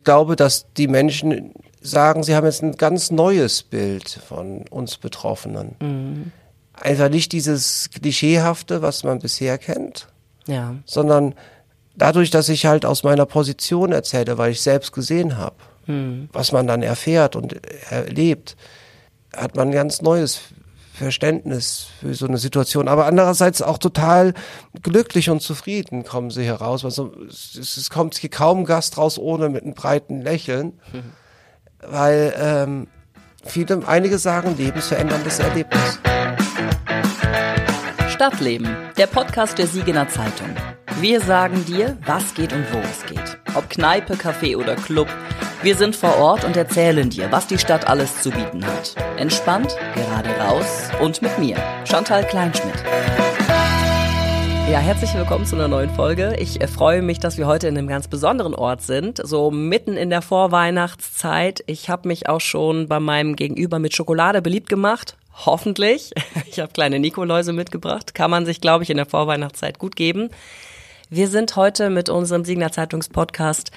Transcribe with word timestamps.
Ich 0.00 0.04
glaube, 0.04 0.34
dass 0.34 0.66
die 0.78 0.88
Menschen 0.88 1.52
sagen, 1.82 2.22
sie 2.22 2.34
haben 2.34 2.46
jetzt 2.46 2.62
ein 2.62 2.76
ganz 2.76 3.10
neues 3.10 3.62
Bild 3.62 4.08
von 4.26 4.66
uns 4.68 4.96
Betroffenen. 4.96 5.76
Mhm. 5.78 6.32
Einfach 6.72 7.10
nicht 7.10 7.32
dieses 7.32 7.90
Klischeehafte, 7.90 8.80
was 8.80 9.04
man 9.04 9.18
bisher 9.18 9.58
kennt, 9.58 10.08
Ja. 10.46 10.74
sondern 10.86 11.34
dadurch, 11.96 12.30
dass 12.30 12.48
ich 12.48 12.64
halt 12.64 12.86
aus 12.86 13.02
meiner 13.02 13.26
Position 13.26 13.92
erzähle, 13.92 14.38
weil 14.38 14.52
ich 14.52 14.62
selbst 14.62 14.92
gesehen 14.92 15.36
habe, 15.36 15.56
was 16.32 16.52
man 16.52 16.66
dann 16.66 16.82
erfährt 16.82 17.36
und 17.36 17.56
erlebt, 17.90 18.56
hat 19.36 19.56
man 19.56 19.68
ein 19.68 19.74
ganz 19.74 20.00
neues 20.02 20.40
Verständnis 21.04 21.88
für 22.00 22.14
so 22.14 22.26
eine 22.26 22.38
Situation. 22.38 22.88
Aber 22.88 23.06
andererseits 23.06 23.62
auch 23.62 23.78
total 23.78 24.34
glücklich 24.82 25.30
und 25.30 25.40
zufrieden 25.40 26.04
kommen 26.04 26.30
sie 26.30 26.44
heraus. 26.44 26.84
Also 26.84 27.12
es, 27.28 27.56
es 27.56 27.90
kommt 27.90 28.16
hier 28.16 28.30
kaum 28.30 28.64
Gast 28.64 28.98
raus 28.98 29.18
ohne 29.18 29.48
mit 29.48 29.62
einem 29.62 29.74
breiten 29.74 30.20
Lächeln, 30.20 30.78
weil 31.80 32.34
ähm, 32.38 32.86
viele, 33.44 33.86
einige 33.86 34.18
sagen 34.18 34.56
lebensveränderndes 34.56 35.38
Erlebnis. 35.38 35.98
Stadtleben, 38.08 38.68
der 38.98 39.06
Podcast 39.06 39.56
der 39.56 39.66
Siegener 39.66 40.08
Zeitung. 40.08 40.48
Wir 41.00 41.22
sagen 41.22 41.64
dir, 41.64 41.96
was 42.04 42.34
geht 42.34 42.52
und 42.52 42.66
wo 42.72 42.78
es 42.78 43.06
geht. 43.06 43.38
Ob 43.54 43.70
Kneipe, 43.70 44.16
Café 44.16 44.56
oder 44.56 44.76
Club. 44.76 45.08
Wir 45.62 45.76
sind 45.76 45.94
vor 45.94 46.16
Ort 46.16 46.44
und 46.44 46.56
erzählen 46.56 47.10
dir, 47.10 47.30
was 47.30 47.46
die 47.46 47.58
Stadt 47.58 47.86
alles 47.86 48.22
zu 48.22 48.30
bieten 48.30 48.64
hat. 48.64 48.96
Entspannt, 49.18 49.76
gerade 49.94 50.30
raus 50.40 50.88
und 51.02 51.20
mit 51.20 51.38
mir, 51.38 51.56
Chantal 51.84 52.26
Kleinschmidt. 52.26 52.82
Ja, 54.70 54.78
herzlich 54.78 55.12
willkommen 55.12 55.44
zu 55.44 55.56
einer 55.56 55.68
neuen 55.68 55.90
Folge. 55.90 56.34
Ich 56.38 56.62
äh, 56.62 56.66
freue 56.66 57.02
mich, 57.02 57.18
dass 57.18 57.36
wir 57.36 57.46
heute 57.46 57.68
in 57.68 57.76
einem 57.76 57.88
ganz 57.88 58.08
besonderen 58.08 58.54
Ort 58.54 58.80
sind, 58.80 59.20
so 59.22 59.50
mitten 59.50 59.98
in 59.98 60.08
der 60.08 60.22
Vorweihnachtszeit. 60.22 61.62
Ich 61.66 61.90
habe 61.90 62.08
mich 62.08 62.26
auch 62.26 62.40
schon 62.40 62.88
bei 62.88 62.98
meinem 62.98 63.36
Gegenüber 63.36 63.78
mit 63.78 63.94
Schokolade 63.94 64.40
beliebt 64.40 64.70
gemacht. 64.70 65.18
Hoffentlich. 65.44 66.12
Ich 66.46 66.58
habe 66.58 66.72
kleine 66.72 66.98
Nikoläuse 66.98 67.52
mitgebracht. 67.52 68.14
Kann 68.14 68.30
man 68.30 68.46
sich, 68.46 68.60
glaube 68.60 68.82
ich, 68.82 68.90
in 68.90 68.96
der 68.96 69.06
Vorweihnachtszeit 69.06 69.78
gut 69.78 69.94
geben. 69.94 70.30
Wir 71.12 71.26
sind 71.26 71.56
heute 71.56 71.90
mit 71.90 72.08
unserem 72.08 72.44
Siegener 72.44 72.70
Zeitungspodcast 72.70 73.72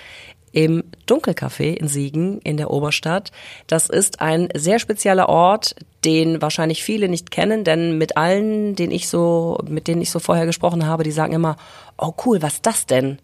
im 0.54 0.84
Dunkelcafé 1.08 1.74
in 1.74 1.88
Siegen 1.90 2.40
in 2.42 2.56
der 2.56 2.72
Oberstadt. 2.72 3.32
Das 3.68 3.90
ist 3.90 4.22
ein 4.22 4.48
sehr 4.56 4.80
spezieller 4.80 5.28
Ort, 5.28 5.76
den 6.06 6.42
wahrscheinlich 6.42 6.84
viele 6.84 7.10
nicht 7.10 7.32
kennen, 7.32 7.64
denn 7.64 7.98
mit 7.98 8.16
allen, 8.16 8.76
den 8.76 8.92
ich 8.92 9.10
so, 9.10 9.58
mit 9.68 9.88
denen 9.88 10.02
ich 10.02 10.12
so 10.12 10.20
vorher 10.20 10.46
gesprochen 10.46 10.86
habe, 10.86 11.04
die 11.04 11.12
sagen 11.12 11.34
immer, 11.34 11.58
oh 11.98 12.14
cool, 12.26 12.42
was 12.42 12.54
ist 12.54 12.66
das 12.66 12.86
denn? 12.86 13.18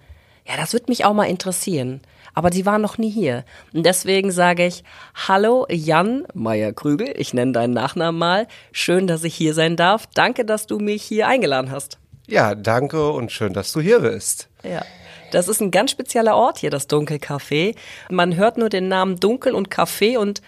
Ja, 0.47 0.58
das 0.58 0.73
würde 0.73 0.88
mich 0.89 1.05
auch 1.05 1.13
mal 1.13 1.25
interessieren. 1.25 2.02
Aber 2.33 2.49
die 2.49 2.66
waren 2.66 2.81
noch 2.81 2.97
nie 2.97 3.09
hier. 3.09 3.43
Und 3.73 3.86
deswegen 3.86 4.31
sage 4.31 4.66
ich, 4.66 4.83
hallo 5.27 5.67
Jan 5.69 6.25
Meyer-Krügel, 6.33 7.14
ich 7.16 7.33
nenne 7.33 7.52
deinen 7.52 7.73
Nachnamen 7.73 8.17
mal. 8.17 8.47
Schön, 8.71 9.08
dass 9.08 9.23
ich 9.23 9.36
hier 9.36 9.53
sein 9.53 9.75
darf. 9.75 10.08
Danke, 10.14 10.45
dass 10.45 10.66
du 10.66 10.80
mich 10.80 11.03
hier 11.03 11.27
eingeladen 11.27 11.69
hast. 11.69 11.99
Ja, 12.27 12.55
danke 12.55 13.09
und 13.11 13.31
schön, 13.31 13.53
dass 13.53 13.71
du 13.71 13.81
hier 13.81 13.99
bist. 13.99 14.49
Ja. 14.64 14.83
Das 15.31 15.47
ist 15.47 15.61
ein 15.61 15.72
ganz 15.72 15.91
spezieller 15.91 16.35
Ort 16.35 16.59
hier, 16.59 16.69
das 16.69 16.89
Dunkelcafé. 16.89 17.75
Man 18.09 18.35
hört 18.35 18.58
nur 18.58 18.69
den 18.69 18.88
Namen 18.88 19.19
Dunkel 19.19 19.53
und 19.53 19.69
Café 19.69 20.17
und 20.17 20.41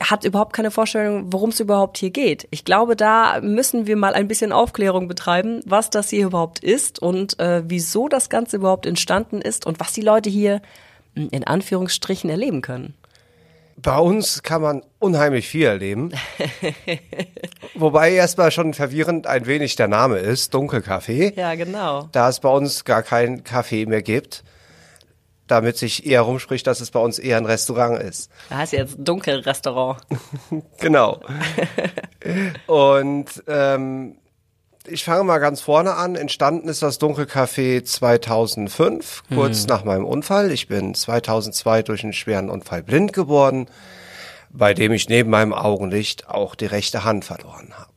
hat 0.00 0.24
überhaupt 0.24 0.52
keine 0.52 0.70
Vorstellung, 0.70 1.32
worum 1.32 1.50
es 1.50 1.60
überhaupt 1.60 1.98
hier 1.98 2.10
geht. 2.10 2.46
Ich 2.50 2.64
glaube, 2.64 2.94
da 2.94 3.40
müssen 3.40 3.86
wir 3.86 3.96
mal 3.96 4.14
ein 4.14 4.28
bisschen 4.28 4.52
Aufklärung 4.52 5.08
betreiben, 5.08 5.60
was 5.66 5.90
das 5.90 6.10
hier 6.10 6.26
überhaupt 6.26 6.60
ist 6.60 7.00
und 7.00 7.38
äh, 7.40 7.62
wieso 7.66 8.08
das 8.08 8.30
Ganze 8.30 8.56
überhaupt 8.56 8.86
entstanden 8.86 9.40
ist 9.40 9.66
und 9.66 9.80
was 9.80 9.92
die 9.92 10.02
Leute 10.02 10.30
hier 10.30 10.60
mh, 11.14 11.28
in 11.32 11.44
Anführungsstrichen 11.44 12.30
erleben 12.30 12.62
können. 12.62 12.94
Bei 13.80 13.96
uns 13.98 14.42
kann 14.42 14.60
man 14.60 14.82
unheimlich 14.98 15.46
viel 15.48 15.66
erleben. 15.66 16.10
Wobei 17.74 18.12
erstmal 18.12 18.50
schon 18.50 18.74
verwirrend 18.74 19.28
ein 19.28 19.46
wenig 19.46 19.76
der 19.76 19.86
Name 19.86 20.18
ist, 20.18 20.52
Dunkelkaffee. 20.52 21.32
Ja, 21.36 21.54
genau. 21.54 22.08
Da 22.10 22.28
es 22.28 22.40
bei 22.40 22.48
uns 22.48 22.84
gar 22.84 23.04
keinen 23.04 23.44
Kaffee 23.44 23.86
mehr 23.86 24.02
gibt, 24.02 24.42
damit 25.46 25.76
sich 25.76 26.04
eher 26.06 26.22
rumspricht, 26.22 26.66
dass 26.66 26.80
es 26.80 26.90
bei 26.90 26.98
uns 26.98 27.20
eher 27.20 27.36
ein 27.36 27.46
Restaurant 27.46 28.02
ist. 28.02 28.32
Da 28.50 28.58
heißt 28.58 28.72
jetzt 28.72 28.96
Dunkelrestaurant. 28.98 30.00
Genau. 30.80 31.20
Und 32.66 33.44
ähm, 33.46 34.16
ich 34.90 35.04
fange 35.04 35.24
mal 35.24 35.38
ganz 35.38 35.60
vorne 35.60 35.94
an. 35.94 36.14
Entstanden 36.16 36.68
ist 36.68 36.82
das 36.82 37.00
Dunkelcafé 37.00 37.84
2005, 37.84 39.24
kurz 39.34 39.66
nach 39.66 39.84
meinem 39.84 40.04
Unfall. 40.04 40.50
Ich 40.50 40.68
bin 40.68 40.94
2002 40.94 41.82
durch 41.82 42.04
einen 42.04 42.12
schweren 42.12 42.50
Unfall 42.50 42.82
blind 42.82 43.12
geworden, 43.12 43.66
bei 44.50 44.74
dem 44.74 44.92
ich 44.92 45.08
neben 45.08 45.30
meinem 45.30 45.52
Augenlicht 45.52 46.28
auch 46.28 46.54
die 46.54 46.66
rechte 46.66 47.04
Hand 47.04 47.24
verloren 47.24 47.74
habe. 47.76 47.92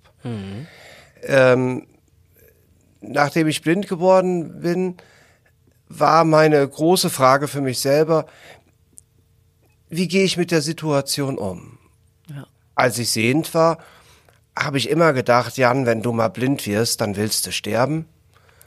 Ähm, 1.24 1.88
nachdem 3.02 3.48
ich 3.48 3.62
blind 3.62 3.88
geworden 3.88 4.62
bin, 4.62 4.98
war 5.88 6.24
meine 6.24 6.68
große 6.68 7.10
Frage 7.10 7.48
für 7.48 7.62
mich 7.62 7.80
selber, 7.80 8.26
wie 9.90 10.08
gehe 10.08 10.24
ich 10.24 10.38
mit 10.38 10.52
der 10.52 10.62
Situation 10.62 11.38
um? 11.38 11.78
Ja. 12.30 12.48
Als 12.76 12.98
ich 12.98 13.12
sehend 13.12 13.54
war, 13.54 13.78
habe 14.58 14.78
ich 14.78 14.90
immer 14.90 15.14
gedacht, 15.14 15.58
Jan, 15.58 15.86
wenn 15.86 16.02
du 16.02 16.12
mal 16.12 16.28
blind 16.30 16.66
wirst, 16.68 17.02
dann 17.02 17.16
willst 17.16 17.46
du 17.48 17.52
sterben. 17.52 18.06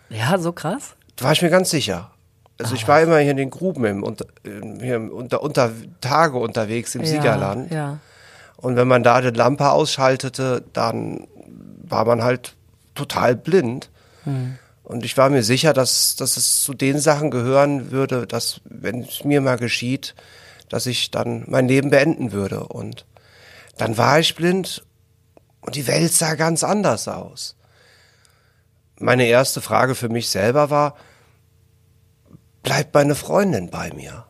Ja, 0.09 0.39
so 0.39 0.53
krass. 0.53 0.95
Da 1.17 1.27
war 1.27 1.33
ich 1.33 1.43
mir 1.43 1.51
ganz 1.51 1.71
sicher. 1.71 2.11
Also 2.59 2.75
ich 2.75 2.87
war 2.87 3.01
immer 3.03 3.19
hier 3.19 3.33
in 3.33 3.37
den 3.37 3.51
Gruben 3.51 3.85
im, 3.85 4.03
unter, 4.03 4.27
im- 4.45 4.79
hier 4.81 4.97
im 4.97 5.11
unter, 5.11 5.43
unter 5.43 5.71
Tage 6.01 6.39
unterwegs 6.39 6.95
im 6.95 7.05
Siegerland. 7.05 7.71
Ja, 7.71 7.77
ja. 7.77 7.99
Und 8.57 8.77
wenn 8.77 8.87
man 8.89 9.03
da 9.03 9.21
die 9.21 9.31
Lampe 9.37 9.71
ausschaltete, 9.71 10.63
dann 10.73 11.27
war 11.83 12.05
man 12.05 12.23
halt 12.23 12.55
total 12.95 13.35
blind. 13.37 13.91
Und 14.85 15.05
ich 15.05 15.17
war 15.19 15.29
mir 15.31 15.43
sicher, 15.43 15.73
dass, 15.73 16.17
dass 16.17 16.37
es 16.37 16.63
zu 16.63 16.73
den 16.75 16.99
Sachen 16.99 17.31
gehören 17.31 17.91
würde, 17.91 18.27
dass, 18.27 18.61
wenn 18.65 19.01
es 19.01 19.25
mir 19.25 19.41
mal 19.41 19.59
geschieht, 19.59 20.15
dass 20.69 20.87
ich 20.87 21.11
dann 21.11 21.45
mein 21.49 21.69
Leben 21.69 21.91
beenden 21.91 22.33
würde. 22.33 22.61
Und 22.65 23.05
dann 23.77 23.99
war 23.99 24.19
ich 24.21 24.35
blind 24.35 24.83
und 25.65 25.77
die 25.77 25.87
Welt 25.87 26.13
sah 26.13 26.35
ganz 26.35 26.63
anders 26.63 27.09
aus. 27.09 27.57
Meine 28.99 29.27
erste 29.27 29.61
Frage 29.61 29.95
für 29.95 30.09
mich 30.09 30.29
selber 30.29 30.71
war, 30.71 30.97
bleibt 32.63 32.95
meine 32.95 33.15
Freundin 33.15 33.71
bei 33.71 33.93
mir? 33.93 34.27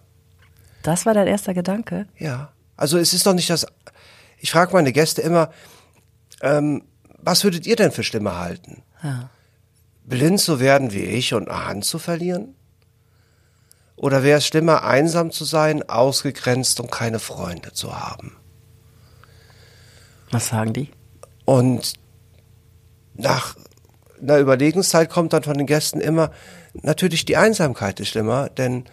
Das 0.83 1.07
war 1.07 1.15
dein 1.15 1.27
erster 1.27 1.55
Gedanke? 1.55 2.07
Ja. 2.19 2.53
Also 2.77 2.99
es 2.99 3.13
ist 3.13 3.27
doch 3.27 3.35
nicht 3.35 3.51
das. 3.51 3.67
Ich 4.39 4.51
frage 4.53 4.73
meine 4.73 4.93
Gäste 4.93 5.23
immer, 5.23 5.51
ähm, 6.41 6.85
was 7.19 7.45
würdet 7.45 7.67
ihr 7.67 7.77
denn 7.77 7.93
für 7.93 8.03
schlimmer 8.03 8.39
halten? 8.39 8.83
Ja. 9.03 9.31
Blind 10.05 10.41
zu 10.41 10.61
werden 10.61 10.93
wie 10.93 11.05
ich 11.05 11.35
und 11.35 11.49
eine 11.49 11.67
Hand 11.67 11.85
zu 11.85 11.99
verlieren? 11.99 12.55
Oder 13.97 14.23
wäre 14.23 14.39
es 14.39 14.47
schlimmer, 14.47 14.85
einsam 14.85 15.31
zu 15.31 15.45
sein, 15.45 15.89
ausgegrenzt 15.89 16.81
und 16.81 16.91
keine 16.91 17.19
Freunde 17.19 17.73
zu 17.73 17.99
haben? 17.99 18.37
Was 20.31 20.49
sagen 20.49 20.73
die? 20.73 20.91
Und 21.45 21.95
nach 23.15 23.57
einer 24.21 24.39
Überlegenszeit 24.39 25.11
kommt 25.11 25.33
dann 25.33 25.43
von 25.43 25.59
den 25.59 25.67
Gästen 25.67 26.01
immer, 26.01 26.31
natürlich 26.75 27.25
die 27.25 27.37
Einsamkeit 27.37 28.01
ist 28.01 28.09
schlimmer, 28.09 28.49
denn 28.49 28.85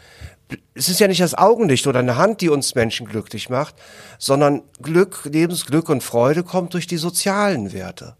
es 0.74 0.90
ist 0.90 1.00
ja 1.00 1.08
nicht 1.08 1.22
das 1.22 1.34
Augenlicht 1.34 1.88
oder 1.88 2.00
eine 2.00 2.18
Hand, 2.18 2.42
die 2.42 2.50
uns 2.50 2.76
Menschen 2.76 3.08
glücklich 3.08 3.50
macht, 3.50 3.76
sondern 4.18 4.64
Glück, 4.82 5.22
Lebensglück 5.24 5.88
und 5.88 6.04
Freude 6.04 6.44
kommt 6.44 6.74
durch 6.74 6.88
die 6.88 6.98
sozialen 6.98 7.72
Werte. 7.72 8.16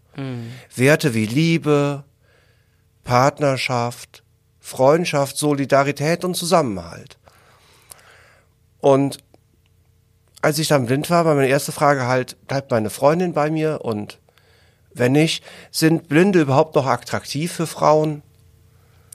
Werte 0.74 1.12
wie 1.14 1.26
Liebe, 1.26 2.04
Partnerschaft, 3.04 4.22
Freundschaft, 4.60 5.36
Solidarität 5.36 6.24
und 6.24 6.34
Zusammenhalt. 6.34 7.18
Und 8.80 9.18
als 10.40 10.58
ich 10.58 10.68
dann 10.68 10.86
blind 10.86 11.10
war, 11.10 11.24
war 11.24 11.34
meine 11.34 11.48
erste 11.48 11.72
Frage 11.72 12.06
halt, 12.06 12.36
bleibt 12.46 12.70
meine 12.70 12.90
Freundin 12.90 13.32
bei 13.32 13.50
mir? 13.50 13.80
Und 13.82 14.18
wenn 14.94 15.12
nicht, 15.12 15.44
sind 15.70 16.08
Blinde 16.08 16.40
überhaupt 16.40 16.74
noch 16.74 16.86
attraktiv 16.86 17.52
für 17.52 17.66
Frauen? 17.66 18.22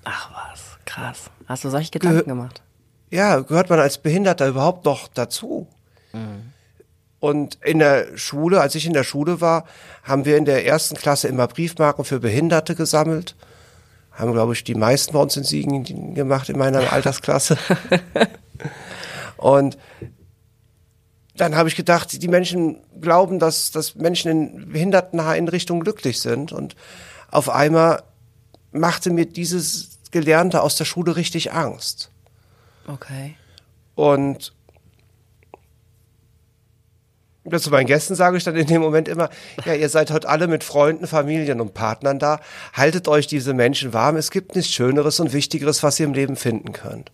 Ach 0.03 0.29
was, 0.33 0.61
krass. 0.85 1.29
Hast 1.47 1.63
du 1.63 1.69
solche 1.69 1.91
Gedanken 1.91 2.19
Gehö- 2.19 2.25
gemacht? 2.25 2.61
Ja, 3.09 3.39
gehört 3.39 3.69
man 3.69 3.79
als 3.79 3.97
Behinderter 3.99 4.47
überhaupt 4.47 4.83
noch 4.85 5.07
dazu? 5.07 5.67
Und 7.19 7.55
in 7.63 7.79
der 7.79 8.17
Schule, 8.17 8.59
als 8.61 8.75
ich 8.75 8.85
in 8.85 8.93
der 8.93 9.03
Schule 9.03 9.39
war, 9.39 9.65
haben 10.03 10.25
wir 10.25 10.37
in 10.37 10.45
der 10.45 10.65
ersten 10.65 10.95
Klasse 10.95 11.27
immer 11.27 11.47
Briefmarken 11.47 12.05
für 12.05 12.19
Behinderte 12.19 12.75
gesammelt. 12.75 13.35
Haben, 14.11 14.33
glaube 14.33 14.53
ich, 14.53 14.63
die 14.63 14.75
meisten 14.75 15.13
bei 15.13 15.19
uns 15.19 15.37
in 15.37 15.43
Siegen 15.43 16.15
gemacht 16.15 16.49
in 16.49 16.57
meiner 16.57 16.91
Altersklasse. 16.93 17.57
Und 19.37 19.77
dann 21.37 21.55
habe 21.55 21.69
ich 21.69 21.75
gedacht, 21.75 22.21
die 22.21 22.27
Menschen 22.27 22.81
glauben, 22.99 23.39
dass, 23.39 23.71
dass 23.71 23.95
Menschen 23.95 24.31
in 24.31 24.69
Behinderteneinrichtungen 24.71 25.83
glücklich 25.83 26.19
sind. 26.19 26.51
Und 26.51 26.75
auf 27.29 27.49
einmal 27.49 28.03
machte 28.71 29.11
mir 29.11 29.25
dieses 29.25 29.99
Gelernte 30.11 30.61
aus 30.61 30.75
der 30.75 30.85
Schule 30.85 31.15
richtig 31.15 31.53
Angst. 31.53 32.11
Okay. 32.87 33.35
Und 33.95 34.53
zu 37.57 37.69
meinen 37.69 37.87
Gästen 37.87 38.15
sage 38.15 38.37
ich 38.37 38.43
dann 38.43 38.57
in 38.57 38.67
dem 38.67 38.81
Moment 38.81 39.07
immer, 39.07 39.29
ja, 39.63 39.73
ihr 39.73 39.87
seid 39.87 40.11
heute 40.11 40.27
alle 40.27 40.47
mit 40.47 40.65
Freunden, 40.65 41.07
Familien 41.07 41.61
und 41.61 41.73
Partnern 41.73 42.19
da. 42.19 42.41
Haltet 42.73 43.07
euch 43.07 43.27
diese 43.27 43.53
Menschen 43.53 43.93
warm. 43.93 44.17
Es 44.17 44.31
gibt 44.31 44.55
nichts 44.55 44.73
Schöneres 44.73 45.19
und 45.19 45.31
Wichtigeres, 45.31 45.81
was 45.81 45.99
ihr 45.99 46.07
im 46.07 46.13
Leben 46.13 46.35
finden 46.35 46.73
könnt. 46.73 47.11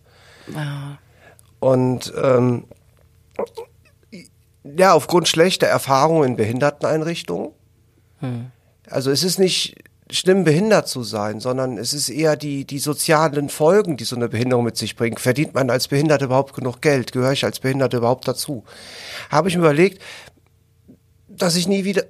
Ja. 0.52 0.98
Und 1.60 2.12
ähm, 2.20 2.64
ja, 4.64 4.94
aufgrund 4.94 5.28
schlechter 5.28 5.66
Erfahrungen 5.66 6.30
in 6.30 6.36
Behinderteneinrichtungen. 6.36 7.50
Hm. 8.20 8.46
Also 8.88 9.10
es 9.10 9.22
ist 9.22 9.38
nicht 9.38 9.76
schlimm, 10.10 10.44
behindert 10.44 10.88
zu 10.88 11.02
sein, 11.02 11.40
sondern 11.40 11.78
es 11.78 11.92
ist 11.92 12.08
eher 12.08 12.36
die, 12.36 12.64
die 12.64 12.78
sozialen 12.78 13.48
Folgen, 13.48 13.96
die 13.96 14.04
so 14.04 14.16
eine 14.16 14.28
Behinderung 14.28 14.64
mit 14.64 14.76
sich 14.76 14.96
bringt. 14.96 15.20
Verdient 15.20 15.54
man 15.54 15.70
als 15.70 15.88
Behinderte 15.88 16.26
überhaupt 16.26 16.54
genug 16.54 16.80
Geld? 16.80 17.12
Gehöre 17.12 17.32
ich 17.32 17.44
als 17.44 17.60
Behinderte 17.60 17.98
überhaupt 17.98 18.28
dazu? 18.28 18.64
Habe 19.30 19.48
ich 19.48 19.56
mir 19.56 19.62
überlegt, 19.62 20.02
dass 21.28 21.56
ich 21.56 21.66
nie 21.66 21.84
wieder, 21.84 22.04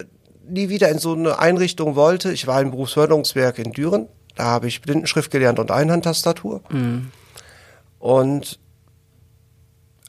nie 0.46 0.68
wieder 0.68 0.88
in 0.90 0.98
so 0.98 1.14
eine 1.14 1.38
Einrichtung 1.38 1.96
wollte. 1.96 2.32
Ich 2.32 2.46
war 2.46 2.60
im 2.60 2.70
Berufsförderungswerk 2.70 3.58
in 3.58 3.72
Düren. 3.72 4.08
Da 4.36 4.44
habe 4.44 4.66
ich 4.66 4.82
Blindenschrift 4.82 5.30
gelernt 5.30 5.58
und 5.58 5.70
Einhandtastatur. 5.70 6.62
Mhm. 6.70 7.10
Und 8.00 8.58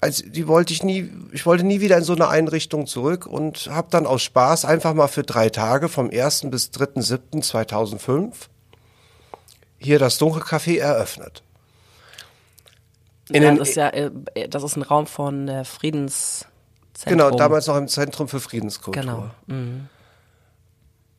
also 0.01 0.23
die 0.27 0.47
wollte 0.47 0.73
ich 0.73 0.83
nie, 0.83 1.09
ich 1.31 1.45
wollte 1.45 1.63
nie 1.63 1.79
wieder 1.79 1.97
in 1.97 2.03
so 2.03 2.13
eine 2.13 2.27
Einrichtung 2.27 2.85
zurück 2.85 3.25
und 3.25 3.69
habe 3.71 3.87
dann 3.89 4.05
aus 4.05 4.21
Spaß 4.23 4.65
einfach 4.65 4.93
mal 4.93 5.07
für 5.07 5.23
drei 5.23 5.49
Tage 5.49 5.89
vom 5.89 6.09
1. 6.09 6.47
bis 6.51 6.69
3.7.2005 6.71 8.33
hier 9.77 9.99
das 9.99 10.19
Dunkelcafé 10.19 10.79
eröffnet. 10.79 11.43
In 13.29 13.41
ja, 13.41 13.55
das 13.55 13.69
ist 13.69 13.75
ja, 13.75 13.89
äh, 13.89 14.11
das 14.49 14.63
ist 14.63 14.75
ein 14.75 14.83
Raum 14.83 15.07
von 15.07 15.47
äh, 15.47 15.65
Friedenszentrum. 15.65 16.51
Genau, 17.05 17.31
damals 17.31 17.67
noch 17.67 17.77
im 17.77 17.87
Zentrum 17.87 18.27
für 18.27 18.39
Friedenskultur. 18.39 19.01
Genau. 19.01 19.29
Mhm. 19.47 19.89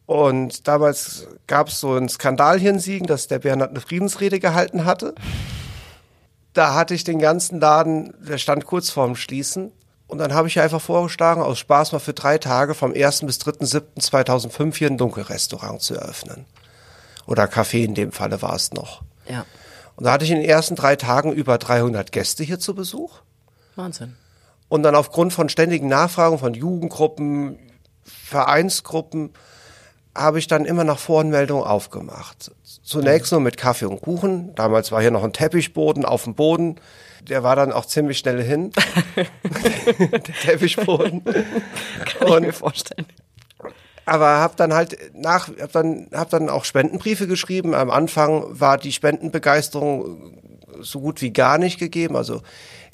Und 0.06 0.68
damals 0.68 1.26
gab 1.48 1.68
es 1.68 1.80
so 1.80 1.94
einen 1.94 2.08
Skandal 2.08 2.60
hier 2.60 2.70
in 2.70 2.78
Siegen, 2.78 3.08
dass 3.08 3.26
der 3.26 3.40
Bernhard 3.40 3.70
eine 3.70 3.80
Friedensrede 3.80 4.38
gehalten 4.38 4.84
hatte 4.84 5.14
da 6.56 6.74
hatte 6.74 6.94
ich 6.94 7.04
den 7.04 7.18
ganzen 7.18 7.60
Laden, 7.60 8.14
der 8.18 8.38
stand 8.38 8.64
kurz 8.64 8.90
vorm 8.90 9.16
Schließen. 9.16 9.72
Und 10.08 10.18
dann 10.18 10.32
habe 10.32 10.48
ich 10.48 10.60
einfach 10.60 10.80
vorgeschlagen, 10.80 11.42
aus 11.42 11.58
Spaß 11.58 11.92
mal 11.92 11.98
für 11.98 12.12
drei 12.12 12.38
Tage 12.38 12.74
vom 12.74 12.94
1. 12.94 13.26
bis 13.26 13.40
3.7.2005 13.40 14.76
hier 14.76 14.88
ein 14.88 14.98
Dunkelrestaurant 14.98 15.82
zu 15.82 15.94
eröffnen. 15.94 16.46
Oder 17.26 17.44
Café 17.44 17.84
in 17.84 17.94
dem 17.94 18.12
Falle 18.12 18.40
war 18.40 18.54
es 18.54 18.72
noch. 18.72 19.02
Ja. 19.28 19.44
Und 19.96 20.04
da 20.04 20.12
hatte 20.12 20.24
ich 20.24 20.30
in 20.30 20.40
den 20.40 20.48
ersten 20.48 20.76
drei 20.76 20.94
Tagen 20.94 21.32
über 21.32 21.58
300 21.58 22.12
Gäste 22.12 22.44
hier 22.44 22.60
zu 22.60 22.74
Besuch. 22.74 23.20
Wahnsinn. 23.74 24.14
Und 24.68 24.82
dann 24.82 24.94
aufgrund 24.94 25.32
von 25.32 25.48
ständigen 25.48 25.88
Nachfragen 25.88 26.38
von 26.38 26.54
Jugendgruppen, 26.54 27.58
Vereinsgruppen, 28.04 29.30
habe 30.16 30.38
ich 30.38 30.46
dann 30.46 30.64
immer 30.64 30.84
nach 30.84 30.98
Voranmeldung 30.98 31.62
aufgemacht. 31.62 32.50
Zunächst 32.82 33.32
nur 33.32 33.40
mit 33.40 33.56
Kaffee 33.56 33.86
und 33.86 34.00
Kuchen. 34.00 34.54
Damals 34.54 34.92
war 34.92 35.00
hier 35.00 35.10
noch 35.10 35.24
ein 35.24 35.32
Teppichboden 35.32 36.04
auf 36.04 36.24
dem 36.24 36.34
Boden. 36.34 36.76
Der 37.22 37.42
war 37.42 37.56
dann 37.56 37.72
auch 37.72 37.86
ziemlich 37.86 38.18
schnell 38.18 38.42
hin. 38.42 38.70
Der 40.10 40.22
Teppichboden. 40.22 41.24
Kann 41.24 42.28
und, 42.28 42.38
ich 42.38 42.46
mir 42.46 42.52
vorstellen. 42.52 43.06
Aber 44.04 44.26
habe 44.38 44.54
dann 44.56 44.72
halt 44.72 44.96
nach, 45.14 45.48
hab 45.60 45.72
dann, 45.72 46.08
hab 46.12 46.30
dann 46.30 46.48
auch 46.48 46.64
Spendenbriefe 46.64 47.26
geschrieben. 47.26 47.74
Am 47.74 47.90
Anfang 47.90 48.44
war 48.48 48.78
die 48.78 48.92
Spendenbegeisterung 48.92 50.40
so 50.80 51.00
gut 51.00 51.20
wie 51.22 51.32
gar 51.32 51.58
nicht 51.58 51.78
gegeben. 51.78 52.16
Also 52.16 52.42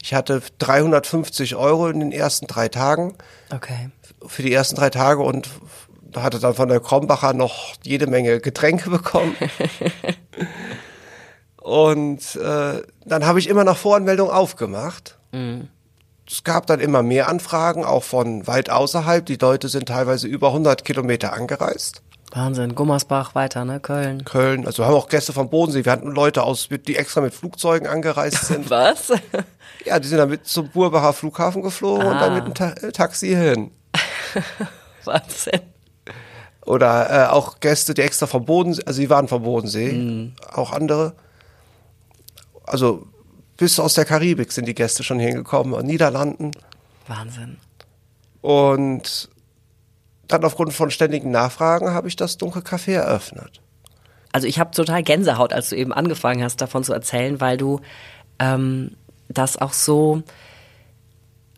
ich 0.03 0.15
hatte 0.15 0.43
350 0.59 1.55
Euro 1.55 1.89
in 1.89 2.01
den 2.01 2.13
ersten 2.13 2.47
drei 2.47 2.69
Tagen. 2.69 3.15
Okay. 3.55 3.91
Für 4.27 4.43
die 4.43 4.53
ersten 4.53 4.77
drei 4.77 4.89
Tage 4.89 5.21
und 5.23 5.51
hatte 6.17 6.39
dann 6.39 6.55
von 6.55 6.69
der 6.69 6.81
Krombacher 6.81 7.33
noch 7.33 7.75
jede 7.83 8.07
Menge 8.07 8.41
Getränke 8.41 8.91
bekommen. 8.91 9.37
Und 11.57 12.37
äh, 12.37 12.83
dann 13.05 13.25
habe 13.25 13.39
ich 13.39 13.49
immer 13.49 13.65
nach 13.65 13.77
Voranmeldung 13.77 14.31
aufgemacht. 14.31 15.19
Mhm. 15.31 15.69
Es 16.29 16.45
gab 16.45 16.67
dann 16.67 16.81
immer 16.81 17.03
mehr 17.03 17.29
Anfragen, 17.29 17.85
auch 17.85 18.03
von 18.03 18.47
weit 18.47 18.71
außerhalb. 18.71 19.25
Die 19.27 19.37
Leute 19.37 19.69
sind 19.69 19.87
teilweise 19.87 20.27
über 20.27 20.49
100 20.49 20.85
Kilometer 20.85 21.33
angereist. 21.33 22.03
Wahnsinn, 22.35 22.75
Gummersbach 22.75 23.35
weiter, 23.35 23.65
ne? 23.65 23.79
Köln. 23.79 24.25
Köln, 24.25 24.67
also 24.67 24.87
haben 24.87 24.95
auch 24.95 25.09
Gäste 25.09 25.35
vom 25.35 25.51
Bodensee. 25.51 25.85
Wir 25.85 25.93
hatten 25.93 26.13
Leute 26.13 26.43
aus, 26.43 26.69
die 26.71 26.97
extra 26.97 27.21
mit 27.21 27.35
Flugzeugen 27.35 27.87
angereist 27.87 28.47
sind. 28.47 28.71
Was? 28.71 29.13
Ja, 29.85 29.99
die 29.99 30.07
sind 30.07 30.19
dann 30.19 30.31
mit 30.31 30.47
zum 30.47 30.69
Burbacher 30.69 31.13
Flughafen 31.13 31.61
geflogen 31.61 32.07
ah. 32.07 32.13
und 32.13 32.21
dann 32.21 32.35
mit 32.35 32.45
einem 32.45 32.55
Ta 32.55 32.71
Taxi 32.93 33.31
hin. 33.31 33.73
Wahnsinn. 35.05 35.61
Oder 36.65 37.11
äh, 37.11 37.31
auch 37.31 37.61
Gäste, 37.61 37.93
die 37.95 38.03
extra 38.03 38.27
vom 38.27 38.45
Bodensee, 38.45 38.85
also 38.87 39.01
die 39.01 39.11
waren 39.11 39.29
vom 39.29 39.43
Bodensee, 39.43 39.93
mhm. 39.93 40.33
auch 40.53 40.73
andere. 40.73 41.15
Also 42.65 43.07
bis 43.57 43.81
aus 43.81 43.95
der 43.95 44.05
Karibik 44.05 44.53
sind 44.53 44.67
die 44.67 44.75
Gäste 44.75 45.03
schon 45.03 45.19
hingekommen, 45.19 45.85
Niederlanden. 45.85 46.53
Wahnsinn. 47.09 47.59
Und 48.41 49.29
dann 50.29 50.45
aufgrund 50.45 50.73
von 50.73 50.91
ständigen 50.91 51.31
Nachfragen 51.31 51.91
habe 51.91 52.09
ich 52.09 52.17
das 52.17 52.39
Dunkle 52.39 52.63
Café 52.63 52.93
eröffnet. 52.93 53.61
Also 54.33 54.47
ich 54.47 54.59
habe 54.59 54.71
total 54.71 55.03
Gänsehaut, 55.03 55.53
als 55.53 55.69
du 55.69 55.77
eben 55.77 55.93
angefangen 55.93 56.43
hast, 56.43 56.61
davon 56.61 56.85
zu 56.85 56.93
erzählen, 56.93 57.41
weil 57.41 57.59
du 57.59 57.81
ähm, 58.39 58.97
das 59.29 59.61
auch 59.61 59.75
so, 59.75 60.23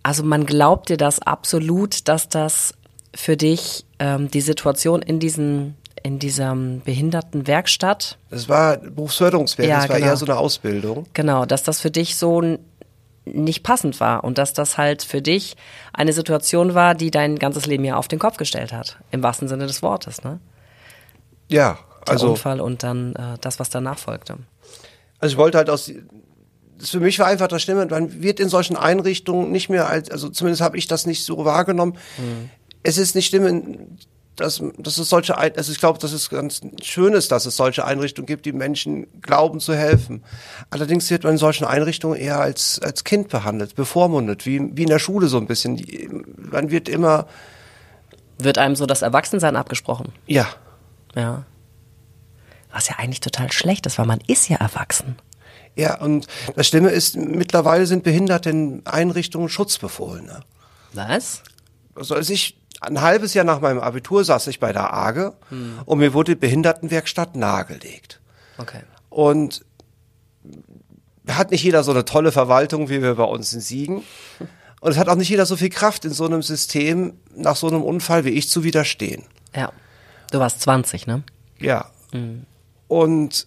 also 0.03 0.25
man 0.25 0.45
glaubt 0.45 0.89
dir 0.89 0.97
das 0.97 1.21
absolut, 1.21 2.09
dass 2.09 2.29
das 2.29 2.75
für 3.15 3.37
dich 3.37 3.87
ähm, 4.05 4.31
die 4.31 4.43
Situation 4.43 5.01
in 5.01 5.19
diesen 5.19 5.77
in 6.03 6.19
dieser 6.19 6.55
Behindertenwerkstatt? 6.55 8.19
Das 8.29 8.47
war 8.47 8.77
Berufsförderungswerk, 8.77 9.67
ja, 9.67 9.81
das 9.81 9.89
war 9.89 9.97
genau. 9.97 10.09
eher 10.09 10.17
so 10.19 10.27
eine 10.27 10.37
Ausbildung. 10.37 11.07
Genau, 11.15 11.47
dass 11.47 11.63
das 11.63 11.81
für 11.81 11.91
dich 11.91 12.17
so 12.17 12.59
nicht 13.25 13.63
passend 13.63 14.01
war 14.01 14.23
und 14.23 14.37
dass 14.37 14.53
das 14.53 14.77
halt 14.77 15.03
für 15.03 15.23
dich 15.23 15.57
eine 15.95 16.13
Situation 16.13 16.75
war, 16.75 16.95
die 16.95 17.11
dein 17.11 17.39
ganzes 17.39 17.65
Leben 17.65 17.85
ja 17.85 17.97
auf 17.97 18.07
den 18.07 18.19
Kopf 18.19 18.37
gestellt 18.37 18.71
hat, 18.71 18.99
im 19.13 19.23
wahrsten 19.23 19.49
Sinne 19.49 19.67
des 19.67 19.81
Wortes, 19.81 20.23
ne? 20.23 20.41
Ja, 21.49 21.79
Der 22.07 22.13
also 22.13 22.31
Unfall 22.31 22.61
und 22.61 22.83
dann 22.83 23.15
äh, 23.15 23.39
das, 23.41 23.59
was 23.59 23.71
danach 23.71 23.99
folgte. 23.99 24.37
Also 25.21 25.35
ich 25.35 25.39
wollte 25.39 25.57
halt 25.57 25.71
aus 25.71 25.91
das 26.77 26.91
für 26.91 27.01
mich 27.01 27.19
war 27.21 27.29
einfach 27.29 27.47
das 27.47 27.63
Stimme, 27.63 27.87
man 27.87 28.21
wird 28.21 28.41
in 28.41 28.49
solchen 28.51 28.77
Einrichtungen 28.77 29.53
nicht 29.53 29.71
mehr 29.71 29.89
als, 29.89 30.11
also 30.11 30.29
zumindest 30.29 30.61
habe 30.61 30.77
ich 30.77 30.87
das 30.87 31.07
nicht 31.07 31.25
so 31.25 31.45
wahrgenommen. 31.47 31.97
Mhm 32.19 32.51
es 32.85 32.99
ist 32.99 33.17
nicht 33.17 33.29
schlimm, 33.29 33.99
dass, 34.37 34.63
dass 34.79 34.99
es 34.99 35.09
solche, 35.09 35.37
also 35.37 35.73
ich 35.73 35.79
glaube, 35.79 35.99
dass 35.99 36.13
es 36.13 36.29
ganz 36.29 36.61
schön 36.83 37.15
ist, 37.15 37.33
dass 37.33 37.47
es 37.47 37.57
solche 37.57 37.85
Einrichtungen 37.85 38.27
gibt, 38.27 38.47
die 38.47 38.53
Menschen 38.53 39.07
glauben 39.21 39.61
zu 39.61 39.75
helfen. 39.75 40.23
Allerdings 40.71 41.11
wird 41.11 41.25
man 41.25 41.33
in 41.33 41.39
solchen 41.39 41.65
Einrichtungen 41.65 42.19
eher 42.19 42.41
als, 42.41 42.81
als 42.81 43.05
Kind 43.05 43.29
behandelt, 43.29 43.75
bevormundet, 43.75 44.45
wie, 44.45 44.77
wie 44.77 44.83
in 44.83 44.89
der 44.89 44.99
Schule 44.99 45.29
so 45.29 45.39
ein 45.39 45.47
bisschen. 45.47 46.25
Man 46.37 46.71
wird 46.71 46.89
immer. 46.89 47.27
Wird 48.39 48.59
einem 48.59 48.75
so 48.75 48.87
das 48.87 49.03
Erwachsensein 49.03 49.55
abgesprochen? 49.55 50.13
Ja. 50.27 50.49
Ja. 51.15 51.45
Was 52.73 52.89
ja 52.89 52.97
eigentlich 52.99 53.21
total 53.21 53.53
schlecht 53.53 53.87
ist, 53.87 53.99
weil 53.99 54.07
man 54.07 54.21
ist 54.27 54.49
ja 54.49 54.57
erwachsen. 54.57 55.17
Ja, 55.77 56.01
und 56.01 56.27
das 56.57 56.67
Stimme 56.67 56.91
ist, 56.91 57.17
mittlerweile 57.17 57.87
sind 57.87 58.03
Behinderte 58.03 58.51
in 58.51 58.83
Einrichtungen 58.85 59.49
Schutzbefohlene. 59.49 60.41
Was? 60.93 61.43
Also 61.95 62.17
als 62.17 62.31
ich 62.31 62.57
ein 62.85 63.01
halbes 63.01 63.35
Jahr 63.35 63.45
nach 63.45 63.61
meinem 63.61 63.81
Abitur 63.81 64.25
saß 64.25 64.47
ich 64.49 64.61
bei 64.61 64.73
der 64.73 64.93
AGE 64.93 65.35
hm. 65.49 65.81
und 65.85 65.99
mir 65.99 66.15
wurde 66.15 66.35
die 66.35 66.41
Behindertenwerkstatt 66.41 67.37
nahegelegt. 67.37 68.21
Okay. 68.59 68.81
Und 69.11 69.65
hat 71.29 71.51
nicht 71.51 71.63
jeder 71.63 71.83
so 71.83 71.93
eine 71.93 72.05
tolle 72.05 72.33
Verwaltung, 72.33 72.89
wie 72.89 73.03
wir 73.03 73.15
bei 73.15 73.25
uns 73.25 73.53
in 73.53 73.61
Siegen. 73.61 74.03
Und 74.81 74.93
es 74.93 74.99
hat 74.99 75.09
auch 75.09 75.17
nicht 75.17 75.31
jeder 75.31 75.47
so 75.47 75.57
viel 75.57 75.71
Kraft 75.71 76.05
in 76.05 76.13
so 76.13 76.27
einem 76.27 76.43
System, 76.43 77.15
nach 77.35 77.57
so 77.57 77.67
einem 77.69 77.83
Unfall 77.83 78.25
wie 78.25 78.31
ich 78.31 78.51
zu 78.51 78.65
widerstehen. 78.65 79.25
Ja. 79.55 79.73
Du 80.31 80.39
warst 80.41 80.61
20, 80.61 81.07
ne? 81.07 81.23
Ja. 81.59 81.91
Mhm. 82.13 82.45
Und 82.89 83.47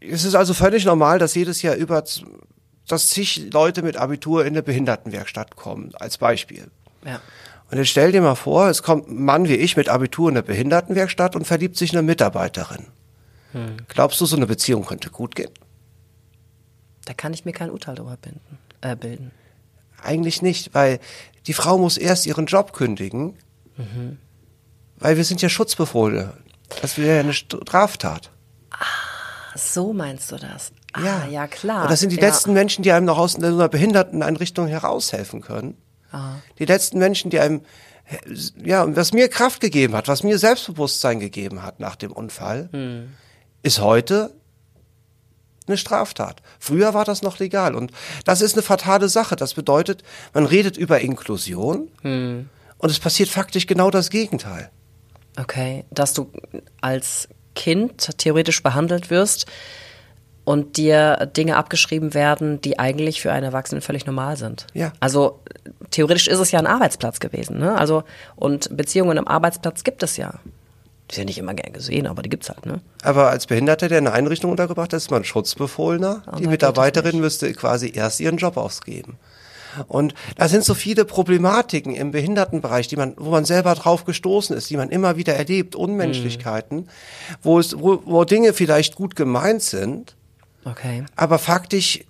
es 0.00 0.24
ist 0.24 0.34
also 0.34 0.54
völlig 0.54 0.84
normal, 0.84 1.18
dass 1.18 1.34
jedes 1.34 1.62
Jahr 1.62 1.76
über, 1.76 2.04
dass 2.88 3.08
zig 3.08 3.52
Leute 3.52 3.82
mit 3.82 3.96
Abitur 3.96 4.42
in 4.42 4.54
eine 4.54 4.62
Behindertenwerkstatt 4.62 5.56
kommen, 5.56 5.92
als 5.94 6.18
Beispiel. 6.18 6.70
Ja. 7.04 7.20
Und 7.70 7.78
jetzt 7.78 7.88
stell 7.88 8.12
dir 8.12 8.20
mal 8.20 8.34
vor, 8.34 8.68
es 8.68 8.82
kommt 8.82 9.08
ein 9.08 9.24
Mann 9.24 9.48
wie 9.48 9.54
ich 9.54 9.76
mit 9.76 9.88
Abitur 9.88 10.28
in 10.28 10.36
eine 10.36 10.42
Behindertenwerkstatt 10.42 11.34
und 11.34 11.46
verliebt 11.46 11.76
sich 11.76 11.92
in 11.92 11.98
eine 11.98 12.06
Mitarbeiterin. 12.06 12.86
Hm. 13.52 13.76
Glaubst 13.88 14.20
du, 14.20 14.26
so 14.26 14.36
eine 14.36 14.46
Beziehung 14.46 14.84
könnte 14.84 15.10
gut 15.10 15.34
gehen? 15.34 15.50
Da 17.04 17.14
kann 17.14 17.32
ich 17.32 17.44
mir 17.44 17.52
kein 17.52 17.70
Urteil 17.70 17.94
darüber 17.94 18.16
binden, 18.16 18.58
äh, 18.80 18.96
bilden. 18.96 19.30
Eigentlich 20.02 20.42
nicht, 20.42 20.74
weil 20.74 21.00
die 21.46 21.52
Frau 21.52 21.78
muss 21.78 21.96
erst 21.96 22.26
ihren 22.26 22.46
Job 22.46 22.72
kündigen, 22.72 23.36
mhm. 23.76 24.18
weil 24.98 25.16
wir 25.16 25.24
sind 25.24 25.42
ja 25.42 25.48
Schutzbefohlene. 25.48 26.32
Das 26.82 26.98
wäre 26.98 27.14
ja 27.14 27.20
eine 27.20 27.34
Straftat. 27.34 28.30
Ah, 28.70 29.56
so 29.56 29.92
meinst 29.92 30.32
du 30.32 30.36
das? 30.36 30.72
Ah, 30.92 31.00
Ja, 31.02 31.26
ja, 31.26 31.46
klar. 31.46 31.82
Und 31.82 31.90
das 31.90 32.00
sind 32.00 32.10
die 32.10 32.16
ja. 32.16 32.22
letzten 32.22 32.52
Menschen, 32.52 32.82
die 32.82 32.92
einem 32.92 33.06
noch 33.06 33.18
aus 33.18 33.36
einer 33.36 33.68
Behinderteneinrichtung 33.68 34.66
heraushelfen 34.66 35.40
können. 35.40 35.76
Die 36.58 36.64
letzten 36.64 36.98
Menschen, 36.98 37.30
die 37.30 37.40
einem, 37.40 37.62
ja, 38.62 38.82
und 38.82 38.96
was 38.96 39.12
mir 39.12 39.28
Kraft 39.28 39.60
gegeben 39.60 39.94
hat, 39.94 40.08
was 40.08 40.22
mir 40.22 40.38
Selbstbewusstsein 40.38 41.20
gegeben 41.20 41.62
hat 41.62 41.80
nach 41.80 41.96
dem 41.96 42.12
Unfall, 42.12 43.08
ist 43.62 43.80
heute 43.80 44.34
eine 45.66 45.78
Straftat. 45.78 46.42
Früher 46.58 46.92
war 46.92 47.06
das 47.06 47.22
noch 47.22 47.38
legal 47.38 47.74
und 47.74 47.90
das 48.24 48.42
ist 48.42 48.54
eine 48.54 48.62
fatale 48.62 49.08
Sache. 49.08 49.36
Das 49.36 49.54
bedeutet, 49.54 50.02
man 50.34 50.44
redet 50.44 50.76
über 50.76 51.00
Inklusion 51.00 51.88
und 52.02 52.90
es 52.90 52.98
passiert 52.98 53.30
faktisch 53.30 53.66
genau 53.66 53.90
das 53.90 54.10
Gegenteil. 54.10 54.70
Okay, 55.40 55.84
dass 55.90 56.12
du 56.12 56.30
als 56.80 57.28
Kind 57.54 58.18
theoretisch 58.18 58.62
behandelt 58.62 59.10
wirst 59.10 59.46
und 60.44 60.76
dir 60.76 61.30
Dinge 61.34 61.56
abgeschrieben 61.56 62.14
werden, 62.14 62.60
die 62.60 62.78
eigentlich 62.78 63.22
für 63.22 63.32
einen 63.32 63.44
Erwachsenen 63.44 63.80
völlig 63.80 64.06
normal 64.06 64.36
sind. 64.36 64.66
Ja. 64.74 64.92
Also 65.00 65.40
theoretisch 65.94 66.28
ist 66.28 66.38
es 66.38 66.50
ja 66.50 66.58
ein 66.58 66.66
Arbeitsplatz 66.66 67.20
gewesen, 67.20 67.58
ne? 67.58 67.76
Also 67.76 68.04
und 68.36 68.76
Beziehungen 68.76 69.18
am 69.18 69.26
Arbeitsplatz 69.26 69.84
gibt 69.84 70.02
es 70.02 70.16
ja. 70.16 70.34
Ist 71.08 71.18
ja 71.18 71.24
nicht 71.24 71.38
immer 71.38 71.54
gern 71.54 71.72
gesehen, 71.72 72.06
aber 72.06 72.22
die 72.22 72.30
gibt's 72.30 72.48
halt, 72.48 72.66
ne? 72.66 72.80
Aber 73.02 73.30
als 73.30 73.46
Behinderter, 73.46 73.88
der 73.88 73.98
in 73.98 74.06
einer 74.06 74.16
Einrichtung 74.16 74.50
untergebracht 74.50 74.92
ist, 74.92 75.04
ist 75.04 75.10
man 75.10 75.24
Schutzbefohlener. 75.24 76.22
da 76.24 76.36
Die 76.36 76.46
Mitarbeiterin 76.46 77.20
müsste 77.20 77.52
quasi 77.52 77.92
erst 77.94 78.20
ihren 78.20 78.38
Job 78.38 78.56
ausgeben. 78.56 79.18
Und 79.88 80.14
da 80.36 80.48
sind 80.48 80.64
so 80.64 80.72
viele 80.74 81.04
Problematiken 81.04 81.94
im 81.94 82.12
Behindertenbereich, 82.12 82.88
die 82.88 82.96
man, 82.96 83.14
wo 83.16 83.30
man 83.30 83.44
selber 83.44 83.74
drauf 83.74 84.04
gestoßen 84.04 84.56
ist, 84.56 84.70
die 84.70 84.76
man 84.76 84.88
immer 84.88 85.16
wieder 85.16 85.34
erlebt, 85.34 85.74
Unmenschlichkeiten, 85.74 86.88
wo 87.42 87.58
es, 87.58 87.78
wo, 87.78 88.00
wo 88.04 88.24
Dinge 88.24 88.52
vielleicht 88.52 88.94
gut 88.94 89.16
gemeint 89.16 89.62
sind, 89.62 90.16
Okay. 90.64 91.04
aber 91.16 91.38
faktisch 91.38 92.04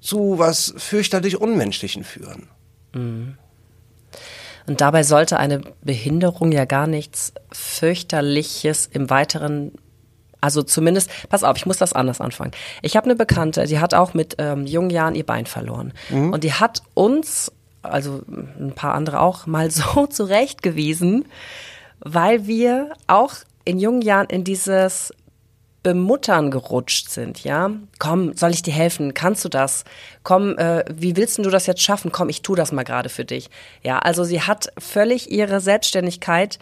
zu 0.00 0.38
was 0.38 0.72
fürchterlich 0.76 1.40
Unmenschlichen 1.40 2.04
führen. 2.04 2.48
Und 4.66 4.80
dabei 4.80 5.02
sollte 5.02 5.38
eine 5.38 5.62
Behinderung 5.82 6.52
ja 6.52 6.64
gar 6.64 6.86
nichts 6.86 7.32
fürchterliches 7.52 8.86
im 8.86 9.10
weiteren 9.10 9.72
also 10.40 10.62
zumindest, 10.62 11.10
pass 11.28 11.44
auf, 11.44 11.56
ich 11.56 11.66
muss 11.66 11.76
das 11.76 11.92
anders 11.92 12.20
anfangen. 12.20 12.52
Ich 12.82 12.96
habe 12.96 13.04
eine 13.04 13.14
Bekannte, 13.14 13.64
die 13.66 13.78
hat 13.78 13.94
auch 13.94 14.14
mit 14.14 14.36
ähm, 14.38 14.66
jungen 14.66 14.90
Jahren 14.90 15.14
ihr 15.14 15.26
Bein 15.26 15.46
verloren. 15.46 15.92
Und 16.32 16.44
die 16.44 16.54
hat 16.54 16.82
uns, 16.94 17.52
also 17.82 18.22
ein 18.28 18.72
paar 18.74 18.94
andere 18.94 19.20
auch, 19.20 19.46
mal 19.46 19.70
so 19.70 20.06
zurechtgewiesen, 20.06 21.26
weil 22.00 22.46
wir 22.46 22.90
auch 23.06 23.34
in 23.64 23.78
jungen 23.78 24.00
Jahren 24.00 24.28
in 24.28 24.44
dieses 24.44 25.12
Bemuttern 25.82 26.50
gerutscht 26.50 27.08
sind, 27.08 27.42
ja. 27.42 27.70
Komm, 27.98 28.36
soll 28.36 28.50
ich 28.50 28.62
dir 28.62 28.74
helfen? 28.74 29.14
Kannst 29.14 29.44
du 29.44 29.48
das? 29.48 29.84
Komm, 30.22 30.58
äh, 30.58 30.84
wie 30.94 31.16
willst 31.16 31.38
du 31.38 31.48
das 31.48 31.66
jetzt 31.66 31.80
schaffen? 31.82 32.12
Komm, 32.12 32.28
ich 32.28 32.42
tu 32.42 32.54
das 32.54 32.70
mal 32.72 32.82
gerade 32.84 33.08
für 33.08 33.24
dich. 33.24 33.48
Ja, 33.82 33.98
also 33.98 34.24
sie 34.24 34.42
hat 34.42 34.72
völlig 34.78 35.30
ihre 35.30 35.60
Selbstständigkeit 35.60 36.58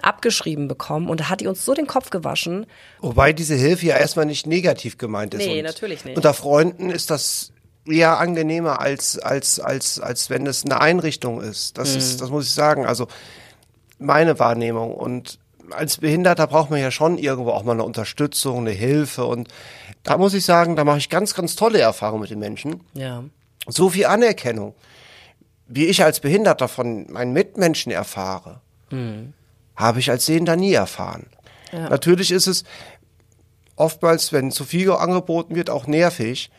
abgeschrieben 0.00 0.68
bekommen 0.68 1.08
und 1.08 1.28
hat 1.28 1.40
die 1.40 1.46
uns 1.46 1.64
so 1.64 1.74
den 1.74 1.86
Kopf 1.86 2.10
gewaschen. 2.10 2.66
Wobei 3.00 3.32
diese 3.32 3.54
Hilfe 3.54 3.86
ja 3.86 3.96
erstmal 3.96 4.26
nicht 4.26 4.46
negativ 4.46 4.98
gemeint 4.98 5.34
ist. 5.34 5.44
Nee, 5.46 5.62
natürlich 5.62 6.04
nicht. 6.04 6.16
Unter 6.16 6.34
Freunden 6.34 6.90
ist 6.90 7.10
das 7.10 7.52
eher 7.86 8.18
angenehmer 8.18 8.80
als, 8.80 9.18
als, 9.18 9.60
als, 9.60 10.00
als 10.00 10.28
wenn 10.30 10.46
es 10.46 10.64
eine 10.64 10.80
Einrichtung 10.80 11.40
ist. 11.40 11.78
Das 11.78 11.92
Mhm. 11.92 11.98
ist, 11.98 12.20
das 12.20 12.30
muss 12.30 12.46
ich 12.46 12.52
sagen. 12.52 12.84
Also 12.86 13.06
meine 13.98 14.38
Wahrnehmung. 14.38 14.94
Und 14.94 15.38
als 15.70 15.98
Behinderter 15.98 16.46
braucht 16.46 16.70
man 16.70 16.80
ja 16.80 16.90
schon 16.90 17.18
irgendwo 17.18 17.50
auch 17.50 17.62
mal 17.62 17.72
eine 17.72 17.84
Unterstützung, 17.84 18.58
eine 18.58 18.70
Hilfe. 18.70 19.24
Und 19.24 19.48
da 20.02 20.18
muss 20.18 20.34
ich 20.34 20.44
sagen, 20.44 20.76
da 20.76 20.84
mache 20.84 20.98
ich 20.98 21.08
ganz, 21.08 21.34
ganz 21.34 21.56
tolle 21.56 21.80
Erfahrungen 21.80 22.22
mit 22.22 22.30
den 22.30 22.38
Menschen. 22.38 22.80
Ja. 22.94 23.24
So 23.66 23.90
viel 23.90 24.06
Anerkennung, 24.06 24.74
wie 25.66 25.86
ich 25.86 26.04
als 26.04 26.20
Behinderter 26.20 26.68
von 26.68 27.10
meinen 27.10 27.32
Mitmenschen 27.32 27.90
erfahre, 27.90 28.60
habe 29.74 29.98
ich 29.98 30.10
als 30.10 30.26
Sehender 30.26 30.54
nie 30.56 30.72
erfahren. 30.72 31.26
Ja. 31.72 31.88
Natürlich 31.88 32.30
ist 32.30 32.46
es 32.46 32.64
oftmals, 33.74 34.32
wenn 34.32 34.52
zu 34.52 34.64
viel 34.64 34.90
angeboten 34.92 35.54
wird, 35.54 35.70
auch 35.70 35.86
nervig. 35.86 36.50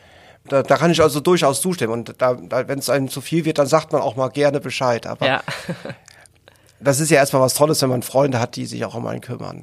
Da, 0.46 0.62
da 0.62 0.76
kann 0.76 0.90
ich 0.90 1.02
also 1.02 1.20
durchaus 1.20 1.60
zustimmen. 1.60 1.92
Und 1.92 2.14
da, 2.18 2.34
da, 2.34 2.68
wenn 2.68 2.78
es 2.78 2.90
einem 2.90 3.08
zu 3.08 3.20
viel 3.20 3.44
wird, 3.44 3.58
dann 3.58 3.66
sagt 3.66 3.92
man 3.92 4.02
auch 4.02 4.16
mal 4.16 4.28
gerne 4.28 4.60
Bescheid. 4.60 5.06
Aber 5.06 5.26
Ja. 5.26 5.42
Das 6.80 7.00
ist 7.00 7.10
ja 7.10 7.18
erstmal 7.18 7.42
was 7.42 7.54
Tolles, 7.54 7.82
wenn 7.82 7.90
man 7.90 8.02
Freunde 8.02 8.40
hat, 8.40 8.56
die 8.56 8.66
sich 8.66 8.84
auch 8.84 8.94
um 8.94 9.06
einen 9.06 9.20
kümmern. 9.20 9.62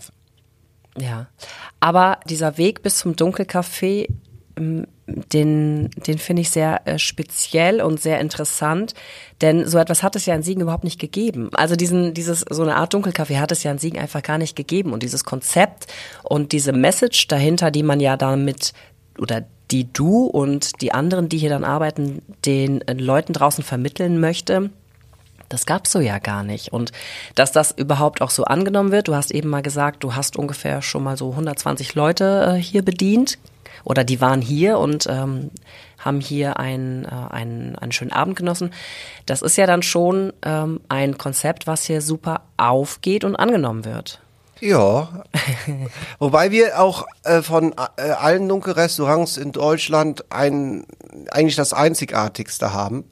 Ja. 0.97 1.27
Aber 1.79 2.19
dieser 2.27 2.57
Weg 2.57 2.83
bis 2.83 2.97
zum 2.97 3.15
Dunkelcafé, 3.15 4.07
den, 4.57 5.89
den 6.07 6.17
finde 6.17 6.41
ich 6.41 6.49
sehr 6.49 6.87
äh, 6.87 6.97
speziell 6.97 7.81
und 7.81 8.01
sehr 8.01 8.19
interessant, 8.19 8.93
denn 9.41 9.67
so 9.67 9.77
etwas 9.77 10.01
hat 10.01 10.15
es 10.15 10.25
ja 10.25 10.33
in 10.33 10.43
Siegen 10.43 10.61
überhaupt 10.61 10.85
nicht 10.85 10.99
gegeben. 10.99 11.49
Also 11.53 11.75
diesen, 11.75 12.13
dieses, 12.13 12.45
so 12.49 12.63
eine 12.63 12.75
Art 12.77 12.93
Dunkelcafé 12.93 13.39
hat 13.39 13.51
es 13.51 13.63
ja 13.63 13.71
in 13.71 13.77
Siegen 13.77 13.99
einfach 13.99 14.23
gar 14.23 14.37
nicht 14.37 14.55
gegeben 14.55 14.93
und 14.93 15.03
dieses 15.03 15.25
Konzept 15.25 15.87
und 16.23 16.53
diese 16.53 16.71
Message 16.71 17.27
dahinter, 17.27 17.69
die 17.69 17.83
man 17.83 17.99
ja 17.99 18.17
damit 18.17 18.73
oder 19.19 19.45
die 19.71 19.91
du 19.91 20.25
und 20.25 20.81
die 20.81 20.93
anderen, 20.93 21.29
die 21.29 21.37
hier 21.37 21.49
dann 21.49 21.63
arbeiten, 21.63 22.21
den 22.45 22.81
äh, 22.87 22.93
Leuten 22.93 23.33
draußen 23.33 23.63
vermitteln 23.63 24.19
möchte, 24.19 24.71
das 25.49 25.65
gab's 25.65 25.91
so 25.91 25.99
ja 25.99 26.19
gar 26.19 26.43
nicht. 26.43 26.73
Und 26.73 26.91
dass 27.35 27.51
das 27.51 27.71
überhaupt 27.71 28.21
auch 28.21 28.29
so 28.29 28.45
angenommen 28.45 28.91
wird, 28.91 29.07
du 29.07 29.15
hast 29.15 29.31
eben 29.31 29.49
mal 29.49 29.61
gesagt, 29.61 30.03
du 30.03 30.15
hast 30.15 30.37
ungefähr 30.37 30.81
schon 30.81 31.03
mal 31.03 31.17
so 31.17 31.31
120 31.31 31.95
Leute 31.95 32.55
äh, 32.55 32.61
hier 32.61 32.83
bedient 32.83 33.37
oder 33.83 34.03
die 34.03 34.21
waren 34.21 34.41
hier 34.41 34.79
und 34.79 35.07
ähm, 35.07 35.51
haben 35.99 36.19
hier 36.19 36.59
einen, 36.59 37.05
äh, 37.05 37.09
einen, 37.33 37.75
einen 37.75 37.91
schönen 37.91 38.11
Abend 38.11 38.35
genossen. 38.35 38.71
Das 39.25 39.41
ist 39.41 39.57
ja 39.57 39.65
dann 39.65 39.83
schon 39.83 40.33
ähm, 40.43 40.81
ein 40.89 41.17
Konzept, 41.17 41.67
was 41.67 41.85
hier 41.85 42.01
super 42.01 42.41
aufgeht 42.57 43.23
und 43.23 43.35
angenommen 43.35 43.85
wird. 43.85 44.21
Ja. 44.59 45.23
Wobei 46.19 46.51
wir 46.51 46.79
auch 46.79 47.05
äh, 47.23 47.41
von 47.41 47.75
äh, 47.97 48.01
allen 48.01 48.47
Dunkelrestaurants 48.47 49.37
in 49.37 49.51
Deutschland 49.51 50.25
ein, 50.31 50.85
eigentlich 51.31 51.55
das 51.55 51.73
einzigartigste 51.73 52.73
haben. 52.73 53.05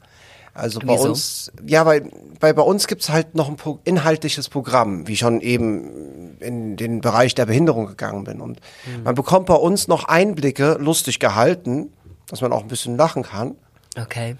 Also 0.53 0.79
bei 0.79 0.93
Wieso? 0.93 1.09
uns, 1.09 1.51
ja, 1.65 1.85
weil 1.85 2.11
bei, 2.39 2.53
bei 2.53 2.61
uns 2.61 2.85
gibt's 2.87 3.09
halt 3.09 3.33
noch 3.33 3.49
ein 3.49 3.55
pro 3.55 3.79
inhaltliches 3.85 4.49
Programm, 4.49 5.07
wie 5.07 5.17
schon 5.17 5.41
eben 5.41 6.37
in 6.39 6.75
den 6.75 7.01
Bereich 7.01 7.33
der 7.33 7.47
Behinderung 7.47 7.87
gegangen 7.87 8.23
bin. 8.23 8.39
Und 8.39 8.59
man 9.03 9.15
bekommt 9.15 9.47
bei 9.47 9.55
uns 9.55 9.87
noch 9.87 10.03
Einblicke, 10.03 10.77
lustig 10.79 11.19
gehalten, 11.19 11.91
dass 12.27 12.41
man 12.41 12.53
auch 12.53 12.61
ein 12.61 12.67
bisschen 12.67 12.97
lachen 12.97 13.23
kann 13.23 13.55
Okay. 13.97 14.35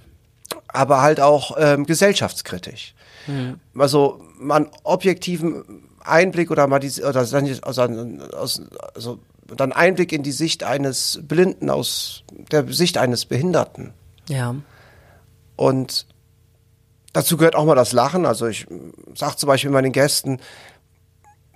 aber 0.68 1.02
halt 1.02 1.20
auch 1.20 1.56
ähm, 1.60 1.86
gesellschaftskritisch. 1.86 2.94
Also 3.78 4.22
man 4.38 4.68
objektiven 4.84 5.64
Einblick 6.02 6.52
oder 6.52 6.68
mal 6.68 6.80
die 6.80 7.02
oder 7.02 7.26
dann 7.26 8.22
aus, 8.34 8.62
also 8.94 9.20
dann 9.48 9.72
Einblick 9.72 10.12
in 10.12 10.24
die 10.24 10.32
Sicht 10.32 10.64
eines 10.64 11.20
Blinden 11.24 11.70
aus 11.70 12.24
der 12.52 12.72
Sicht 12.74 12.98
eines 12.98 13.26
Behinderten. 13.26 13.94
Ja. 14.28 14.56
Und 15.56 16.08
dazu 17.14 17.38
gehört 17.38 17.56
auch 17.56 17.66
mal 17.66 17.76
das 17.76 17.92
Lachen. 17.94 18.26
Also 18.26 18.48
ich 18.48 18.66
sage 19.16 19.36
zum 19.38 19.48
Beispiel 19.48 19.70
meinen 19.72 19.92
Gästen, 19.92 20.40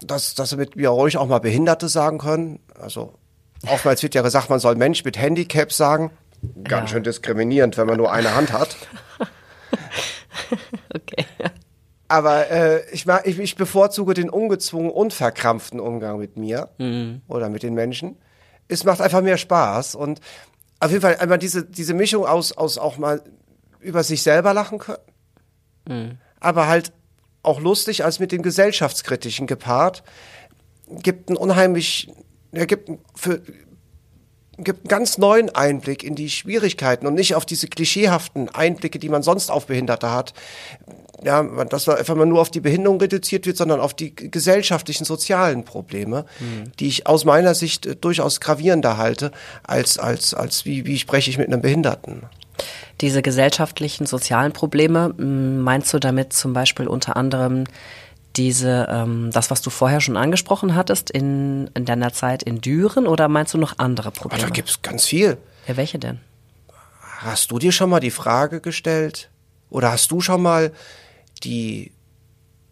dass, 0.02 0.36
dass 0.36 0.52
sie 0.52 0.58
mit 0.58 0.76
mir 0.76 0.90
ruhig 0.90 1.18
auch 1.18 1.28
mal 1.28 1.40
Behinderte 1.40 1.88
sagen 1.90 2.18
können. 2.20 2.60
Also 2.80 3.14
oftmals 3.68 4.04
wird 4.04 4.14
ja 4.16 4.22
gesagt, 4.22 4.50
man 4.50 4.60
soll 4.60 4.76
Mensch 4.76 5.04
mit 5.04 5.18
Handicap 5.18 5.72
sagen. 5.74 6.12
Ganz 6.64 6.90
Ja. 6.92 6.96
schön 6.96 7.04
diskriminierend, 7.04 7.78
wenn 7.78 7.88
man 7.88 7.98
nur 7.98 8.12
eine 8.12 8.36
Hand 8.36 8.54
hat. 8.54 8.76
Okay. 10.94 11.26
Aber 12.08 12.50
äh, 12.50 12.90
ich, 12.92 13.06
mag, 13.06 13.28
ich, 13.28 13.38
ich 13.38 13.56
bevorzuge 13.56 14.14
den 14.14 14.30
ungezwungen, 14.30 14.90
unverkrampften 14.92 15.80
Umgang 15.80 16.20
mit 16.20 16.38
mir 16.38 16.70
oder 17.28 17.50
mit 17.50 17.64
den 17.64 17.74
Menschen. 17.74 18.18
Es 18.70 18.84
macht 18.86 19.02
einfach 19.02 19.22
mehr 19.22 19.38
Spaß 19.38 19.96
und 19.96 20.22
auf 20.80 20.90
jeden 20.92 21.02
Fall 21.02 21.18
einmal 21.18 21.38
diese, 21.38 21.66
diese 21.66 21.94
Mischung 21.94 22.26
aus, 22.26 22.54
aus 22.54 22.78
auch 22.78 22.98
mal 22.98 23.22
über 23.88 24.04
sich 24.04 24.22
selber 24.22 24.54
lachen 24.54 24.78
können, 24.80 24.98
aber 26.40 26.68
halt 26.68 26.92
auch 27.44 27.60
lustig 27.62 28.04
als 28.04 28.20
mit 28.20 28.32
dem 28.32 28.42
gesellschaftskritischen 28.42 29.48
gepaart, 29.48 30.04
gibt 31.02 31.30
einen 31.30 31.38
unheimlich, 31.38 32.10
ja, 32.52 32.66
gibt 32.66 32.90
für, 33.16 33.42
gibt 34.58 34.80
einen 34.82 34.88
ganz 34.90 35.18
neuen 35.18 35.50
Einblick 35.56 36.04
in 36.04 36.16
die 36.16 36.30
Schwierigkeiten 36.30 37.08
und 37.08 37.14
nicht 37.14 37.36
auf 37.36 37.46
diese 37.46 37.68
klischeehaften 37.68 38.50
Einblicke, 38.50 39.00
die 39.00 39.10
man 39.10 39.24
sonst 39.24 39.50
auf 39.52 39.68
Behinderte 39.68 40.12
hat. 40.12 40.34
Ja, 41.24 41.42
man- 41.42 41.70
dass 41.70 41.88
man 41.88 41.98
einfach 41.98 42.16
mal 42.16 42.26
nur 42.26 42.42
auf 42.42 42.52
die 42.52 42.60
Behinderung 42.60 43.00
reduziert 43.00 43.46
wird, 43.46 43.58
sondern 43.58 43.80
auf 43.80 43.94
die 43.94 44.14
gesellschaftlichen, 44.16 45.04
sozialen 45.06 45.64
Probleme, 45.64 46.26
die 46.80 46.88
ich 46.88 47.08
aus 47.08 47.24
meiner 47.26 47.56
Sicht 47.56 47.86
äh, 47.86 47.96
durchaus 47.96 48.40
gravierender 48.40 48.98
halte, 48.98 49.32
als, 49.64 49.98
als, 49.98 50.34
als 50.34 50.66
wie, 50.66 50.86
wie 50.86 51.00
spreche 51.00 51.30
ich 51.30 51.38
mit 51.38 51.48
einem 51.48 51.62
Behinderten. 51.62 52.24
Diese 53.02 53.22
gesellschaftlichen, 53.22 54.06
sozialen 54.06 54.52
Probleme, 54.54 55.10
meinst 55.18 55.94
du 55.94 56.00
damit 56.00 56.34
zum 56.34 56.54
Beispiel 56.54 56.88
unter 56.88 57.16
anderem 57.16 57.66
diese, 58.36 58.88
ähm, 58.90 59.32
das, 59.32 59.50
was 59.50 59.62
du 59.62 59.70
vorher 59.70 60.00
schon 60.02 60.18
angesprochen 60.18 60.76
hattest, 60.76 61.10
in, 61.10 61.70
in 61.74 61.86
deiner 61.86 62.14
Zeit 62.14 62.44
in 62.44 62.62
Düren 62.62 63.08
oder 63.08 63.28
meinst 63.28 63.54
du 63.54 63.58
noch 63.58 63.80
andere 63.80 64.10
Aber 64.10 64.20
Probleme? 64.20 64.44
da 64.44 64.50
gibt's 64.50 64.82
ganz 64.82 65.06
viel. 65.06 65.38
ja, 65.68 65.78
welche 65.78 66.00
denn? 66.00 66.20
Hast 67.20 67.50
du 67.52 67.58
dir 67.58 67.72
schon 67.72 67.90
mal 67.90 68.00
die 68.00 68.12
Frage 68.12 68.62
gestellt 68.62 69.30
oder 69.70 69.92
hast 69.92 70.12
du 70.12 70.22
schon 70.22 70.42
mal 70.42 70.72
die 71.44 71.92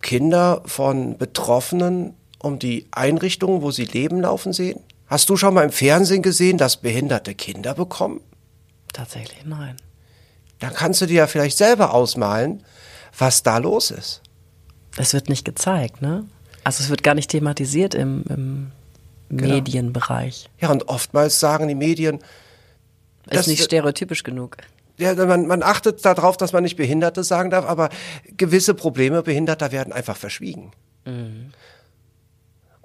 Kinder 0.01 0.61
von 0.65 1.17
Betroffenen 1.17 2.13
um 2.37 2.59
die 2.59 2.85
Einrichtungen, 2.91 3.63
wo 3.63 3.71
sie 3.71 3.85
leben, 3.85 4.21
laufen 4.21 4.53
sehen? 4.53 4.79
Hast 5.07 5.29
du 5.29 5.37
schon 5.37 5.55
mal 5.55 5.63
im 5.63 5.71
Fernsehen 5.71 6.21
gesehen, 6.21 6.59
dass 6.59 6.77
behinderte 6.77 7.33
Kinder 7.33 7.73
bekommen? 7.73 8.21
Tatsächlich 8.95 9.43
nein. 9.45 9.75
Dann 10.59 10.73
kannst 10.73 11.01
du 11.01 11.05
dir 11.05 11.15
ja 11.15 11.27
vielleicht 11.27 11.57
selber 11.57 11.93
ausmalen, 11.93 12.63
was 13.17 13.43
da 13.43 13.57
los 13.57 13.91
ist. 13.91 14.21
Es 14.97 15.13
wird 15.13 15.27
nicht 15.27 15.43
gezeigt, 15.43 16.01
ne? 16.01 16.25
Also 16.63 16.81
es 16.81 16.89
wird 16.89 17.03
gar 17.03 17.13
nicht 17.13 17.29
thematisiert 17.29 17.93
im, 17.93 18.23
im 18.29 18.71
Genau. 19.29 19.55
Medienbereich. 19.55 20.49
Ja, 20.59 20.69
und 20.69 20.87
oftmals 20.87 21.39
sagen 21.39 21.67
die 21.67 21.73
Medien, 21.75 22.19
Ist 23.29 23.47
nicht 23.47 23.63
stereotypisch 23.63 24.21
genug. 24.23 24.57
ja, 24.97 25.13
man, 25.15 25.47
man 25.47 25.63
achtet 25.63 26.05
darauf, 26.05 26.37
dass 26.37 26.53
man 26.53 26.61
nicht 26.63 26.75
Behinderte 26.75 27.23
sagen 27.23 27.49
darf, 27.49 27.65
aber 27.65 27.89
gewisse 28.37 28.75
Probleme 28.75 29.23
Behinderter 29.23 29.71
werden 29.71 29.91
einfach 29.91 30.15
verschwiegen. 30.15 30.71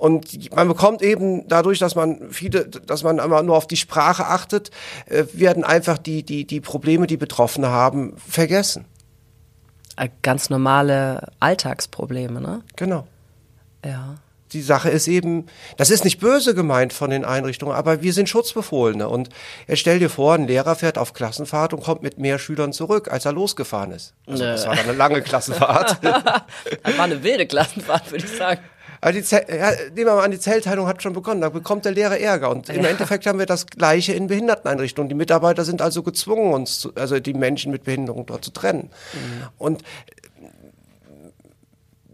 Und 0.00 0.54
man 0.56 0.66
bekommt 0.66 1.02
eben 1.02 1.46
dadurch, 1.46 1.78
dass 1.78 1.94
man 1.94 2.30
viele, 2.30 2.64
dass 2.66 3.02
man 3.02 3.18
immer 3.18 3.42
nur 3.42 3.54
auf 3.54 3.66
die 3.66 3.76
Sprache 3.76 4.26
achtet, 4.26 4.70
äh, 5.04 5.24
werden 5.34 5.62
einfach 5.62 5.98
die, 5.98 6.22
die, 6.22 6.46
die 6.46 6.62
Probleme, 6.62 7.06
die 7.06 7.18
Betroffene 7.18 7.68
haben, 7.68 8.16
vergessen. 8.16 8.86
Äh, 9.96 10.08
Ganz 10.22 10.48
normale 10.48 11.28
Alltagsprobleme, 11.38 12.40
ne? 12.40 12.62
Genau. 12.76 13.06
Ja. 13.84 14.16
Die 14.52 14.62
Sache 14.62 14.88
ist 14.88 15.06
eben, 15.06 15.46
das 15.76 15.90
ist 15.90 16.04
nicht 16.04 16.18
böse 16.18 16.54
gemeint 16.54 16.94
von 16.94 17.10
den 17.10 17.26
Einrichtungen, 17.26 17.74
aber 17.74 18.00
wir 18.00 18.14
sind 18.14 18.26
Schutzbefohlene. 18.26 19.06
Und 19.06 19.28
stell 19.74 19.98
dir 19.98 20.08
vor, 20.08 20.32
ein 20.32 20.46
Lehrer 20.46 20.76
fährt 20.76 20.96
auf 20.96 21.12
Klassenfahrt 21.12 21.74
und 21.74 21.82
kommt 21.82 22.02
mit 22.02 22.16
mehr 22.16 22.38
Schülern 22.38 22.72
zurück, 22.72 23.12
als 23.12 23.26
er 23.26 23.32
losgefahren 23.32 23.92
ist. 23.92 24.14
Also, 24.26 24.44
Nö. 24.44 24.50
das 24.50 24.66
war 24.66 24.76
dann 24.76 24.86
eine 24.86 24.96
lange 24.96 25.20
Klassenfahrt. 25.20 25.98
Das 26.82 26.96
war 26.96 27.04
eine 27.04 27.22
wilde 27.22 27.46
Klassenfahrt, 27.46 28.10
würde 28.10 28.24
ich 28.24 28.36
sagen. 28.36 28.60
Aber 29.02 29.12
die 29.12 29.22
Zell, 29.22 29.46
ja, 29.48 29.70
nehmen 29.70 29.96
wir 29.96 30.04
mal 30.06 30.24
an, 30.24 30.30
die 30.30 30.38
Zellteilung 30.38 30.86
hat 30.86 31.02
schon 31.02 31.14
begonnen, 31.14 31.40
da 31.40 31.48
bekommt 31.48 31.84
der 31.86 31.92
Lehrer 31.92 32.18
Ärger. 32.18 32.50
Und 32.50 32.68
im 32.68 32.82
Ja. 32.82 32.90
Endeffekt 32.90 33.24
haben 33.26 33.38
wir 33.38 33.46
das 33.46 33.66
Gleiche 33.66 34.12
in 34.12 34.26
Behinderteneinrichtungen. 34.26 35.08
Die 35.08 35.14
Mitarbeiter 35.14 35.64
sind 35.64 35.80
also 35.80 36.02
gezwungen, 36.02 36.52
uns, 36.52 36.80
zu, 36.80 36.92
also 36.94 37.18
die 37.18 37.32
Menschen 37.34 37.72
mit 37.72 37.84
Behinderung 37.84 38.26
dort 38.26 38.44
zu 38.44 38.50
trennen. 38.52 38.90
Und 39.56 39.82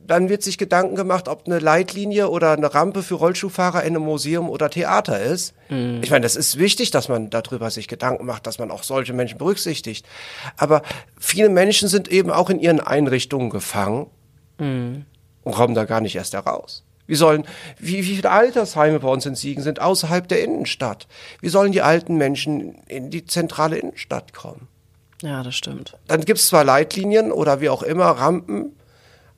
dann 0.07 0.29
wird 0.29 0.45
sich 0.45 0.57
Gedanken 0.57 0.95
gemacht, 0.95 1.27
ob 1.27 1.47
eine 1.47 1.59
Leitlinie 1.59 2.29
oder 2.29 2.53
eine 2.53 2.73
Rampe 2.73 3.03
für 3.03 3.15
Rollschuhfahrer 3.17 3.83
in 3.83 3.97
einem 3.97 4.05
Museum 4.05 4.49
oder 4.49 4.71
Theater 4.71 5.21
ist. 5.21 5.53
Ich 5.69 6.11
meine, 6.13 6.21
das 6.23 6.37
ist 6.37 6.59
wichtig, 6.61 6.93
dass 6.93 7.09
man 7.09 7.29
darüber 7.31 7.71
sich 7.71 7.89
Gedanken 7.89 8.25
macht, 8.25 8.47
dass 8.47 8.61
man 8.61 8.71
auch 8.71 8.85
solche 8.85 9.13
Menschen 9.13 9.39
berücksichtigt. 9.39 10.07
Aber 10.57 10.83
viele 11.19 11.49
Menschen 11.49 11.89
sind 11.89 12.07
eben 12.07 12.31
auch 12.31 12.51
in 12.51 12.61
ihren 12.61 12.79
Einrichtungen 12.79 13.51
gefangen 13.51 14.07
und 15.47 15.55
kommen 15.55 15.77
da 15.77 15.85
gar 15.85 16.01
nicht 16.01 16.17
erst 16.17 16.35
heraus. 16.35 16.83
Wie 17.07 17.15
sollen, 17.15 17.45
wie, 17.79 17.99
wie 17.99 18.17
viele 18.17 18.31
Altersheime 18.33 18.99
bei 18.99 19.09
uns 19.09 19.25
in 19.27 19.37
Siegen 19.37 19.63
sind 19.63 19.81
außerhalb 19.81 20.27
der 20.27 20.43
Innenstadt? 20.43 21.07
Wie 21.41 21.49
sollen 21.49 21.71
die 21.71 21.83
alten 21.83 22.17
Menschen 22.17 22.83
in 22.89 23.11
die 23.11 23.25
zentrale 23.25 23.79
Innenstadt 23.79 24.33
kommen? 24.33 24.67
Ja, 25.23 25.45
das 25.45 25.55
stimmt. 25.55 25.97
Dann 26.09 26.23
gibt's 26.23 26.49
zwar 26.49 26.65
Leitlinien 26.65 27.31
oder 27.31 27.61
wie 27.61 27.69
auch 27.69 27.85
immer, 27.85 28.07
Rampen, 28.07 28.75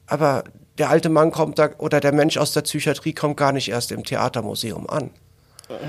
aber 0.06 0.44
der 0.78 0.88
alte 0.88 1.10
Mann 1.10 1.30
kommt 1.30 1.58
da, 1.58 1.68
oder 1.76 2.00
der 2.00 2.12
Mensch 2.12 2.38
aus 2.38 2.52
der 2.52 2.62
Psychiatrie 2.62 3.12
kommt 3.12 3.36
gar 3.36 3.52
nicht 3.52 3.68
erst 3.68 3.92
im 3.92 4.02
Theatermuseum 4.02 4.88
an. 4.88 5.10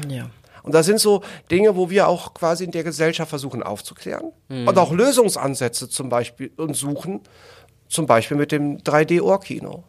Ja. 0.10 0.30
Und 0.64 0.74
das 0.76 0.86
sind 0.86 1.00
so 1.00 1.24
Dinge, 1.50 1.78
wo 1.78 1.90
wir 1.90 2.10
auch 2.10 2.34
quasi 2.34 2.66
in 2.66 2.72
der 2.72 2.84
Gesellschaft 2.84 3.30
versuchen 3.30 3.64
aufzuklären 3.64 4.34
und 4.50 4.78
auch 4.78 4.92
Lösungsansätze 4.92 5.88
zum 5.88 6.10
Beispiel 6.10 6.52
und 6.58 6.76
suchen, 6.76 7.22
zum 7.88 8.06
Beispiel 8.06 8.36
mit 8.36 8.52
dem 8.52 8.80
3D-Ohrkino. 8.80 9.86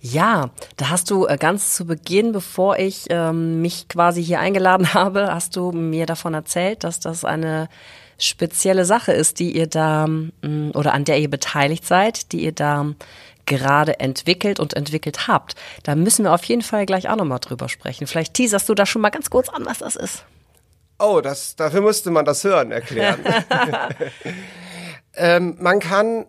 Ja, 0.00 0.50
da 0.76 0.90
hast 0.90 1.10
du 1.10 1.26
äh, 1.26 1.36
ganz 1.38 1.74
zu 1.74 1.86
Beginn, 1.86 2.32
bevor 2.32 2.78
ich 2.78 3.06
ähm, 3.10 3.60
mich 3.62 3.88
quasi 3.88 4.24
hier 4.24 4.40
eingeladen 4.40 4.94
habe, 4.94 5.32
hast 5.32 5.56
du 5.56 5.72
mir 5.72 6.06
davon 6.06 6.34
erzählt, 6.34 6.84
dass 6.84 7.00
das 7.00 7.24
eine 7.24 7.68
spezielle 8.18 8.84
Sache 8.84 9.12
ist, 9.12 9.38
die 9.38 9.56
ihr 9.56 9.66
da 9.66 10.06
mh, 10.06 10.72
oder 10.74 10.94
an 10.94 11.04
der 11.04 11.18
ihr 11.18 11.30
beteiligt 11.30 11.84
seid, 11.86 12.32
die 12.32 12.44
ihr 12.44 12.52
da 12.52 12.86
gerade 13.46 14.00
entwickelt 14.00 14.58
und 14.58 14.74
entwickelt 14.74 15.28
habt. 15.28 15.54
Da 15.84 15.94
müssen 15.94 16.24
wir 16.24 16.34
auf 16.34 16.44
jeden 16.44 16.62
Fall 16.62 16.84
gleich 16.84 17.08
auch 17.08 17.16
nochmal 17.16 17.38
drüber 17.38 17.68
sprechen. 17.68 18.06
Vielleicht 18.06 18.34
teaserst 18.34 18.68
du 18.68 18.74
da 18.74 18.86
schon 18.86 19.02
mal 19.02 19.10
ganz 19.10 19.30
kurz 19.30 19.48
an, 19.48 19.64
was 19.64 19.78
das 19.78 19.96
ist. 19.96 20.24
Oh, 20.98 21.20
das, 21.20 21.56
dafür 21.56 21.82
müsste 21.82 22.10
man 22.10 22.24
das 22.24 22.42
Hören 22.42 22.72
erklären. 22.72 23.20
ähm, 25.14 25.56
man 25.60 25.78
kann 25.78 26.26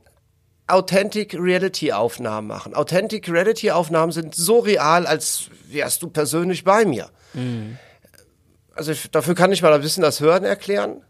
Authentic 0.67 1.33
Reality 1.33 1.93
Aufnahmen 1.93 2.47
machen. 2.47 2.75
Authentic 2.75 3.29
Reality 3.29 3.71
Aufnahmen 3.71 4.11
sind 4.11 4.35
so 4.35 4.59
real, 4.59 5.07
als 5.07 5.49
wärst 5.69 6.01
du 6.03 6.09
persönlich 6.09 6.63
bei 6.63 6.85
mir. 6.85 7.09
Also 8.75 8.91
ich, 8.91 9.09
dafür 9.09 9.33
kann 9.33 9.51
ich 9.51 9.61
mal 9.61 9.73
ein 9.73 9.81
bisschen 9.81 10.03
das 10.03 10.19
Hören 10.19 10.43
erklären. 10.43 11.01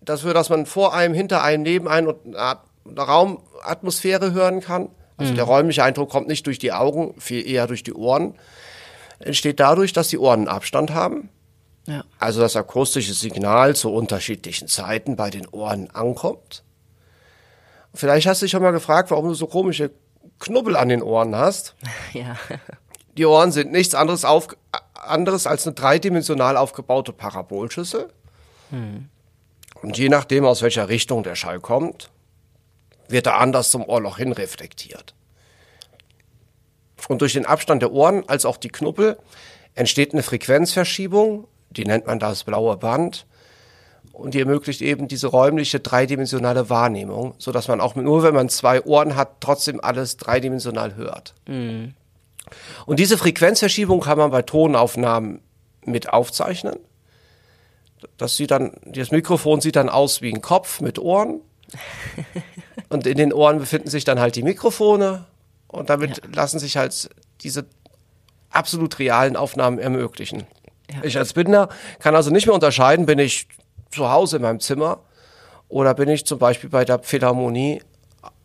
Dafür, 0.00 0.34
dass 0.34 0.50
man 0.50 0.66
vor 0.66 0.94
einem, 0.94 1.14
hinter 1.14 1.42
einem, 1.42 1.62
neben 1.62 1.86
einem 1.86 2.08
und 2.08 2.36
eine 2.36 2.58
eine 2.86 3.00
Raumatmosphäre 3.00 4.32
hören 4.32 4.60
kann. 4.60 4.88
Also 5.16 5.34
der 5.34 5.44
räumliche 5.44 5.84
Eindruck 5.84 6.10
kommt 6.10 6.26
nicht 6.26 6.46
durch 6.46 6.58
die 6.58 6.72
Augen, 6.72 7.14
viel 7.20 7.46
eher 7.46 7.66
durch 7.66 7.82
die 7.84 7.92
Ohren. 7.92 8.34
Entsteht 9.20 9.60
dadurch, 9.60 9.92
dass 9.92 10.08
die 10.08 10.18
Ohren 10.18 10.40
einen 10.40 10.48
Abstand 10.48 10.92
haben. 10.92 11.28
Ja. 11.86 12.04
Also 12.18 12.40
das 12.40 12.56
akustische 12.56 13.14
Signal 13.14 13.76
zu 13.76 13.92
unterschiedlichen 13.92 14.66
Zeiten 14.66 15.14
bei 15.14 15.30
den 15.30 15.46
Ohren 15.48 15.90
ankommt. 15.90 16.64
Vielleicht 17.94 18.26
hast 18.26 18.40
du 18.40 18.46
dich 18.46 18.50
schon 18.50 18.62
mal 18.62 18.70
gefragt, 18.72 19.10
warum 19.10 19.28
du 19.28 19.34
so 19.34 19.46
komische 19.46 19.90
Knubbel 20.38 20.76
an 20.76 20.88
den 20.88 21.02
Ohren 21.02 21.36
hast. 21.36 21.74
Ja. 22.12 22.36
Die 23.18 23.26
Ohren 23.26 23.52
sind 23.52 23.72
nichts 23.72 23.94
anderes, 23.94 24.24
auf, 24.24 24.48
anderes 24.94 25.46
als 25.46 25.66
eine 25.66 25.74
dreidimensional 25.74 26.56
aufgebaute 26.56 27.12
Parabolschüssel. 27.12 28.08
Und 29.82 29.98
je 29.98 30.08
nachdem, 30.08 30.46
aus 30.46 30.62
welcher 30.62 30.88
Richtung 30.88 31.22
der 31.22 31.34
Schall 31.34 31.60
kommt, 31.60 32.10
wird 33.08 33.26
er 33.26 33.38
anders 33.38 33.70
zum 33.70 33.84
Ohrloch 33.84 34.16
hin 34.16 34.32
reflektiert. 34.32 35.14
Und 37.08 37.20
durch 37.20 37.34
den 37.34 37.44
Abstand 37.46 37.82
der 37.82 37.92
Ohren 37.92 38.26
als 38.28 38.46
auch 38.46 38.56
die 38.56 38.70
Knubbel 38.70 39.18
entsteht 39.74 40.12
eine 40.12 40.22
Frequenzverschiebung, 40.22 41.46
die 41.70 41.84
nennt 41.84 42.06
man 42.06 42.18
das 42.18 42.44
blaue 42.44 42.76
Band. 42.76 43.26
Und 44.12 44.34
die 44.34 44.40
ermöglicht 44.40 44.82
eben 44.82 45.08
diese 45.08 45.26
räumliche 45.28 45.80
dreidimensionale 45.80 46.68
Wahrnehmung, 46.68 47.34
so 47.38 47.50
dass 47.50 47.68
man 47.68 47.80
auch 47.80 47.94
nur, 47.94 48.22
wenn 48.22 48.34
man 48.34 48.48
zwei 48.48 48.82
Ohren 48.84 49.16
hat, 49.16 49.40
trotzdem 49.40 49.80
alles 49.82 50.18
dreidimensional 50.18 50.96
hört. 50.96 51.34
Und 52.86 52.98
diese 52.98 53.16
Frequenzverschiebung 53.16 54.00
kann 54.00 54.18
man 54.18 54.30
bei 54.30 54.42
Tonaufnahmen 54.42 55.40
mit 55.84 56.12
aufzeichnen. 56.12 56.76
Das 58.18 58.36
sieht 58.36 58.50
dann, 58.50 58.72
das 58.84 59.10
Mikrofon 59.10 59.60
sieht 59.60 59.76
dann 59.76 59.88
aus 59.88 60.20
wie 60.22 60.32
ein 60.32 60.42
Kopf 60.42 60.80
mit 60.80 60.98
Ohren. 60.98 61.40
Und 62.88 63.06
in 63.06 63.16
den 63.16 63.32
Ohren 63.32 63.58
befinden 63.58 63.88
sich 63.88 64.04
dann 64.04 64.20
halt 64.20 64.36
die 64.36 64.42
Mikrofone. 64.42 65.24
Und 65.68 65.88
damit 65.88 66.20
lassen 66.34 66.58
sich 66.58 66.76
halt 66.76 67.08
diese 67.40 67.64
absolut 68.50 68.98
realen 68.98 69.36
Aufnahmen 69.36 69.78
ermöglichen. 69.78 70.44
Ja. 70.90 71.02
Ich 71.02 71.16
als 71.16 71.32
Binder 71.32 71.70
kann 72.00 72.14
also 72.14 72.30
nicht 72.30 72.46
mehr 72.46 72.54
unterscheiden, 72.54 73.06
bin 73.06 73.18
ich 73.18 73.48
zu 73.92 74.10
Hause 74.10 74.36
in 74.36 74.42
meinem 74.42 74.60
Zimmer 74.60 74.98
oder 75.68 75.94
bin 75.94 76.08
ich 76.08 76.26
zum 76.26 76.38
Beispiel 76.38 76.70
bei 76.70 76.84
der 76.84 76.98
Philharmonie 77.00 77.82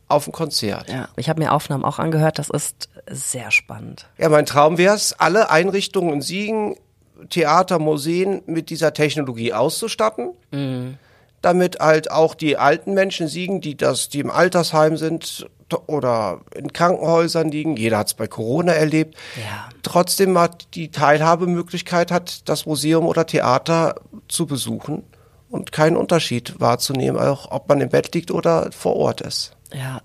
auf 0.10 0.24
dem 0.26 0.34
Konzert. 0.34 0.90
ja. 0.90 1.10
Ich 1.18 1.28
habe 1.30 1.42
mir 1.42 1.52
Aufnahmen 1.52 1.84
auch 1.84 2.00
angehört, 2.00 2.40
das 2.40 2.50
ist 2.50 2.88
sehr 3.10 3.52
spannend. 3.52 4.08
Ja, 4.18 4.30
mein 4.30 4.46
Traum 4.46 4.78
wäre 4.78 4.96
es, 4.96 5.14
alle 5.14 5.50
Einrichtungen 5.50 6.14
in 6.14 6.22
Siegen, 6.22 6.76
Theater, 7.30 7.80
Museen 7.80 8.42
mit 8.46 8.70
dieser 8.70 8.94
Technologie 8.94 9.52
auszustatten, 9.52 10.32
damit 11.42 11.80
halt 11.80 12.10
auch 12.12 12.36
die 12.36 12.58
alten 12.58 12.94
Menschen 12.94 13.28
Siegen, 13.28 13.60
die 13.60 13.76
das, 13.76 14.08
die 14.10 14.20
im 14.20 14.30
Altersheim 14.32 14.96
sind 14.98 15.48
oder 15.88 16.40
in 16.56 16.72
Krankenhäusern 16.72 17.50
liegen, 17.50 17.76
jeder 17.76 17.98
hat 17.98 18.08
es 18.08 18.14
bei 18.14 18.28
Corona 18.28 18.72
erlebt, 18.72 19.16
Ja. 19.36 19.68
trotzdem 19.84 20.32
mal 20.32 20.50
die 20.74 20.90
Teilhabemöglichkeit 20.92 22.12
hat, 22.12 22.48
das 22.48 22.66
Museum 22.66 23.06
oder 23.06 23.26
Theater 23.26 23.96
zu 24.30 24.46
besuchen 24.46 25.04
und 25.50 25.72
keinen 25.72 25.98
Unterschied 25.98 26.60
wahrzunehmen, 26.60 27.20
auch 27.20 27.52
ob 27.52 27.70
man 27.70 27.82
im 27.82 27.90
Bett 27.90 28.14
liegt 28.14 28.32
oder 28.32 28.72
vor 28.72 28.96
Ort 28.96 29.22
ist. 29.22 29.52
Ja. 29.74 30.02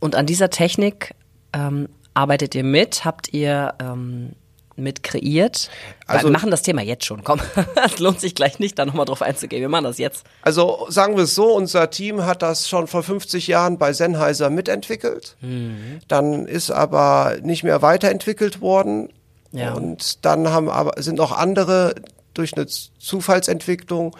Und 0.00 0.14
an 0.14 0.26
dieser 0.26 0.50
Technik 0.50 1.14
ähm, 1.52 1.88
arbeitet 2.14 2.54
ihr 2.54 2.64
mit? 2.64 3.04
Habt 3.04 3.32
ihr 3.32 3.74
ähm, 3.80 4.32
mit 4.78 5.02
kreiert. 5.02 5.70
Also- 6.06 6.28
wir 6.28 6.32
machen 6.32 6.50
das 6.50 6.62
Thema 6.62 6.82
jetzt 6.82 7.04
schon, 7.04 7.24
komm. 7.24 7.40
Es 7.84 7.98
lohnt 7.98 8.20
sich 8.20 8.34
gleich 8.34 8.58
nicht, 8.58 8.78
da 8.78 8.86
nochmal 8.86 9.06
drauf 9.06 9.22
einzugehen. 9.22 9.60
Wir 9.60 9.68
machen 9.68 9.84
das 9.84 9.98
jetzt. 9.98 10.24
Also 10.42 10.86
sagen 10.88 11.16
wir 11.16 11.24
es 11.24 11.34
so, 11.34 11.52
unser 11.54 11.90
Team 11.90 12.24
hat 12.24 12.42
das 12.42 12.68
schon 12.68 12.86
vor 12.86 13.02
50 13.02 13.48
Jahren 13.48 13.78
bei 13.78 13.92
Sennheiser 13.92 14.50
mitentwickelt. 14.50 15.36
Dann 16.06 16.46
ist 16.46 16.70
aber 16.70 17.38
nicht 17.42 17.64
mehr 17.64 17.82
weiterentwickelt 17.82 18.60
worden. 18.60 19.08
Ja. 19.50 19.72
Und 19.72 20.24
dann 20.24 20.48
haben 20.48 20.68
aber 20.68 21.02
sind 21.02 21.16
noch 21.16 21.32
andere 21.32 21.94
durch 22.34 22.56
eine 22.56 22.66
Zufallsentwicklung, 22.66 24.16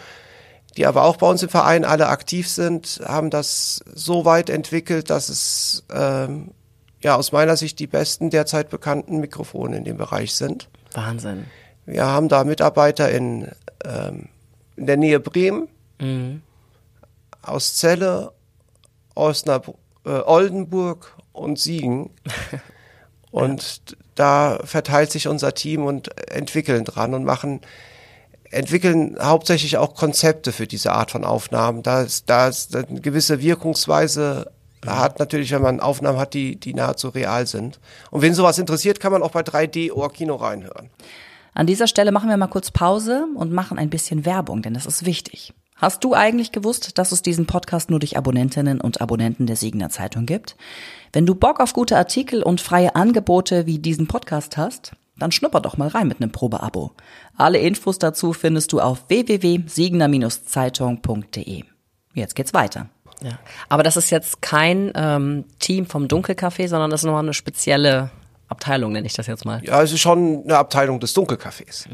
die 0.79 0.85
aber 0.85 1.03
auch 1.03 1.17
bei 1.17 1.27
uns 1.27 1.43
im 1.43 1.49
Verein 1.49 1.83
alle 1.83 2.07
aktiv 2.07 2.47
sind, 2.47 3.01
haben 3.05 3.29
das 3.29 3.83
so 3.93 4.23
weit 4.23 4.49
entwickelt, 4.49 5.09
dass 5.09 5.27
es 5.27 5.83
ähm, 5.93 6.51
ja 7.01 7.17
aus 7.17 7.33
meiner 7.33 7.57
Sicht 7.57 7.79
die 7.79 7.87
besten 7.87 8.29
derzeit 8.29 8.69
bekannten 8.69 9.19
Mikrofone 9.19 9.75
in 9.75 9.83
dem 9.83 9.97
Bereich 9.97 10.35
sind. 10.35 10.69
Wahnsinn. 10.93 11.47
Wir 11.85 12.05
haben 12.05 12.29
da 12.29 12.45
Mitarbeiter 12.45 13.11
in, 13.11 13.51
ähm, 13.83 14.29
in 14.77 14.85
der 14.85 14.95
Nähe 14.95 15.19
Bremen, 15.19 15.67
aus 17.41 17.75
Celle, 17.75 18.31
Osnab 19.15 19.75
äh, 20.05 20.11
Oldenburg 20.11 21.17
und 21.33 21.59
Siegen. 21.59 22.11
Und 23.31 23.95
da 24.15 24.57
verteilt 24.63 25.11
sich 25.11 25.27
unser 25.27 25.53
Team 25.53 25.85
und 25.85 26.17
entwickeln 26.31 26.83
dran 26.83 27.13
und 27.13 27.25
machen, 27.25 27.61
entwickeln 28.51 29.17
hauptsächlich 29.21 29.77
auch 29.77 29.95
Konzepte 29.95 30.51
für 30.51 30.67
diese 30.67 30.91
Art 30.91 31.11
von 31.11 31.23
Aufnahmen. 31.23 31.83
Da 31.83 32.01
ist, 32.01 32.29
da 32.29 32.47
ist 32.47 32.75
eine 32.75 33.01
gewisse 33.01 33.41
Wirkungsweise 33.41 34.51
hat 34.85 35.19
natürlich, 35.19 35.51
wenn 35.51 35.61
man 35.61 35.79
Aufnahmen 35.79 36.17
hat, 36.17 36.33
die, 36.33 36.55
die 36.55 36.73
nahezu 36.73 37.09
real 37.09 37.45
sind. 37.45 37.79
Und 38.11 38.21
wenn 38.21 38.33
sowas 38.33 38.57
interessiert, 38.57 38.99
kann 38.99 39.11
man 39.11 39.23
auch 39.23 39.31
bei 39.31 39.41
3D 39.41 39.91
Ohr-Kino 39.91 40.35
reinhören. 40.35 40.89
An 41.53 41.67
dieser 41.67 41.87
Stelle 41.87 42.11
machen 42.11 42.29
wir 42.29 42.37
mal 42.37 42.47
kurz 42.47 42.71
Pause 42.71 43.27
und 43.35 43.51
machen 43.51 43.77
ein 43.77 43.89
bisschen 43.89 44.25
Werbung, 44.25 44.61
denn 44.61 44.73
das 44.73 44.85
ist 44.85 45.05
wichtig. 45.05 45.53
Hast 45.75 46.03
du 46.03 46.13
eigentlich 46.13 46.51
gewusst, 46.51 46.97
dass 46.97 47.11
es 47.11 47.21
diesen 47.21 47.45
Podcast 47.45 47.89
nur 47.89 47.99
durch 47.99 48.17
Abonnentinnen 48.17 48.81
und 48.81 49.01
Abonnenten 49.01 49.47
der 49.47 49.55
Siegener 49.55 49.89
Zeitung 49.89 50.25
gibt? 50.25 50.55
Wenn 51.13 51.25
du 51.25 51.35
Bock 51.35 51.59
auf 51.59 51.73
gute 51.73 51.97
Artikel 51.97 52.43
und 52.43 52.61
freie 52.61 52.95
Angebote 52.95 53.65
wie 53.65 53.79
diesen 53.79 54.07
Podcast 54.07 54.57
hast, 54.57 54.91
dann 55.19 55.31
schnupper 55.31 55.61
doch 55.61 55.77
mal 55.77 55.89
rein 55.89 56.07
mit 56.07 56.19
einem 56.21 56.31
Probeabo. 56.31 56.93
Alle 57.37 57.59
Infos 57.59 57.99
dazu 57.99 58.33
findest 58.33 58.71
du 58.71 58.81
auf 58.81 59.05
www.siegener-zeitung.de. 59.07 61.63
Jetzt 62.13 62.35
geht's 62.35 62.53
weiter. 62.53 62.87
Ja. 63.21 63.37
Aber 63.67 63.83
das 63.83 63.97
ist 63.97 64.09
jetzt 64.09 64.41
kein 64.41 64.93
ähm, 64.95 65.43
Team 65.59 65.85
vom 65.85 66.07
Dunkelcafé, 66.07 66.67
sondern 66.67 66.89
das 66.89 67.01
ist 67.01 67.05
nochmal 67.05 67.23
eine 67.23 67.33
spezielle 67.33 68.09
Abteilung, 68.47 68.93
nenne 68.93 69.05
ich 69.05 69.13
das 69.13 69.27
jetzt 69.27 69.45
mal. 69.45 69.63
Ja, 69.63 69.83
es 69.83 69.91
ist 69.91 69.99
schon 69.99 70.43
eine 70.43 70.57
Abteilung 70.57 70.99
des 70.99 71.15
Dunkelcafés. 71.15 71.85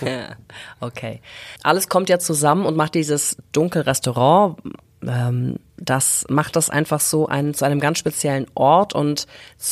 okay. 0.80 1.20
Alles 1.62 1.88
kommt 1.88 2.08
ja 2.08 2.18
zusammen 2.18 2.66
und 2.66 2.76
macht 2.76 2.96
dieses 2.96 3.36
Dunkelrestaurant. 3.52 4.58
Ähm, 5.06 5.56
das 5.76 6.24
macht 6.28 6.56
das 6.56 6.70
einfach 6.70 7.00
so 7.00 7.26
ein, 7.26 7.54
zu 7.54 7.64
einem 7.64 7.80
ganz 7.80 7.98
speziellen 7.98 8.46
Ort 8.54 8.94
und 8.94 9.26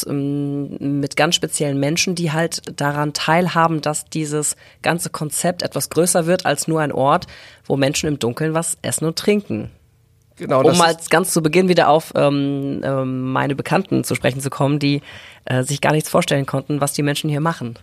ähm, 0.07 1.01
mit 1.01 1.17
ganz 1.17 1.35
speziellen 1.37 1.79
Menschen, 1.79 2.15
die 2.15 2.33
halt 2.33 2.63
daran 2.81 3.13
teilhaben, 3.13 3.81
dass 3.81 4.07
dieses 4.07 4.57
ganze 4.83 5.11
Konzept 5.11 5.63
etwas 5.63 5.91
größer 5.91 6.27
wird 6.27 6.47
als 6.47 6.69
nur 6.69 6.81
ein 6.81 6.93
Ort, 6.93 7.27
wo 7.65 7.77
Menschen 7.77 8.09
im 8.09 8.19
Dunkeln 8.19 8.55
was 8.55 8.77
essen 8.83 9.07
und 9.07 9.19
trinken. 9.19 9.71
Genau, 10.41 10.63
um 10.63 10.79
mal 10.79 10.97
ganz 11.11 11.33
zu 11.33 11.43
Beginn 11.43 11.69
wieder 11.69 11.91
auf 11.91 12.13
ähm, 12.15 12.81
ähm, 12.83 13.31
meine 13.31 13.55
Bekannten 13.55 14.05
zu 14.05 14.15
sprechen 14.15 14.41
zu 14.41 14.49
kommen, 14.49 14.79
die 14.79 15.03
äh, 15.45 15.65
sich 15.65 15.83
gar 15.83 15.93
nichts 15.93 16.09
vorstellen 16.09 16.47
konnten, 16.47 16.81
was 16.81 16.95
die 16.95 17.03
Menschen 17.03 17.29
hier 17.29 17.41
machen. 17.41 17.79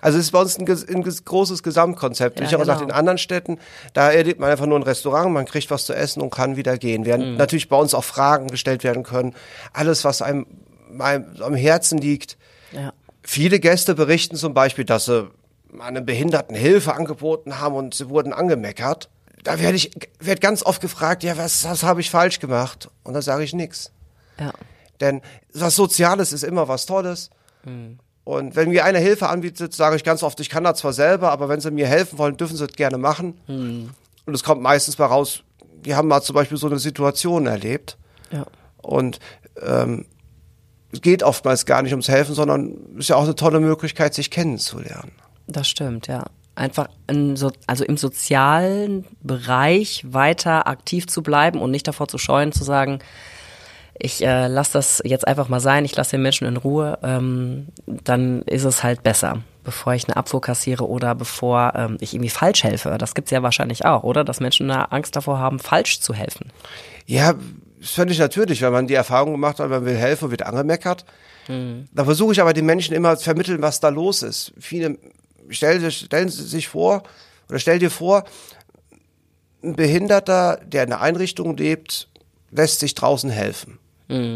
also 0.00 0.18
es 0.18 0.24
ist 0.24 0.30
bei 0.30 0.40
uns 0.40 0.58
ein, 0.58 0.66
ein 0.66 1.02
großes 1.02 1.62
Gesamtkonzept. 1.62 2.40
Ja, 2.40 2.46
ich 2.46 2.52
habe 2.54 2.62
gesagt, 2.62 2.80
genau. 2.80 2.90
in 2.90 2.98
anderen 2.98 3.18
Städten, 3.18 3.58
da 3.92 4.10
erlebt 4.10 4.40
man 4.40 4.50
einfach 4.50 4.64
nur 4.64 4.78
ein 4.78 4.84
Restaurant, 4.84 5.32
man 5.32 5.44
kriegt 5.44 5.70
was 5.70 5.84
zu 5.84 5.92
essen 5.92 6.22
und 6.22 6.30
kann 6.30 6.56
wieder 6.56 6.78
gehen. 6.78 7.04
Während 7.04 7.36
natürlich 7.36 7.68
bei 7.68 7.76
uns 7.76 7.92
auch 7.92 8.04
Fragen 8.04 8.48
gestellt 8.48 8.84
werden 8.84 9.02
können. 9.02 9.34
Alles, 9.74 10.02
was 10.02 10.22
einem, 10.22 10.46
einem 10.98 11.26
am 11.40 11.54
Herzen 11.54 11.98
liegt. 11.98 12.38
Ja. 12.72 12.94
Viele 13.22 13.60
Gäste 13.60 13.94
berichten 13.94 14.36
zum 14.36 14.54
Beispiel, 14.54 14.86
dass 14.86 15.04
sie 15.04 15.30
einem 15.78 16.06
Behinderten 16.06 16.56
Hilfe 16.56 16.94
angeboten 16.94 17.60
haben 17.60 17.74
und 17.74 17.94
sie 17.94 18.08
wurden 18.08 18.32
angemeckert. 18.32 19.10
Da 19.42 19.58
werde 19.58 19.76
ich 19.76 19.90
werd 20.20 20.40
ganz 20.40 20.62
oft 20.62 20.80
gefragt, 20.80 21.22
ja, 21.24 21.36
was, 21.36 21.64
was 21.64 21.82
habe 21.82 22.00
ich 22.00 22.10
falsch 22.10 22.38
gemacht? 22.38 22.88
Und 23.02 23.14
da 23.14 23.22
sage 23.22 23.42
ich 23.44 23.52
nichts. 23.52 23.90
Ja. 24.38 24.52
Denn 25.00 25.20
was 25.52 25.74
Soziales 25.74 26.32
ist 26.32 26.44
immer 26.44 26.68
was 26.68 26.86
Tolles. 26.86 27.30
Und 28.24 28.54
wenn 28.54 28.70
mir 28.70 28.84
einer 28.84 29.00
Hilfe 29.00 29.28
anbietet, 29.28 29.74
sage 29.74 29.96
ich 29.96 30.04
ganz 30.04 30.22
oft, 30.22 30.38
ich 30.40 30.48
kann 30.48 30.64
das 30.64 30.78
zwar 30.78 30.92
selber, 30.92 31.32
aber 31.32 31.48
wenn 31.48 31.60
sie 31.60 31.70
mir 31.72 31.88
helfen 31.88 32.18
wollen, 32.18 32.36
dürfen 32.36 32.56
sie 32.56 32.64
es 32.64 32.72
gerne 32.72 32.98
machen. 32.98 33.40
Und 34.26 34.34
es 34.34 34.44
kommt 34.44 34.62
meistens 34.62 34.96
bei 34.96 35.06
raus, 35.06 35.42
die 35.84 35.96
haben 35.96 36.08
mal 36.08 36.22
zum 36.22 36.34
Beispiel 36.34 36.56
so 36.56 36.68
eine 36.68 36.78
Situation 36.78 37.46
erlebt. 37.46 37.98
Ja. 38.30 38.46
Und 38.80 39.18
ähm, 39.60 40.06
es 40.92 41.00
geht 41.00 41.22
oftmals 41.22 41.66
gar 41.66 41.82
nicht 41.82 41.92
ums 41.92 42.08
Helfen, 42.08 42.34
sondern 42.34 42.76
es 42.94 43.00
ist 43.00 43.08
ja 43.08 43.16
auch 43.16 43.24
eine 43.24 43.34
tolle 43.34 43.60
Möglichkeit, 43.60 44.14
sich 44.14 44.30
kennenzulernen. 44.30 45.12
Das 45.46 45.68
stimmt, 45.68 46.06
ja. 46.06 46.24
Einfach 46.54 46.88
in 47.08 47.36
so, 47.36 47.50
also 47.66 47.84
im 47.84 47.96
sozialen 47.96 49.06
Bereich 49.22 50.04
weiter 50.06 50.66
aktiv 50.66 51.06
zu 51.06 51.22
bleiben 51.22 51.60
und 51.60 51.70
nicht 51.70 51.88
davor 51.88 52.08
zu 52.08 52.18
scheuen, 52.18 52.52
zu 52.52 52.62
sagen, 52.62 52.98
ich 53.98 54.24
äh, 54.24 54.48
lasse 54.48 54.72
das 54.74 55.00
jetzt 55.04 55.26
einfach 55.26 55.48
mal 55.48 55.60
sein, 55.60 55.84
ich 55.84 55.94
lasse 55.94 56.12
den 56.12 56.22
Menschen 56.22 56.46
in 56.46 56.56
Ruhe, 56.56 56.98
ähm, 57.02 57.68
dann 57.86 58.42
ist 58.42 58.64
es 58.64 58.82
halt 58.82 59.02
besser, 59.02 59.42
bevor 59.64 59.94
ich 59.94 60.06
eine 60.06 60.16
Abfuhr 60.16 60.40
kassiere 60.40 60.88
oder 60.88 61.14
bevor 61.14 61.72
ähm, 61.74 61.96
ich 62.00 62.14
irgendwie 62.14 62.30
falsch 62.30 62.64
helfe. 62.64 62.96
Das 62.98 63.14
gibt's 63.14 63.30
ja 63.30 63.42
wahrscheinlich 63.42 63.84
auch, 63.84 64.02
oder? 64.02 64.24
Dass 64.24 64.40
Menschen 64.40 64.70
eine 64.70 64.92
Angst 64.92 65.14
davor 65.14 65.38
haben, 65.38 65.58
falsch 65.58 66.00
zu 66.00 66.14
helfen. 66.14 66.50
Ja, 67.06 67.34
ist 67.80 67.94
völlig 67.94 68.18
natürlich, 68.18 68.62
wenn 68.62 68.72
man 68.72 68.86
die 68.86 68.94
Erfahrung 68.94 69.32
gemacht 69.32 69.58
hat, 69.58 69.70
man 69.70 69.84
will 69.84 69.96
helfen 69.96 70.26
und 70.26 70.30
wird 70.30 70.42
angemeckert. 70.42 71.04
Da 71.48 72.04
versuche 72.04 72.32
ich 72.32 72.40
aber 72.40 72.52
den 72.52 72.66
Menschen 72.66 72.94
immer 72.94 73.16
zu 73.16 73.24
vermitteln, 73.24 73.62
was 73.62 73.80
da 73.80 73.88
los 73.88 74.22
ist. 74.22 74.52
Viele 74.60 74.96
stellen, 75.50 75.80
sich- 75.80 75.98
stellen 76.06 76.28
sie 76.28 76.44
sich 76.44 76.68
vor 76.68 77.02
oder 77.48 77.58
stell 77.58 77.78
dir 77.78 77.90
vor, 77.90 78.24
ein 79.62 79.76
Behinderter, 79.76 80.60
der 80.64 80.84
in 80.84 80.92
einer 80.92 81.02
Einrichtung 81.02 81.56
lebt, 81.56 82.08
lässt 82.50 82.80
sich 82.80 82.94
draußen 82.94 83.30
helfen. 83.30 83.78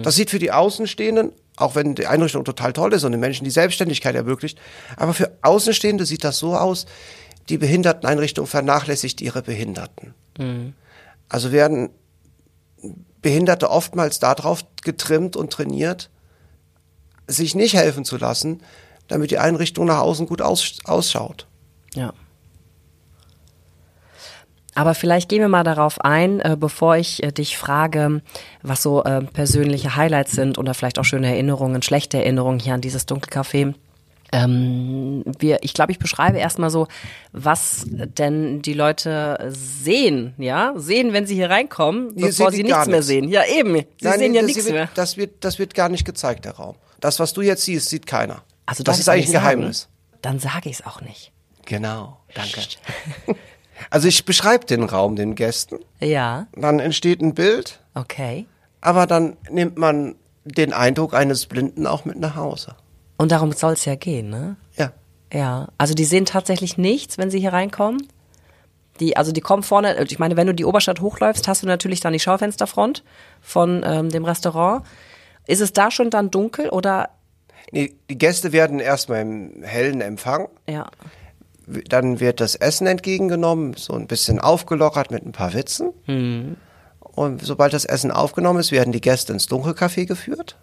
Das 0.02 0.14
sieht 0.14 0.30
für 0.30 0.38
die 0.38 0.52
Außenstehenden, 0.52 1.32
auch 1.56 1.74
wenn 1.74 1.94
die 1.94 2.06
Einrichtung 2.06 2.44
total 2.44 2.72
toll 2.72 2.92
ist 2.94 3.04
und 3.04 3.12
den 3.12 3.20
Menschen 3.20 3.44
die 3.44 3.50
Selbstständigkeit 3.50 4.14
ermöglicht, 4.14 4.58
aber 4.96 5.12
für 5.14 5.36
Außenstehende 5.42 6.06
sieht 6.06 6.24
das 6.24 6.38
so 6.38 6.54
aus, 6.56 6.86
die 7.48 7.58
Behinderteneinrichtung 7.58 8.46
vernachlässigt 8.46 9.20
ihre 9.20 9.42
Behinderten. 9.42 10.14
Also 11.28 11.52
werden 11.52 11.90
Behinderte 13.20 13.70
oftmals 13.70 14.18
darauf 14.20 14.64
getrimmt 14.82 15.36
und 15.36 15.52
trainiert, 15.52 16.10
sich 17.26 17.54
nicht 17.54 17.74
helfen 17.74 18.04
zu 18.04 18.16
lassen, 18.16 18.62
damit 19.08 19.30
die 19.30 19.38
Einrichtung 19.38 19.86
nach 19.86 20.00
außen 20.00 20.26
gut 20.26 20.42
aus, 20.42 20.78
ausschaut. 20.84 21.46
Ja. 21.94 22.12
Aber 24.74 24.94
vielleicht 24.94 25.30
gehen 25.30 25.40
wir 25.40 25.48
mal 25.48 25.64
darauf 25.64 26.02
ein, 26.02 26.38
äh, 26.40 26.54
bevor 26.58 26.96
ich 26.96 27.22
äh, 27.22 27.32
dich 27.32 27.56
frage, 27.56 28.20
was 28.62 28.82
so 28.82 29.02
äh, 29.04 29.22
persönliche 29.22 29.96
Highlights 29.96 30.32
sind 30.32 30.58
oder 30.58 30.74
vielleicht 30.74 30.98
auch 30.98 31.04
schöne 31.04 31.28
Erinnerungen, 31.28 31.80
schlechte 31.80 32.18
Erinnerungen 32.18 32.60
hier 32.60 32.74
an 32.74 32.82
dieses 32.82 33.08
Dunkelcafé. 33.08 33.72
Ähm, 34.32 35.22
wir, 35.38 35.62
ich 35.62 35.72
glaube, 35.72 35.92
ich 35.92 35.98
beschreibe 35.98 36.36
erstmal 36.36 36.68
so, 36.68 36.88
was 37.32 37.86
denn 37.88 38.60
die 38.60 38.74
Leute 38.74 39.38
sehen, 39.48 40.34
ja, 40.36 40.74
sehen, 40.76 41.14
wenn 41.14 41.26
sie 41.26 41.36
hier 41.36 41.48
reinkommen, 41.48 42.10
Hier 42.14 42.26
bevor 42.26 42.50
sie 42.50 42.62
nichts 42.62 42.86
mehr 42.86 42.96
nichts. 42.96 43.06
sehen. 43.06 43.28
Ja, 43.30 43.44
eben. 43.46 43.76
Sie 43.76 43.84
Nein, 44.02 44.18
sehen 44.18 44.34
ja 44.34 44.42
nichts 44.42 44.64
wird, 44.66 44.74
mehr. 44.74 44.88
Das 44.94 45.16
wird, 45.16 45.42
das 45.44 45.58
wird 45.58 45.74
gar 45.74 45.88
nicht 45.88 46.04
gezeigt, 46.04 46.44
der 46.44 46.52
Raum. 46.56 46.76
Das, 47.00 47.18
was 47.18 47.32
du 47.32 47.40
jetzt 47.40 47.62
siehst, 47.62 47.88
sieht 47.88 48.06
keiner. 48.06 48.42
Also 48.66 48.82
das 48.82 48.98
ist 48.98 49.08
eigentlich 49.08 49.26
ein 49.26 49.32
nicht 49.32 49.32
sagen? 49.32 49.44
Geheimnis. 49.60 49.88
Dann 50.22 50.38
sage 50.38 50.68
ich 50.68 50.80
es 50.80 50.86
auch 50.86 51.00
nicht. 51.00 51.32
Genau, 51.64 52.18
danke. 52.34 52.60
Also 53.90 54.08
ich 54.08 54.24
beschreibe 54.24 54.64
den 54.64 54.84
Raum 54.84 55.16
den 55.16 55.34
Gästen, 55.34 55.78
Ja, 56.00 56.46
dann 56.54 56.80
entsteht 56.80 57.20
ein 57.20 57.34
Bild, 57.34 57.80
okay. 57.94 58.46
aber 58.80 59.06
dann 59.06 59.36
nimmt 59.50 59.76
man 59.76 60.16
den 60.44 60.72
Eindruck 60.72 61.12
eines 61.12 61.44
Blinden 61.44 61.86
auch 61.86 62.06
mit 62.06 62.18
nach 62.18 62.36
Hause. 62.36 62.74
Und 63.18 63.32
darum 63.32 63.52
soll 63.52 63.74
es 63.74 63.84
ja 63.84 63.94
gehen, 63.94 64.30
ne? 64.30 64.56
Ja. 64.76 64.92
Ja, 65.30 65.68
also 65.76 65.92
die 65.92 66.06
sehen 66.06 66.24
tatsächlich 66.24 66.78
nichts, 66.78 67.18
wenn 67.18 67.30
sie 67.30 67.38
hier 67.38 67.52
reinkommen. 67.52 68.08
Die, 69.00 69.16
also 69.16 69.30
die 69.32 69.42
kommen 69.42 69.62
vorne, 69.62 70.02
ich 70.04 70.18
meine, 70.18 70.36
wenn 70.36 70.46
du 70.46 70.54
die 70.54 70.64
Oberstadt 70.64 71.00
hochläufst, 71.02 71.46
hast 71.46 71.62
du 71.62 71.66
natürlich 71.66 72.00
dann 72.00 72.14
die 72.14 72.20
Schaufensterfront 72.20 73.04
von 73.42 73.82
ähm, 73.84 74.08
dem 74.08 74.24
Restaurant. 74.24 74.86
Ist 75.46 75.60
es 75.60 75.74
da 75.74 75.90
schon 75.90 76.08
dann 76.08 76.30
dunkel 76.30 76.70
oder 76.70 77.10
Nee, 77.72 77.94
die 78.08 78.18
Gäste 78.18 78.52
werden 78.52 78.80
erstmal 78.80 79.22
im 79.22 79.62
hellen 79.62 80.00
Empfang. 80.00 80.48
ja? 80.68 80.86
Dann 81.88 82.20
wird 82.20 82.40
das 82.40 82.54
Essen 82.54 82.86
entgegengenommen, 82.86 83.74
so 83.74 83.94
ein 83.94 84.06
bisschen 84.06 84.38
aufgelockert 84.38 85.10
mit 85.10 85.26
ein 85.26 85.32
paar 85.32 85.52
Witzen. 85.52 85.90
Und 87.00 87.42
sobald 87.42 87.72
das 87.72 87.84
Essen 87.84 88.12
aufgenommen 88.12 88.60
ist, 88.60 88.70
werden 88.70 88.92
die 88.92 89.00
Gäste 89.00 89.32
ins 89.32 89.48
Dunkelcafé 89.48 90.06
geführt. 90.06 90.56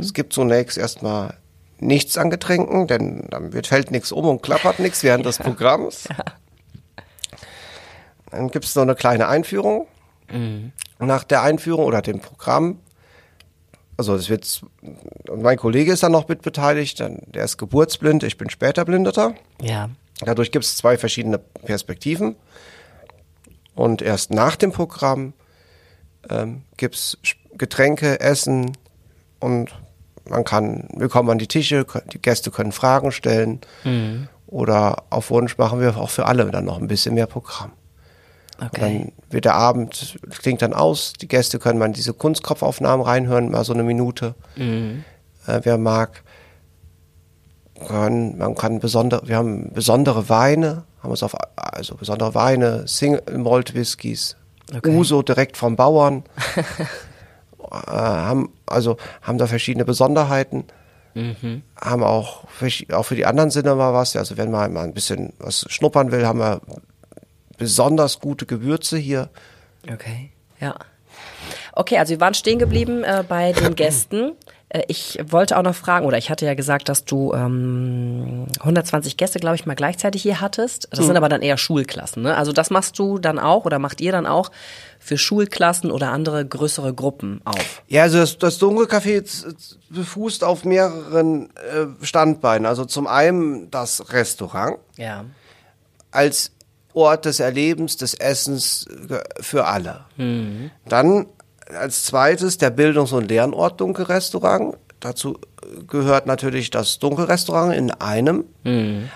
Es 0.00 0.14
gibt 0.14 0.32
zunächst 0.32 0.78
erstmal 0.78 1.34
nichts 1.78 2.16
an 2.16 2.30
Getränken, 2.30 2.86
denn 2.86 3.26
dann 3.28 3.52
wird, 3.52 3.66
fällt 3.66 3.90
nichts 3.90 4.12
um 4.12 4.24
und 4.26 4.40
klappert 4.42 4.78
nichts 4.78 5.02
während 5.02 5.26
des 5.26 5.36
Programms. 5.38 6.08
Dann 8.30 8.50
gibt 8.50 8.64
es 8.64 8.74
noch 8.74 8.82
eine 8.82 8.94
kleine 8.94 9.28
Einführung. 9.28 9.86
Nach 10.98 11.24
der 11.24 11.42
Einführung 11.42 11.84
oder 11.84 12.00
dem 12.02 12.20
Programm, 12.20 12.78
also 13.96 14.16
das 14.16 14.28
wird, 14.28 14.62
mein 15.34 15.56
Kollege 15.56 15.92
ist 15.92 16.02
dann 16.02 16.12
noch 16.12 16.28
mit 16.28 16.42
beteiligt, 16.42 17.00
der 17.00 17.44
ist 17.44 17.56
geburtsblind, 17.56 18.22
ich 18.22 18.36
bin 18.36 18.50
später 18.50 18.84
Blindeter. 18.84 19.34
Ja. 19.60 19.90
Dadurch 20.20 20.50
gibt 20.50 20.64
es 20.64 20.76
zwei 20.76 20.96
verschiedene 20.98 21.38
Perspektiven. 21.38 22.36
Und 23.74 24.00
erst 24.00 24.30
nach 24.30 24.56
dem 24.56 24.72
Programm 24.72 25.34
ähm, 26.30 26.62
gibt 26.76 26.94
es 26.94 27.18
Getränke, 27.56 28.20
Essen 28.20 28.76
und 29.38 29.70
man 30.28 30.44
kann 30.44 30.88
willkommen 30.94 31.30
an 31.30 31.38
die 31.38 31.46
Tische, 31.46 31.86
die 32.12 32.20
Gäste 32.20 32.50
können 32.50 32.72
Fragen 32.72 33.12
stellen 33.12 33.60
oder 34.46 35.04
auf 35.10 35.30
Wunsch 35.30 35.56
machen 35.58 35.80
wir 35.80 35.96
auch 35.96 36.10
für 36.10 36.26
alle 36.26 36.50
dann 36.50 36.64
noch 36.64 36.78
ein 36.78 36.88
bisschen 36.88 37.14
mehr 37.14 37.26
Programm. 37.26 37.72
Okay. 38.58 38.80
dann 38.80 39.12
wird 39.30 39.44
der 39.44 39.54
Abend, 39.54 40.16
klingt 40.30 40.62
dann 40.62 40.72
aus, 40.72 41.12
die 41.12 41.28
Gäste 41.28 41.58
können 41.58 41.78
mal 41.78 41.86
in 41.86 41.92
diese 41.92 42.14
Kunstkopfaufnahmen 42.14 43.04
reinhören, 43.04 43.50
mal 43.50 43.64
so 43.64 43.74
eine 43.74 43.82
Minute, 43.82 44.34
äh, 45.46 45.60
wer 45.62 45.78
mag. 45.78 46.22
Kann, 47.86 48.38
man 48.38 48.54
kann 48.54 48.80
besondere, 48.80 49.28
wir 49.28 49.36
haben 49.36 49.70
besondere 49.74 50.30
Weine, 50.30 50.84
haben 51.02 51.10
uns 51.10 51.22
auf, 51.22 51.36
also 51.56 51.94
besondere 51.96 52.34
Weine, 52.34 52.88
Single 52.88 53.36
Malt 53.36 53.74
Whiskys, 53.74 54.36
Okay. 54.74 54.96
Uso 54.96 55.22
direkt 55.22 55.56
vom 55.56 55.76
Bauern, 55.76 56.24
äh, 57.70 57.86
haben, 57.86 58.52
also 58.66 58.96
haben 59.22 59.38
da 59.38 59.46
verschiedene 59.46 59.84
Besonderheiten, 59.84 60.64
haben 61.80 62.02
auch, 62.02 62.44
auch 62.92 63.02
für 63.04 63.14
die 63.14 63.26
anderen 63.26 63.50
Sinne 63.50 63.74
mal 63.74 63.94
was, 63.94 64.16
also 64.16 64.36
wenn 64.36 64.50
man 64.50 64.72
mal 64.72 64.84
ein 64.84 64.92
bisschen 64.94 65.34
was 65.38 65.66
schnuppern 65.68 66.10
will, 66.12 66.26
haben 66.26 66.40
wir 66.40 66.60
besonders 67.58 68.20
gute 68.20 68.46
Gewürze 68.46 68.96
hier. 68.98 69.28
Okay, 69.92 70.30
ja. 70.60 70.74
Okay, 71.72 71.98
also 71.98 72.10
wir 72.10 72.20
waren 72.20 72.34
stehen 72.34 72.58
geblieben 72.58 73.04
äh, 73.04 73.22
bei 73.26 73.52
den 73.52 73.74
Gästen. 73.76 74.32
Äh, 74.68 74.82
ich 74.88 75.18
wollte 75.28 75.56
auch 75.56 75.62
noch 75.62 75.74
fragen, 75.74 76.06
oder 76.06 76.18
ich 76.18 76.30
hatte 76.30 76.46
ja 76.46 76.54
gesagt, 76.54 76.88
dass 76.88 77.04
du 77.04 77.32
ähm, 77.34 78.46
120 78.60 79.16
Gäste, 79.16 79.38
glaube 79.38 79.56
ich, 79.56 79.66
mal 79.66 79.74
gleichzeitig 79.76 80.22
hier 80.22 80.40
hattest. 80.40 80.88
Das 80.90 81.06
sind 81.06 81.16
aber 81.16 81.28
dann 81.28 81.42
eher 81.42 81.56
Schulklassen. 81.58 82.22
Ne? 82.22 82.36
Also 82.36 82.52
das 82.52 82.70
machst 82.70 82.98
du 82.98 83.18
dann 83.18 83.38
auch 83.38 83.64
oder 83.64 83.78
macht 83.78 84.00
ihr 84.00 84.10
dann 84.12 84.26
auch 84.26 84.50
für 84.98 85.18
Schulklassen 85.18 85.90
oder 85.90 86.10
andere 86.10 86.44
größere 86.44 86.94
Gruppen 86.94 87.40
auf? 87.44 87.82
Ja, 87.86 88.02
also 88.02 88.18
das, 88.18 88.38
das 88.38 88.58
Dunkelcafé 88.60 89.22
befußt 89.90 90.42
auf 90.44 90.64
mehreren 90.64 91.50
äh, 91.56 92.04
Standbeinen. 92.04 92.66
Also 92.66 92.86
zum 92.86 93.06
einen 93.06 93.70
das 93.70 94.12
Restaurant 94.12 94.78
Ja. 94.96 95.26
als 96.10 96.52
Ort 96.96 97.24
des 97.26 97.38
Erlebens, 97.40 97.96
des 97.96 98.14
Essens 98.14 98.86
für 99.40 99.66
alle. 99.66 100.04
Dann 100.88 101.26
als 101.78 102.04
zweites 102.04 102.58
der 102.58 102.70
Bildungs- 102.70 103.12
und 103.12 103.28
Lernort 103.30 103.80
Dunkelrestaurant. 103.80 104.76
Dazu 105.00 105.38
gehört 105.88 106.26
natürlich 106.26 106.70
das 106.70 106.98
Dunkelrestaurant 106.98 107.74
in 107.74 107.90
einem, 107.90 108.44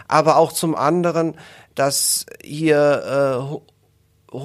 aber 0.08 0.36
auch 0.36 0.52
zum 0.52 0.74
anderen, 0.76 1.34
dass 1.74 2.26
hier 2.42 3.48
äh, 4.32 4.36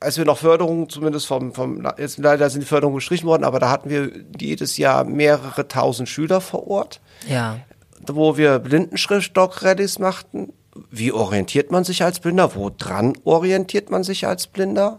als 0.00 0.18
wir 0.18 0.24
noch 0.24 0.38
Förderung, 0.38 0.88
zumindest 0.90 1.26
vom, 1.26 1.52
vom, 1.54 1.86
jetzt 1.98 2.18
leider 2.18 2.48
sind 2.50 2.60
die 2.62 2.66
Förderungen 2.66 2.96
gestrichen 2.96 3.26
worden, 3.26 3.44
aber 3.44 3.58
da 3.58 3.70
hatten 3.70 3.88
wir 3.88 4.10
jedes 4.38 4.76
Jahr 4.76 5.04
mehrere 5.04 5.66
tausend 5.66 6.08
Schüler 6.08 6.40
vor 6.40 6.66
Ort, 6.68 7.00
Ja. 7.28 7.58
wo 8.06 8.36
wir 8.36 8.58
Blindenschrift-Doc-Rallys 8.58 9.98
machten. 9.98 10.52
Wie 10.90 11.12
orientiert 11.12 11.70
man 11.70 11.84
sich 11.84 12.02
als 12.02 12.20
Blinder? 12.20 12.54
Woran 12.54 13.14
orientiert 13.24 13.90
man 13.90 14.02
sich 14.02 14.26
als 14.26 14.46
Blinder? 14.48 14.98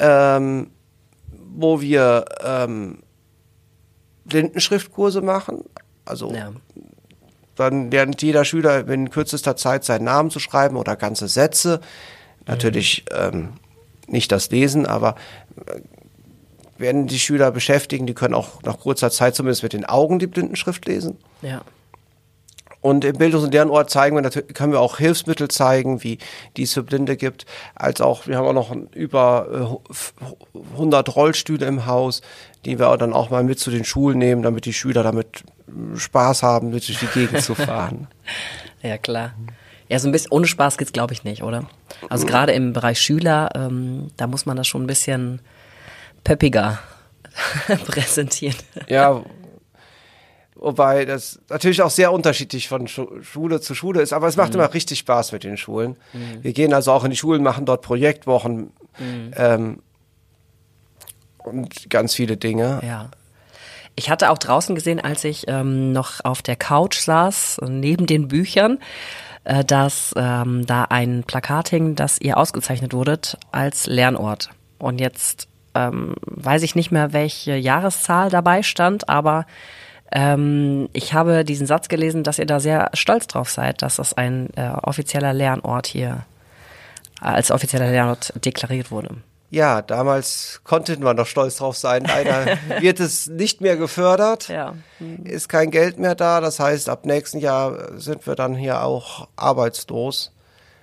Ähm, 0.00 0.70
wo 1.56 1.80
wir 1.80 2.24
ähm, 2.44 2.98
Blindenschriftkurse 4.24 5.20
machen. 5.20 5.64
Also 6.04 6.32
Ja. 6.32 6.52
dann 7.56 7.90
lernt 7.90 8.22
jeder 8.22 8.44
Schüler 8.44 8.88
in 8.88 9.10
kürzester 9.10 9.56
Zeit 9.56 9.84
seinen 9.84 10.04
Namen 10.04 10.30
zu 10.30 10.40
schreiben 10.40 10.76
oder 10.76 10.96
ganze 10.96 11.28
Sätze. 11.28 11.80
Natürlich 12.46 13.04
ähm, 13.12 13.54
nicht 14.06 14.32
das 14.32 14.50
Lesen, 14.50 14.86
aber 14.86 15.14
äh, 15.66 15.80
werden 16.76 17.06
die 17.06 17.20
Schüler 17.20 17.50
beschäftigen, 17.52 18.06
die 18.06 18.14
können 18.14 18.34
auch 18.34 18.62
nach 18.62 18.80
kurzer 18.80 19.10
Zeit 19.10 19.34
zumindest 19.36 19.62
mit 19.62 19.72
den 19.72 19.84
Augen 19.84 20.18
die 20.18 20.26
Blindenschrift 20.26 20.84
lesen. 20.86 21.18
Ja. 21.42 21.62
Und 22.84 23.02
im 23.06 23.16
Bildungs- 23.16 23.44
und 23.44 23.54
Lernort 23.54 23.88
zeigen 23.88 24.14
wir 24.14 24.20
natürlich, 24.20 24.52
können 24.52 24.70
wir 24.70 24.80
auch 24.80 24.98
Hilfsmittel 24.98 25.48
zeigen, 25.48 26.04
wie 26.04 26.18
die 26.58 26.64
es 26.64 26.74
für 26.74 26.82
Blinde 26.82 27.16
gibt, 27.16 27.46
als 27.74 28.02
auch, 28.02 28.26
wir 28.26 28.36
haben 28.36 28.44
auch 28.44 28.52
noch 28.52 28.76
über 28.92 29.80
äh, 30.52 30.58
100 30.74 31.16
Rollstühle 31.16 31.64
im 31.64 31.86
Haus, 31.86 32.20
die 32.66 32.78
wir 32.78 32.94
dann 32.98 33.14
auch 33.14 33.30
mal 33.30 33.42
mit 33.42 33.58
zu 33.58 33.70
den 33.70 33.84
Schulen 33.86 34.18
nehmen, 34.18 34.42
damit 34.42 34.66
die 34.66 34.74
Schüler 34.74 35.02
damit 35.02 35.44
äh, 35.66 35.96
Spaß 35.96 36.42
haben, 36.42 36.72
mit 36.72 36.86
durch 36.86 36.98
die 36.98 37.06
Gegend 37.06 37.42
zu 37.42 37.54
fahren. 37.54 38.06
Ja, 38.82 38.98
klar. 38.98 39.32
Ja, 39.88 39.98
so 39.98 40.06
ein 40.06 40.12
bisschen 40.12 40.30
ohne 40.30 40.46
Spaß 40.46 40.76
geht's, 40.76 40.92
glaube 40.92 41.14
ich, 41.14 41.24
nicht, 41.24 41.42
oder? 41.42 41.66
Also 42.10 42.26
gerade 42.26 42.52
im 42.52 42.74
Bereich 42.74 43.00
Schüler, 43.00 43.48
ähm, 43.54 44.10
da 44.18 44.26
muss 44.26 44.44
man 44.44 44.58
das 44.58 44.66
schon 44.66 44.82
ein 44.82 44.86
bisschen 44.86 45.40
peppiger 46.22 46.80
präsentieren. 47.86 48.56
Ja, 48.88 49.22
wobei 50.64 51.04
das 51.04 51.38
natürlich 51.48 51.82
auch 51.82 51.90
sehr 51.90 52.12
unterschiedlich 52.12 52.68
von 52.68 52.88
Schu 52.88 53.22
Schule 53.22 53.60
zu 53.60 53.74
Schule 53.74 54.00
ist, 54.02 54.12
aber 54.12 54.26
es 54.26 54.36
macht 54.36 54.54
immer 54.54 54.72
richtig 54.72 54.98
Spaß 55.00 55.32
mit 55.32 55.44
den 55.44 55.56
Schulen. 55.56 55.96
Wir 56.40 56.52
gehen 56.52 56.72
also 56.72 56.92
auch 56.92 57.04
in 57.04 57.10
die 57.10 57.16
Schulen, 57.16 57.42
machen 57.42 57.66
dort 57.66 57.82
Projektwochen 57.82 58.72
ähm, 59.36 59.82
und 61.38 61.90
ganz 61.90 62.14
viele 62.14 62.36
Dinge. 62.36 62.80
Ja. 62.82 63.10
Ich 63.96 64.10
hatte 64.10 64.30
auch 64.30 64.38
draußen 64.38 64.74
gesehen, 64.74 65.00
als 65.00 65.22
ich 65.22 65.44
ähm, 65.46 65.92
noch 65.92 66.24
auf 66.24 66.42
der 66.42 66.56
Couch 66.56 66.98
saß, 66.98 67.60
neben 67.68 68.06
den 68.06 68.26
Büchern, 68.26 68.78
äh, 69.44 69.64
dass 69.64 70.12
ähm, 70.16 70.66
da 70.66 70.84
ein 70.84 71.22
Plakat 71.24 71.68
hing, 71.68 71.94
dass 71.94 72.20
ihr 72.20 72.36
ausgezeichnet 72.36 72.92
wurdet 72.92 73.38
als 73.52 73.86
Lernort. 73.86 74.50
Und 74.78 75.00
jetzt 75.00 75.46
ähm, 75.74 76.14
weiß 76.22 76.62
ich 76.62 76.74
nicht 76.74 76.90
mehr, 76.90 77.12
welche 77.12 77.54
Jahreszahl 77.54 78.30
dabei 78.30 78.62
stand, 78.62 79.08
aber 79.08 79.46
ähm, 80.14 80.88
ich 80.92 81.12
habe 81.12 81.44
diesen 81.44 81.66
Satz 81.66 81.88
gelesen, 81.88 82.22
dass 82.22 82.38
ihr 82.38 82.46
da 82.46 82.60
sehr 82.60 82.90
stolz 82.94 83.26
drauf 83.26 83.50
seid, 83.50 83.82
dass 83.82 83.96
das 83.96 84.14
ein 84.14 84.48
äh, 84.56 84.68
offizieller 84.82 85.32
Lernort 85.32 85.88
hier 85.88 86.24
als 87.20 87.50
offizieller 87.50 87.90
Lernort 87.90 88.32
deklariert 88.44 88.90
wurde. 88.90 89.16
Ja, 89.50 89.82
damals 89.82 90.60
konnten 90.64 91.02
wir 91.02 91.14
noch 91.14 91.26
stolz 91.26 91.56
drauf 91.56 91.76
sein. 91.76 92.04
Leider 92.04 92.58
wird 92.80 93.00
es 93.00 93.28
nicht 93.28 93.60
mehr 93.60 93.76
gefördert. 93.76 94.48
Ja. 94.48 94.74
Ist 95.24 95.48
kein 95.48 95.70
Geld 95.70 95.98
mehr 95.98 96.14
da. 96.14 96.40
Das 96.40 96.60
heißt, 96.60 96.88
ab 96.88 97.06
nächsten 97.06 97.38
Jahr 97.38 97.98
sind 97.98 98.26
wir 98.26 98.34
dann 98.34 98.54
hier 98.54 98.82
auch 98.82 99.28
arbeitslos. 99.36 100.32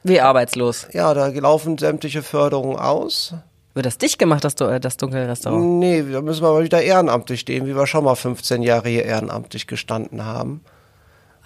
Wie 0.04 0.20
arbeitslos. 0.20 0.88
Ja, 0.94 1.14
da 1.14 1.28
laufen 1.28 1.78
sämtliche 1.78 2.24
Förderungen 2.24 2.78
aus. 2.78 3.36
Wird 3.74 3.86
das 3.86 3.98
dicht 3.98 4.20
gemacht, 4.20 4.44
das, 4.44 4.56
Du- 4.56 4.66
äh, 4.66 4.80
das 4.80 4.98
dunkle 4.98 5.28
Restaurant? 5.28 5.64
Nee, 5.80 6.04
da 6.04 6.22
müssen 6.22 6.44
wir 6.44 6.52
mal 6.52 6.64
wieder 6.64 6.82
ehrenamtlich 6.82 7.40
stehen, 7.42 7.66
wie 7.66 7.76
wir 7.76 7.88
schon 7.88 8.04
mal 8.04 8.16
15 8.16 8.62
Jahre 8.64 8.90
hier 8.90 9.06
ehrenamtlich 9.06 9.66
gestanden 9.68 10.26
haben. 10.26 10.62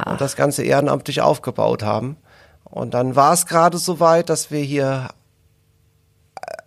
Und 0.05 0.19
das 0.19 0.35
Ganze 0.35 0.63
ehrenamtlich 0.63 1.21
aufgebaut 1.21 1.83
haben. 1.83 2.17
Und 2.65 2.93
dann 2.93 3.15
war 3.15 3.31
es 3.33 3.45
gerade 3.45 3.77
so 3.77 3.99
weit, 3.99 4.29
dass 4.29 4.51
wir 4.51 4.59
hier 4.59 5.07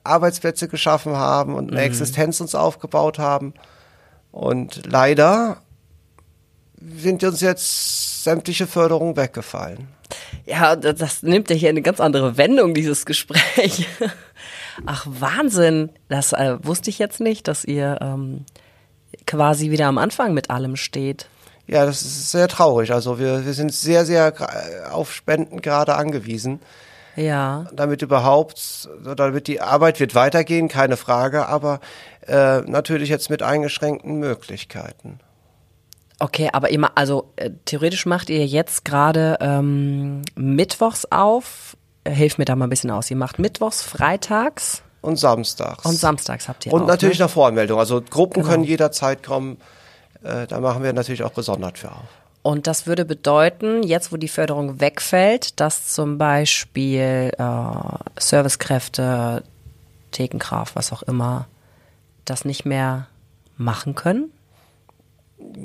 Arbeitsplätze 0.05 0.69
geschaffen 0.69 1.17
haben 1.17 1.55
und 1.55 1.71
eine 1.71 1.83
Existenz 1.83 2.41
uns 2.41 2.55
aufgebaut 2.55 3.19
haben. 3.19 3.53
Und 4.33 4.87
leider 4.87 5.59
sind 6.81 7.23
uns 7.25 7.41
jetzt 7.41 8.25
sämtliche 8.25 8.67
Förderungen 8.67 9.17
weggefallen. 9.17 9.89
Ja, 10.47 10.77
das, 10.77 10.97
das 10.97 11.23
nimmt 11.23 11.51
ja 11.51 11.57
hier 11.57 11.69
eine 11.69 11.83
ganz 11.83 12.01
andere 12.01 12.37
Wendung, 12.37 12.73
dieses 12.73 13.05
Gespräch. 13.05 13.87
Ach, 14.87 15.07
Wahnsinn. 15.09 15.91
Das 16.09 16.33
äh, 16.33 16.57
wusste 16.63 16.91
ich 16.91 16.99
jetzt 16.99 17.21
nicht, 17.21 17.49
dass 17.49 17.65
ihr 17.65 17.99
ähm, 18.01 18.45
quasi 19.27 19.71
wieder 19.71 19.87
am 19.87 19.99
Anfang 19.99 20.35
mit 20.35 20.51
allem 20.51 20.77
steht. 20.77 21.29
Ja, 21.67 21.85
das 21.85 22.03
ist 22.03 22.31
sehr 22.31 22.49
traurig. 22.49 22.93
Also 22.93 23.19
wir, 23.19 23.45
wir 23.45 23.53
sind 23.53 23.73
sehr, 23.75 24.07
sehr 24.07 24.35
gra- 24.35 24.91
auf 24.91 25.13
Spenden 25.13 25.61
gerade 25.61 25.95
angewiesen. 25.97 26.61
Ja. 27.17 27.67
damit 27.73 28.01
überhaupt, 28.03 28.89
damit 29.17 29.49
die 29.49 29.61
Arbeit 29.61 29.99
wird 29.99 30.15
weitergehen, 30.15 30.69
keine 30.69 30.97
Frage, 30.97 31.47
aber 31.49 31.81
äh, 32.29 32.61
natürlich 32.61 33.09
jetzt 33.09 33.29
mit 33.29 33.43
eingeschränkten 33.43 34.21
Möglichkeiten. 34.21 35.19
Okay, 36.21 36.49
aber 36.53 36.71
immer, 36.71 36.93
also 36.95 37.33
äh, 37.35 37.51
theoretisch 37.65 38.07
macht 38.07 38.31
ihr 38.31 38.47
jetzt 38.47 38.85
gerade 38.85 39.37
ähm, 39.41 40.23
mittwochs 40.37 41.07
auf. 41.11 41.77
Äh, 42.09 42.15
Hilf 42.15 42.39
mir 42.39 42.45
da 42.45 42.57
mal 42.57 42.67
ein 42.67 42.71
bisschen 42.71 42.91
aus. 42.91 43.11
Ihr 43.11 43.17
macht 43.17 43.39
mittwochs, 43.39 43.83
freitags 43.83 44.83
Und 45.01 45.17
samstags. 45.19 45.85
und 45.85 45.95
samstags 45.95 46.49
habt 46.49 46.67
ihr 46.67 46.73
Und 46.73 46.83
auf, 46.83 46.89
natürlich 46.89 47.19
ne? 47.19 47.27
nach 47.27 47.31
Voranmeldung. 47.31 47.79
Also 47.79 48.01
Gruppen 48.03 48.43
können 48.43 48.65
jederzeit 48.65 49.23
kommen. 49.23 49.59
äh, 50.23 50.47
da 50.47 50.61
machen 50.61 50.83
wir 50.83 50.93
natürlich 50.93 51.23
auch 51.23 51.35
gesondert 51.35 51.79
für 51.79 51.91
auf. 51.93 52.09
Und 52.43 52.67
das 52.67 52.87
würde 52.87 53.05
bedeuten, 53.05 53.83
jetzt 53.83 54.11
wo 54.13 54.17
die 54.17 54.29
Förderung 54.29 54.81
wegfällt, 54.81 55.61
dass 55.61 55.89
zum 55.93 56.19
Beispiel 56.19 57.33
äh, 57.37 58.21
Servicekräfte, 58.21 59.43
Thekenkraft, 60.13 60.75
was 60.75 60.93
auch 60.93 61.03
immer, 61.03 61.47
das 62.25 62.45
nicht 62.45 62.65
mehr 62.65 63.07
machen 63.57 63.95
können? 63.95 64.33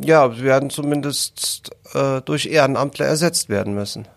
Ja, 0.01 0.29
sie 0.31 0.43
werden 0.43 0.69
zumindest 0.69 1.71
äh, 1.93 2.21
durch 2.21 2.47
Ehrenamtler 2.47 3.05
ersetzt 3.05 3.49
werden 3.49 3.73
müssen. 3.73 4.07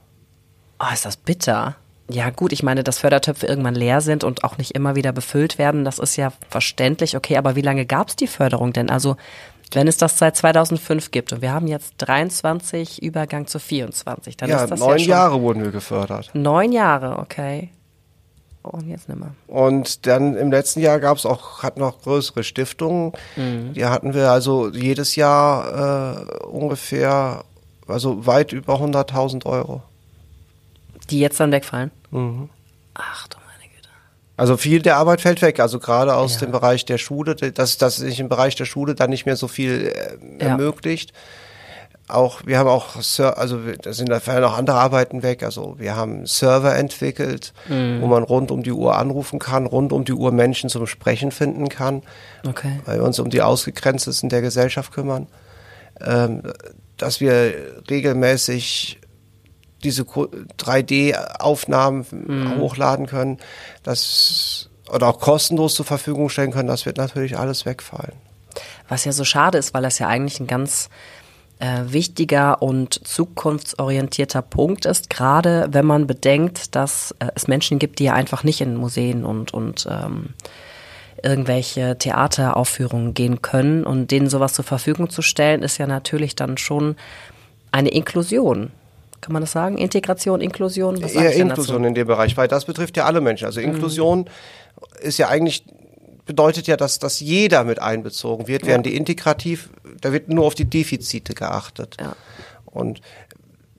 Oh, 0.81 0.93
ist 0.93 1.05
das 1.07 1.17
bitter. 1.17 1.77
Ja, 2.09 2.31
gut, 2.31 2.53
ich 2.53 2.63
meine, 2.63 2.85
dass 2.85 2.99
Fördertöpfe 2.99 3.47
irgendwann 3.47 3.75
leer 3.75 4.01
sind 4.01 4.23
und 4.23 4.45
auch 4.45 4.59
nicht 4.59 4.73
immer 4.73 4.95
wieder 4.95 5.13
befüllt 5.13 5.59
werden, 5.59 5.85
das 5.85 5.99
ist 5.99 6.17
ja 6.17 6.33
verständlich. 6.49 7.17
Okay, 7.17 7.37
aber 7.37 7.57
wie 7.57 7.63
lange 7.63 7.85
gab 7.85 8.09
es 8.09 8.17
die 8.17 8.29
Förderung 8.29 8.73
denn? 8.73 8.91
Also, 8.91 9.17
wenn 9.73 9.89
es 9.89 9.97
das 9.97 10.17
seit 10.17 10.37
2005 10.37 11.11
gibt 11.11 11.33
und 11.33 11.43
wir 11.43 11.53
haben 11.53 11.67
jetzt 11.67 11.95
23, 11.99 13.03
Übergang 13.03 13.49
zu 13.49 13.59
24, 13.59 14.37
dann 14.37 14.51
ja, 14.51 14.63
ist 14.63 14.71
das 14.71 14.79
neun 14.79 14.91
ja 14.91 14.99
schon 14.99 15.09
Jahre 15.09 15.41
wurden 15.41 15.65
wir 15.65 15.73
gefördert. 15.73 16.31
Neun 16.35 16.71
Jahre, 16.71 17.19
okay. 17.19 17.71
Oh, 18.63 18.77
und 18.77 18.89
jetzt 18.89 19.09
nimmer. 19.09 19.35
Und 19.49 20.07
dann 20.07 20.37
im 20.37 20.53
letzten 20.53 20.81
Jahr 20.81 21.01
gab 21.01 21.17
es 21.17 21.27
auch, 21.27 21.65
hatten 21.65 21.81
noch 21.81 22.03
größere 22.03 22.45
Stiftungen. 22.45 23.13
Die 23.37 23.85
hatten 23.85 24.15
wir 24.15 24.31
also 24.31 24.71
jedes 24.71 25.17
Jahr 25.17 26.21
äh, 26.43 26.47
ungefähr, 26.47 27.45
also 27.89 28.27
weit 28.27 28.53
über 28.53 28.75
100.000 28.75 29.47
Euro. 29.47 29.83
Die 31.11 31.21
jetzt 31.21 31.39
dann 31.41 31.53
wegfallen? 31.53 31.91
Ach 32.13 33.29
du 33.29 33.37
meine 33.39 33.71
Güte. 33.75 33.89
Also 34.37 34.57
viel 34.57 34.83
der 34.83 34.97
Arbeit 34.97 35.21
fällt 35.21 35.43
weg, 35.43 35.61
also 35.61 35.79
gerade 35.79 36.15
aus 36.15 36.35
Ja. 36.35 36.41
dem 36.47 36.53
Bereich 36.53 36.85
der 36.85 36.99
Schule, 36.99 37.35
dass, 37.35 37.79
dass 37.79 37.97
sich 37.97 38.21
im 38.21 38.29
Bereich 38.29 38.55
der 38.57 38.65
Schule 38.65 38.95
dann 38.95 39.11
nicht 39.11 39.27
mehr 39.27 39.37
so 39.37 39.49
viel 39.49 39.93
äh, 39.95 40.43
Ja. 40.43 40.51
ermöglicht. 40.51 41.13
Auch, 42.09 42.47
wir 42.47 42.57
haben 42.59 42.69
auch, 42.69 42.95
also 42.95 43.59
da 43.83 43.93
sind 43.93 44.09
da 44.11 44.21
fallen 44.21 44.45
auch 44.45 44.57
andere 44.57 44.77
Arbeiten 44.79 45.25
weg. 45.25 45.43
Also 45.43 45.75
wir 45.81 45.97
haben 45.97 46.25
Server 46.25 46.77
entwickelt, 46.77 47.53
wo 47.69 48.07
man 48.07 48.23
rund 48.23 48.53
um 48.53 48.63
die 48.63 48.71
Uhr 48.71 48.95
anrufen 48.97 49.41
kann, 49.41 49.67
rund 49.67 49.93
um 49.93 50.05
die 50.05 50.13
Uhr 50.13 50.31
Menschen 50.31 50.71
zum 50.71 50.87
Sprechen 50.87 51.33
finden 51.33 51.69
kann, 51.69 52.05
Okay. 52.47 52.79
weil 52.85 52.99
wir 52.99 53.03
uns 53.05 53.19
um 53.19 53.29
die 53.29 53.43
Ausgegrenztesten 53.43 54.29
der 54.29 54.41
Gesellschaft 54.41 54.93
kümmern. 54.93 55.27
Ähm, 56.01 56.43
dass 56.97 57.21
wir 57.21 57.53
regelmäßig 57.91 59.01
diese 59.87 60.05
Ko- 60.05 60.29
3D-Aufnahmen 60.59 62.59
hochladen 62.59 63.07
können, 63.07 63.39
das 63.83 64.69
oder 64.93 65.09
auch 65.09 65.19
kostenlos 65.19 65.75
zur 65.75 65.87
Verfügung 65.87 66.29
stellen 66.29 66.53
können, 66.53 66.69
das 66.69 66.87
wird 66.87 66.97
natürlich 66.97 67.39
alles 67.39 67.67
wegfallen. 67.67 68.13
Was 68.89 69.05
ja 69.05 69.13
so 69.13 69.25
schade 69.25 69.59
ist, 69.59 69.75
weil 69.75 69.83
das 69.83 69.99
ja 69.99 70.09
eigentlich 70.09 70.41
ein 70.41 70.47
ganz 70.47 70.89
äh, 71.59 71.83
wichtiger 71.87 72.63
und 72.63 73.07
zukunftsorientierter 73.07 74.43
Punkt 74.43 74.85
ist, 74.85 75.11
gerade 75.11 75.69
wenn 75.71 75.87
man 75.87 76.07
bedenkt, 76.07 76.77
dass 76.77 77.15
äh, 77.19 77.29
es 77.35 77.49
Menschen 77.49 77.79
gibt, 77.79 77.99
die 77.99 78.05
ja 78.05 78.13
einfach 78.13 78.45
nicht 78.45 78.61
in 78.61 78.77
Museen 78.77 79.25
und, 79.25 79.53
und 79.53 79.87
ähm, 79.91 80.31
irgendwelche 81.23 81.99
Theateraufführungen 81.99 83.15
gehen 83.15 83.43
können 83.43 83.85
und 83.85 84.11
denen 84.11 84.29
sowas 84.29 84.53
zur 84.53 84.65
Verfügung 84.65 85.11
zu 85.11 85.23
stellen, 85.23 85.63
ist 85.63 85.79
ja 85.79 85.87
natürlich 85.87 86.37
dann 86.37 86.59
schon 86.59 86.97
eine 87.73 87.89
Inklusion. 87.89 88.71
Kann 89.27 89.33
man 89.33 89.43
das 89.43 89.51
sagen? 89.51 89.77
Integration, 89.77 90.41
Inklusion? 90.41 91.03
Was 91.03 91.17
Eher 91.17 91.35
Inklusion 91.35 91.83
in 91.83 91.97
dem 91.97 92.07
Bereich, 92.07 92.37
weil 92.37 92.47
das 92.47 92.65
betrifft 92.65 92.97
ja 92.97 93.07
alle 93.07 93.21
Menschen. 93.21 93.47
Also 93.47 93.61
Inklusion 93.61 94.31
ist 95.01 95.19
ja 95.19 95.27
eigentlich 95.27 95.65
bedeutet 96.27 96.69
ja, 96.69 96.77
dass, 96.77 97.01
dass 97.01 97.19
jeder 97.19 97.65
mit 97.65 97.83
einbezogen 97.83 98.47
wird, 98.47 98.67
während 98.67 98.87
die 98.87 98.95
integrativ, 98.95 99.71
da 100.01 100.13
wird 100.13 100.29
nur 100.29 100.47
auf 100.47 100.55
die 100.55 100.67
Defizite 100.67 101.35
geachtet. 101.35 101.97
Ja. 101.99 102.15
Und 102.67 103.01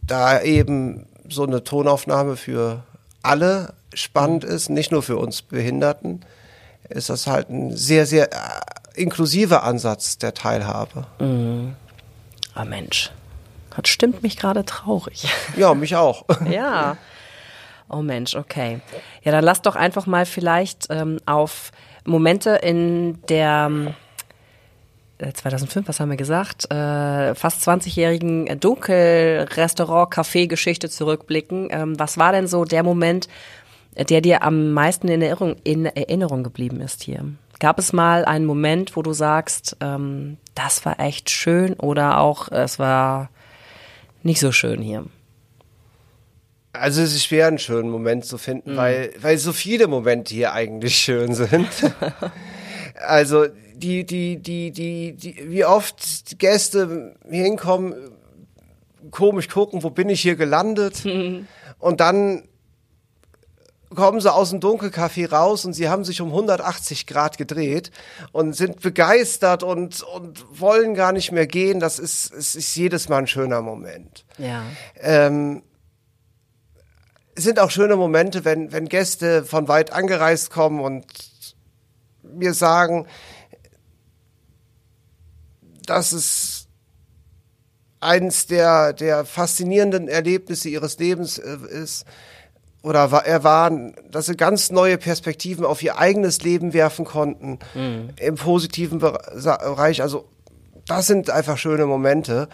da 0.02 0.42
eben 0.42 1.06
so 1.30 1.44
eine 1.44 1.64
Tonaufnahme 1.64 2.36
für 2.36 2.84
alle 3.24 3.74
spannend 3.94 4.44
ist, 4.44 4.70
nicht 4.70 4.92
nur 4.92 5.02
für 5.02 5.16
uns 5.16 5.44
Behinderten, 5.44 6.26
ist 6.90 7.10
das 7.10 7.26
halt 7.26 7.50
ein 7.50 7.74
sehr, 7.74 8.06
sehr 8.06 8.34
äh, 8.34 8.38
inklusiver 8.96 9.64
Ansatz 9.64 10.18
der 10.18 10.34
Teilhabe. 10.34 11.08
Ah 12.54 12.66
Mensch, 12.66 13.12
das 13.82 13.90
stimmt 13.90 14.24
mich 14.24 14.38
gerade 14.38 14.66
traurig. 14.66 15.28
Ja, 15.58 15.74
mich 15.74 15.96
auch. 15.96 16.26
Ja. 16.50 16.98
Oh 17.90 18.02
Mensch, 18.02 18.36
okay. 18.36 18.82
Ja, 19.24 19.32
dann 19.32 19.44
lass 19.44 19.62
doch 19.62 19.76
einfach 19.76 20.08
mal 20.08 20.26
vielleicht 20.26 20.88
ähm, 20.90 21.20
auf 21.26 21.72
Momente 22.06 22.60
in 22.62 23.20
der 23.30 23.68
ähm, 23.70 23.94
äh, 25.20 25.34
2005, 25.34 25.88
was 25.88 26.00
haben 26.00 26.10
wir 26.10 26.18
gesagt, 26.18 26.72
äh, 26.72 27.34
fast 27.34 27.68
20-jährigen 27.68 28.60
Dunkel-Restaurant-Café-Geschichte 28.60 30.90
zurückblicken. 30.90 31.70
Ähm, 31.72 32.00
was 32.00 32.18
war 32.18 32.34
denn 32.34 32.48
so 32.48 32.66
der 32.66 32.84
Moment, 32.84 33.30
der 33.96 34.22
dir 34.22 34.44
am 34.44 34.74
meisten 34.74 35.08
in 35.08 35.22
Erinnerung, 35.22 35.56
in 35.64 35.86
Erinnerung 35.86 36.44
geblieben 36.44 36.82
ist 36.82 37.04
hier? 37.04 37.24
Gab 37.60 37.80
es 37.80 37.94
mal 37.94 38.26
einen 38.26 38.46
Moment, 38.46 38.96
wo 38.96 39.02
du 39.02 39.14
sagst, 39.14 39.78
ähm, 39.82 40.38
das 40.54 40.86
war 40.86 41.00
echt 41.00 41.32
schön 41.32 41.74
oder 41.74 42.20
auch 42.20 42.52
es 42.52 42.78
war 42.78 43.30
nicht 44.24 44.40
so 44.40 44.52
schön 44.52 44.82
hier? 44.82 45.06
Also 46.74 47.02
es 47.02 47.14
ist 47.14 47.26
schwer, 47.26 47.48
einen 47.48 47.58
schönen 47.58 47.90
Moment 47.90 48.26
zu 48.26 48.38
finden, 48.38 48.76
weil, 48.76 49.12
weil 49.20 49.38
so 49.38 49.52
viele 49.52 49.88
Momente 49.88 50.34
hier 50.34 50.54
eigentlich 50.54 50.96
schön 50.96 51.34
sind. 51.34 51.68
also 52.96 53.48
die, 53.74 54.06
die, 54.06 54.38
die, 54.38 54.72
die, 54.72 55.14
die, 55.14 55.50
wie 55.50 55.66
oft 55.66 56.38
Gäste 56.40 57.16
hier 57.30 57.44
hinkommen, 57.44 57.96
komisch 59.12 59.50
gucken, 59.50 59.84
wo 59.84 59.90
bin 59.90 60.10
ich 60.10 60.22
hier 60.22 60.36
gelandet? 60.36 61.04
Und 61.80 62.00
dann 62.00 62.44
kommen 63.98 64.22
sie 64.22 64.32
aus 64.32 64.52
dem 64.52 64.60
Dunkelcafé 64.60 65.28
raus 65.28 65.66
und 65.66 65.74
sie 65.74 65.90
haben 65.90 66.06
sich 66.06 66.22
um 66.22 66.28
180 66.28 67.08
Grad 67.08 67.40
gedreht 67.40 67.90
und 68.32 68.54
sind 68.54 68.80
begeistert 68.80 69.64
und, 69.64 70.04
und 70.04 70.46
wollen 70.52 70.94
gar 70.94 71.12
nicht 71.12 71.32
mehr 71.32 71.48
gehen. 71.48 71.80
Das 71.80 71.98
ist, 71.98 72.32
es 72.32 72.54
ist 72.54 72.76
jedes 72.76 73.10
Mal 73.10 73.18
ein 73.18 73.28
schöner 73.28 73.64
Moment. 73.64 74.24
Ja. 74.38 74.62
Ähm, 75.02 75.64
es 77.34 77.44
sind 77.44 77.58
auch 77.60 77.72
schöne 77.72 77.96
Momente, 77.96 78.46
wenn, 78.46 78.72
wenn 78.72 78.88
Gäste 78.88 79.44
von 79.44 79.68
weit 79.68 79.92
angereist 79.92 80.52
kommen 80.52 80.80
und 80.80 81.06
mir 82.22 82.54
sagen, 82.54 83.08
dass 85.88 86.12
es 86.12 86.68
eines 88.00 88.46
der, 88.46 88.94
der 88.94 89.26
faszinierenden 89.26 90.08
Erlebnisse 90.08 90.70
ihres 90.70 91.00
Lebens 91.00 91.40
äh, 91.40 91.58
ist 91.68 92.06
oder 92.88 93.12
wa- 93.12 93.20
er 93.26 93.44
waren, 93.44 93.94
dass 94.10 94.28
sie 94.28 94.36
ganz 94.38 94.72
neue 94.72 94.98
Perspektiven 94.98 95.66
auf 95.66 95.84
ihr 95.84 95.98
eigenes 96.00 96.42
Leben 96.42 96.74
werfen 96.74 97.06
konnten 97.06 97.60
im 98.20 98.36
positiven 98.36 99.00
Bereich. 99.00 100.02
Also 100.02 100.26
das 100.88 101.08
sind 101.08 101.30
einfach 101.30 101.58
schöne 101.58 101.86
Momente. 101.86 102.48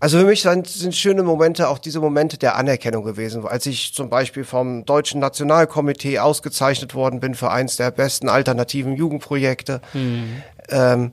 Also 0.00 0.18
für 0.18 0.24
mich 0.26 0.42
sind, 0.42 0.66
sind 0.66 0.94
schöne 0.94 1.22
Momente 1.22 1.68
auch 1.68 1.78
diese 1.78 1.98
Momente 1.98 2.36
der 2.36 2.56
Anerkennung 2.56 3.04
gewesen, 3.04 3.46
als 3.46 3.64
ich 3.64 3.94
zum 3.94 4.10
Beispiel 4.10 4.44
vom 4.44 4.84
Deutschen 4.84 5.18
Nationalkomitee 5.20 6.18
ausgezeichnet 6.18 6.94
worden 6.94 7.20
bin 7.20 7.34
für 7.34 7.50
eins 7.50 7.76
der 7.76 7.90
besten 7.90 8.28
alternativen 8.28 8.96
Jugendprojekte, 8.96 9.80
ähm, 10.68 11.12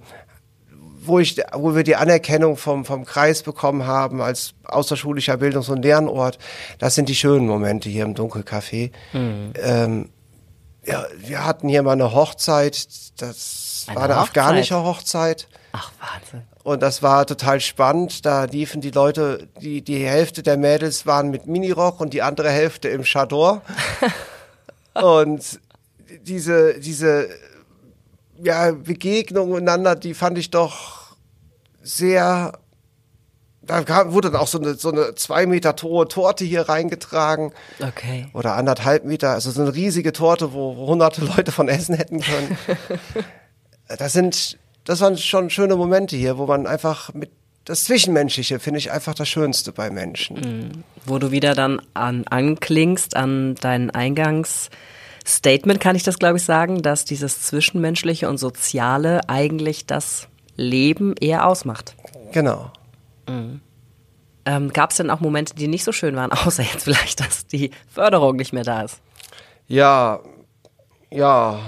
wo 1.04 1.20
ich, 1.20 1.42
wo 1.54 1.76
wir 1.76 1.84
die 1.84 1.96
Anerkennung 1.96 2.58
vom 2.58 2.86
vom 2.86 3.06
Kreis 3.06 3.44
bekommen 3.44 3.86
haben 3.86 4.22
als 4.22 4.54
außerschulischer 4.66 5.38
Bildungs- 5.38 5.70
und 5.70 5.84
Lernort. 5.84 6.38
Das 6.80 6.96
sind 6.96 7.10
die 7.10 7.16
schönen 7.16 7.48
Momente 7.48 7.90
hier 7.90 8.04
im 8.04 8.16
Dunkelcafé. 8.16 8.92
Ähm, 9.14 10.10
ja, 10.86 11.06
wir 11.18 11.46
hatten 11.46 11.70
hier 11.70 11.84
mal 11.84 11.94
eine 11.94 12.14
Hochzeit. 12.14 12.88
Das 13.18 13.86
Eine 13.88 13.96
war 13.96 14.04
eine 14.06 14.16
Hochzeit? 14.16 14.28
afghanische 14.30 14.84
Hochzeit. 14.84 15.48
Ach, 15.74 15.92
Wahnsinn. 16.00 16.44
Und 16.64 16.82
das 16.82 17.02
war 17.02 17.26
total 17.26 17.60
spannend. 17.60 18.26
Da 18.26 18.44
liefen 18.46 18.82
die 18.82 18.92
Leute, 18.92 19.48
die, 19.62 19.82
die 19.82 20.06
Hälfte 20.06 20.44
der 20.44 20.58
Mädels 20.58 21.06
waren 21.06 21.32
mit 21.32 21.48
Minirock 21.48 22.00
und 22.00 22.14
die 22.14 22.22
andere 22.22 22.50
Hälfte 22.50 22.90
im 22.90 23.04
Chador. 23.04 23.62
und 24.94 25.60
diese, 26.24 26.80
diese 26.80 27.30
ja, 28.44 28.72
Begegnung 28.72 29.52
miteinander, 29.52 29.96
die 29.96 30.14
fand 30.14 30.38
ich 30.38 30.52
doch 30.52 31.16
sehr. 31.82 32.54
Da 33.64 33.84
kam, 33.84 34.12
wurde 34.12 34.32
dann 34.32 34.42
auch 34.42 34.48
so 34.48 34.60
eine, 34.60 34.74
so 34.74 34.92
eine 34.92 35.14
zwei 35.16 35.46
Meter 35.46 35.76
hohe 35.84 36.08
Torte 36.08 36.44
hier 36.44 36.68
reingetragen. 36.68 37.54
Okay. 37.80 38.28
Oder 38.34 38.56
anderthalb 38.56 39.06
Meter, 39.06 39.32
also 39.32 39.52
so 39.52 39.62
eine 39.62 39.76
riesige 39.76 40.14
Torte, 40.14 40.54
wo, 40.54 40.76
wo 40.76 40.88
hunderte 40.88 41.24
Leute 41.24 41.52
von 41.52 41.70
essen 41.70 41.96
hätten 41.96 42.22
können. 42.22 42.58
das 43.88 44.14
sind, 44.14 44.58
das 44.84 45.00
waren 45.02 45.18
schon 45.18 45.50
schöne 45.52 45.76
Momente 45.76 46.16
hier, 46.16 46.38
wo 46.40 46.48
man 46.48 46.66
einfach 46.66 47.14
mit 47.14 47.30
das 47.66 47.84
Zwischenmenschliche 47.84 48.60
finde 48.60 48.80
ich 48.80 48.92
einfach 48.92 49.14
das 49.14 49.30
Schönste 49.30 49.72
bei 49.72 49.92
Menschen. 49.92 50.84
Wo 51.06 51.20
du 51.20 51.30
wieder 51.30 51.54
dann 51.54 51.80
an, 51.94 52.26
anklingst 52.28 53.16
an 53.16 53.56
dein 53.56 53.92
Eingangsstatement, 55.22 55.80
kann 55.80 55.96
ich 55.96 56.04
das 56.04 56.20
glaube 56.20 56.38
ich 56.38 56.44
sagen, 56.44 56.82
dass 56.82 57.06
dieses 57.06 57.42
Zwischenmenschliche 57.42 58.30
und 58.30 58.38
Soziale 58.38 59.22
eigentlich 59.28 59.86
das 59.86 60.28
Leben 60.56 61.16
eher 61.20 61.48
ausmacht. 61.48 61.96
Genau. 62.32 62.72
Ähm, 64.46 64.74
Gab 64.74 64.92
es 64.92 64.98
denn 64.98 65.10
auch 65.10 65.20
Momente, 65.20 65.56
die 65.56 65.68
nicht 65.68 65.84
so 65.84 65.92
schön 65.92 66.16
waren, 66.16 66.32
außer 66.46 66.64
jetzt 66.64 66.84
vielleicht, 66.84 67.20
dass 67.20 67.48
die 67.48 67.72
Förderung 67.88 68.36
nicht 68.36 68.54
mehr 68.54 68.64
da 68.64 68.82
ist? 68.82 69.02
Ja, 69.68 70.20
ja, 71.10 71.60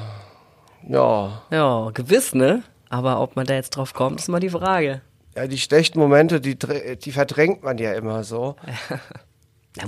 ja. 0.87 1.41
Ja, 1.49 1.89
gewiss, 1.93 2.33
ne? 2.33 2.63
Aber 2.89 3.21
ob 3.21 3.35
man 3.35 3.45
da 3.45 3.53
jetzt 3.53 3.71
drauf 3.71 3.93
kommt, 3.93 4.19
ist 4.19 4.27
mal 4.27 4.39
die 4.39 4.49
Frage. 4.49 5.01
Ja, 5.35 5.47
die 5.47 5.57
schlechten 5.57 5.99
Momente, 5.99 6.41
die, 6.41 6.57
die 6.97 7.11
verdrängt 7.11 7.63
man 7.63 7.77
ja 7.77 7.93
immer 7.93 8.23
so. 8.23 8.55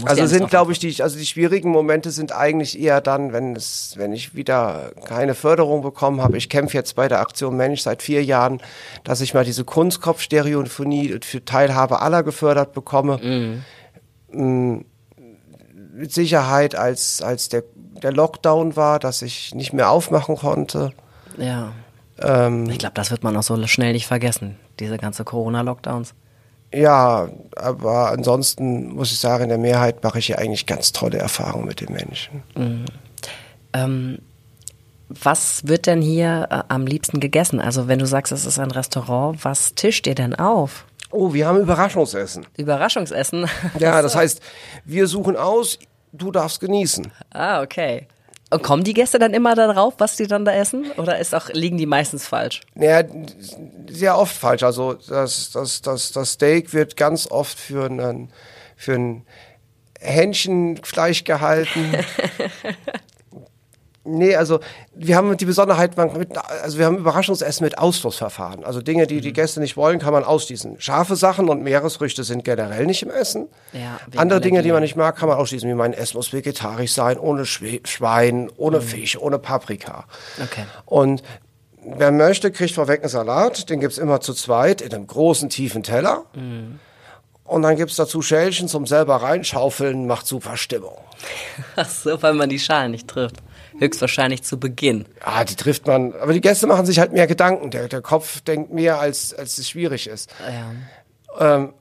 Also 0.03 0.21
ja 0.21 0.27
sind, 0.27 0.49
glaube 0.49 0.71
ich, 0.71 0.79
die, 0.79 1.03
also 1.03 1.17
die 1.17 1.25
schwierigen 1.27 1.69
Momente 1.69 2.09
sind 2.09 2.31
eigentlich 2.31 2.79
eher 2.79 3.01
dann, 3.01 3.33
wenn 3.33 3.55
es, 3.55 3.93
wenn 3.97 4.13
ich 4.13 4.33
wieder 4.33 4.91
keine 5.05 5.35
Förderung 5.35 5.83
bekommen 5.83 6.21
habe. 6.21 6.37
Ich 6.37 6.49
kämpfe 6.49 6.75
jetzt 6.75 6.95
bei 6.95 7.07
der 7.07 7.19
Aktion 7.19 7.55
Mensch 7.55 7.81
seit 7.81 8.01
vier 8.01 8.23
Jahren, 8.23 8.61
dass 9.03 9.21
ich 9.21 9.35
mal 9.35 9.45
diese 9.45 9.63
Kunstkopfstereophonie 9.63 11.19
für 11.23 11.45
Teilhabe 11.45 12.01
aller 12.01 12.23
gefördert 12.23 12.73
bekomme. 12.73 13.61
Mm, 14.31 14.77
Mit 15.93 16.11
Sicherheit, 16.11 16.73
als, 16.75 17.21
als 17.21 17.49
der, 17.49 17.63
der 18.01 18.11
Lockdown 18.11 18.75
war, 18.75 18.97
dass 18.99 19.21
ich 19.21 19.53
nicht 19.53 19.71
mehr 19.71 19.91
aufmachen 19.91 20.35
konnte. 20.35 20.93
Ja. 21.37 21.73
Ähm, 22.19 22.67
Ich 22.69 22.79
glaube, 22.79 22.95
das 22.95 23.11
wird 23.11 23.23
man 23.23 23.37
auch 23.37 23.43
so 23.43 23.65
schnell 23.67 23.93
nicht 23.93 24.07
vergessen, 24.07 24.57
diese 24.79 24.97
ganze 24.97 25.23
Corona-Lockdowns. 25.23 26.15
Ja, 26.73 27.29
aber 27.55 28.11
ansonsten 28.11 28.93
muss 28.93 29.11
ich 29.11 29.19
sagen, 29.19 29.43
in 29.43 29.49
der 29.49 29.57
Mehrheit 29.57 30.03
mache 30.03 30.19
ich 30.19 30.27
ja 30.27 30.37
eigentlich 30.37 30.65
ganz 30.65 30.91
tolle 30.91 31.17
Erfahrungen 31.17 31.67
mit 31.67 31.81
den 31.81 31.93
Menschen. 31.93 32.43
Ähm, 33.73 34.19
was 35.09 35.67
wird 35.67 35.85
denn 35.85 36.01
hier 36.01 36.47
äh, 36.49 36.63
am 36.67 36.85
liebsten 36.87 37.19
gegessen? 37.19 37.59
Also 37.59 37.87
wenn 37.87 37.99
du 37.99 38.07
sagst, 38.07 38.31
es 38.31 38.45
ist 38.45 38.59
ein 38.59 38.71
Restaurant, 38.71 39.43
was 39.45 39.75
tischt 39.75 40.07
ihr 40.07 40.15
denn 40.15 40.35
auf? 40.35 40.85
Oh, 41.11 41.33
wir 41.33 41.47
haben 41.47 41.59
Überraschungsessen. 41.59 42.45
Überraschungsessen? 42.57 43.47
Ja, 43.79 44.01
das 44.01 44.15
heißt, 44.15 44.41
wir 44.83 45.07
suchen 45.07 45.35
aus, 45.37 45.79
du 46.11 46.31
darfst 46.31 46.59
genießen. 46.59 47.11
ah, 47.31 47.61
okay. 47.61 48.07
Und 48.51 48.61
kommen 48.61 48.83
die 48.83 48.93
Gäste 48.93 49.17
dann 49.17 49.33
immer 49.33 49.55
darauf, 49.55 49.95
was 49.97 50.17
die 50.17 50.27
dann 50.27 50.45
da 50.45 50.53
essen? 50.53 50.91
Oder 50.97 51.19
ist 51.19 51.33
auch, 51.33 51.49
liegen 51.49 51.77
die 51.77 51.87
meistens 51.87 52.27
falsch? 52.27 52.61
Naja, 52.75 53.07
sehr 53.89 54.17
oft 54.17 54.35
falsch. 54.35 54.63
Also 54.63 54.93
das, 54.93 55.51
das, 55.51 55.81
das, 55.81 56.11
das 56.11 56.31
Steak 56.33 56.73
wird 56.73 56.95
ganz 56.95 57.27
oft 57.29 57.59
für 57.59 57.89
ein, 57.89 58.31
für 58.75 58.93
ein 58.93 59.25
Hähnchenfleisch 59.99 61.23
gehalten. 61.23 61.95
Nee, 64.07 64.35
also 64.35 64.59
wir 64.93 65.15
haben 65.15 65.35
die 65.35 65.45
Besonderheit, 65.45 65.97
also 65.97 66.77
wir 66.77 66.85
haben 66.85 66.97
Überraschungsessen 66.97 67.63
mit 67.63 67.79
Ausschlussverfahren. 67.79 68.63
Also 68.63 68.79
Dinge, 68.81 69.07
die 69.07 69.19
die 69.19 69.33
Gäste 69.33 69.59
nicht 69.59 69.77
wollen, 69.77 69.97
kann 69.97 70.13
man 70.13 70.23
ausschließen. 70.23 70.79
Scharfe 70.79 71.15
Sachen 71.15 71.49
und 71.49 71.63
Meeresfrüchte 71.63 72.23
sind 72.23 72.43
generell 72.43 72.85
nicht 72.85 73.01
im 73.01 73.09
Essen. 73.09 73.47
Ja, 73.73 73.99
Andere 74.15 74.41
Dinge, 74.41 74.61
die 74.61 74.71
man 74.71 74.83
nicht 74.83 74.95
mag, 74.95 75.15
kann 75.15 75.27
man 75.27 75.39
ausschließen. 75.39 75.67
Wie 75.67 75.73
mein 75.73 75.93
Essen 75.93 76.17
muss 76.17 76.33
vegetarisch 76.33 76.93
sein, 76.93 77.17
ohne 77.17 77.45
Schwe 77.45 77.79
Schwein, 77.83 78.51
ohne 78.57 78.79
Fisch, 78.79 79.17
ohne 79.17 79.39
Paprika. 79.39 80.05
Okay. 80.41 80.65
Und 80.85 81.23
wer 81.83 82.11
möchte, 82.11 82.51
kriegt 82.51 82.75
vorweg 82.75 83.01
einen 83.01 83.09
Salat. 83.09 83.71
Den 83.71 83.79
gibt's 83.79 83.97
immer 83.97 84.21
zu 84.21 84.33
zweit 84.33 84.81
in 84.81 84.93
einem 84.93 85.07
großen, 85.07 85.49
tiefen 85.49 85.81
Teller. 85.81 86.25
Und 87.43 87.61
dann 87.63 87.75
gibt's 87.75 87.95
dazu 87.95 88.21
Schälchen 88.21 88.67
zum 88.67 88.85
selber 88.85 89.17
reinschaufeln, 89.17 90.05
macht 90.05 90.27
super 90.27 90.57
Stimmung. 90.57 90.97
Ach 91.75 91.89
so, 91.89 92.21
weil 92.21 92.33
man 92.33 92.49
die 92.49 92.59
Schalen 92.59 92.91
nicht 92.91 93.07
trifft. 93.07 93.37
Höchstwahrscheinlich 93.79 94.43
zu 94.43 94.59
Beginn. 94.59 95.05
Ah, 95.21 95.43
die 95.43 95.55
trifft 95.55 95.87
man. 95.87 96.13
Aber 96.13 96.33
die 96.33 96.41
Gäste 96.41 96.67
machen 96.67 96.85
sich 96.85 96.99
halt 96.99 97.11
mehr 97.11 97.27
Gedanken. 97.27 97.71
Der, 97.71 97.87
der 97.87 98.01
Kopf 98.01 98.41
denkt 98.41 98.71
mehr, 98.71 98.99
als, 98.99 99.33
als 99.33 99.57
es 99.57 99.69
schwierig 99.69 100.07
ist. 100.07 100.29
Ja. 101.37 101.55
Ähm, 101.55 101.73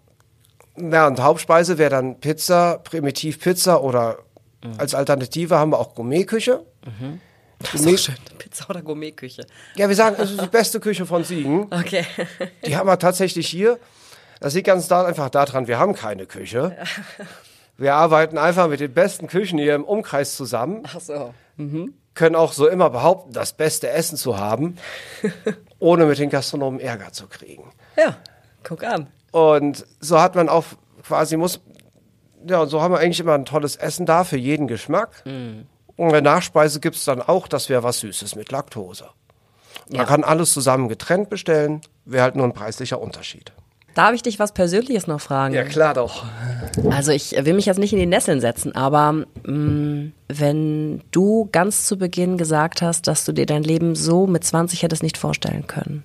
na, 0.76 1.06
und 1.06 1.20
Hauptspeise 1.20 1.78
wäre 1.78 1.90
dann 1.90 2.18
Pizza, 2.18 2.78
Primitiv 2.78 3.38
Pizza 3.40 3.82
oder 3.82 4.18
als 4.78 4.94
Alternative 4.94 5.56
haben 5.56 5.72
wir 5.72 5.78
auch 5.78 5.94
Gourmetküche. 5.94 6.64
Das 7.58 7.74
ist 7.74 7.86
auch 7.86 7.98
schön. 7.98 8.14
Pizza 8.38 8.70
oder 8.70 8.82
Gourmetküche. 8.82 9.46
Ja, 9.76 9.88
wir 9.88 9.96
sagen, 9.96 10.16
das 10.18 10.30
ist 10.30 10.40
die 10.40 10.46
beste 10.46 10.80
Küche 10.80 11.06
von 11.06 11.22
Siegen. 11.22 11.64
Okay. 11.70 12.04
Die 12.66 12.76
haben 12.76 12.88
wir 12.88 12.98
tatsächlich 12.98 13.46
hier. 13.46 13.78
Das 14.40 14.54
liegt 14.54 14.66
ganz 14.66 14.88
da, 14.88 15.04
einfach 15.04 15.30
daran, 15.30 15.68
wir 15.68 15.78
haben 15.78 15.94
keine 15.94 16.26
Küche. 16.26 16.76
Wir 17.76 17.94
arbeiten 17.94 18.38
einfach 18.38 18.68
mit 18.68 18.80
den 18.80 18.92
besten 18.94 19.26
Küchen 19.26 19.58
hier 19.58 19.74
im 19.74 19.84
Umkreis 19.84 20.36
zusammen, 20.36 20.82
Ach 20.86 21.00
so. 21.00 21.34
können 22.14 22.36
auch 22.36 22.52
so 22.52 22.68
immer 22.68 22.90
behaupten, 22.90 23.32
das 23.32 23.52
beste 23.52 23.90
Essen 23.90 24.16
zu 24.16 24.38
haben, 24.38 24.76
ohne 25.80 26.06
mit 26.06 26.18
den 26.18 26.30
Gastronomen 26.30 26.78
Ärger 26.80 27.12
zu 27.12 27.26
kriegen. 27.26 27.72
Ja, 27.96 28.16
guck 28.62 28.84
an. 28.84 29.08
Und 29.32 29.84
so 30.00 30.20
hat 30.20 30.36
man 30.36 30.48
auch 30.48 30.64
quasi 31.02 31.36
muss, 31.36 31.60
ja, 32.46 32.60
und 32.62 32.68
so 32.68 32.80
haben 32.80 32.92
wir 32.94 32.98
eigentlich 33.00 33.20
immer 33.20 33.34
ein 33.34 33.44
tolles 33.44 33.74
Essen 33.76 34.06
da 34.06 34.22
für 34.24 34.36
jeden 34.36 34.68
Geschmack. 34.68 35.22
Und 35.24 35.66
in 35.96 36.08
der 36.12 36.22
Nachspeise 36.22 36.78
gibt's 36.80 37.04
dann 37.04 37.20
auch, 37.22 37.48
das 37.48 37.68
wäre 37.68 37.82
was 37.82 38.00
Süßes 38.00 38.36
mit 38.36 38.52
Laktose. 38.52 39.06
Man 39.88 39.98
Ja. 40.00 40.04
kann 40.04 40.22
alles 40.24 40.52
zusammen 40.52 40.88
getrennt 40.88 41.28
bestellen, 41.30 41.80
wäre 42.04 42.22
halt 42.22 42.36
nur 42.36 42.46
ein 42.46 42.52
preislicher 42.54 43.00
Unterschied. 43.00 43.52
Darf 43.94 44.12
ich 44.12 44.22
dich 44.22 44.38
was 44.38 44.52
Persönliches 44.52 45.06
noch 45.06 45.20
fragen? 45.20 45.54
klar 45.64 45.94
doch. 45.94 46.24
Also 46.90 47.12
ich 47.12 47.32
will 47.32 47.54
mich 47.54 47.66
jetzt 47.66 47.78
nicht 47.78 47.92
in 47.92 47.98
die 47.98 48.06
Nesseln 48.06 48.40
setzen, 48.40 48.74
aber 48.74 49.24
mh, 49.44 50.10
wenn 50.28 51.02
du 51.12 51.48
ganz 51.52 51.86
zu 51.86 51.96
Beginn 51.96 52.36
gesagt 52.36 52.82
hast, 52.82 53.06
dass 53.06 53.24
du 53.24 53.32
dir 53.32 53.46
dein 53.46 53.62
Leben 53.62 53.94
so 53.94 54.26
mit 54.26 54.44
20 54.44 54.82
hättest 54.82 55.02
nicht 55.02 55.16
vorstellen 55.16 55.66
können, 55.66 56.02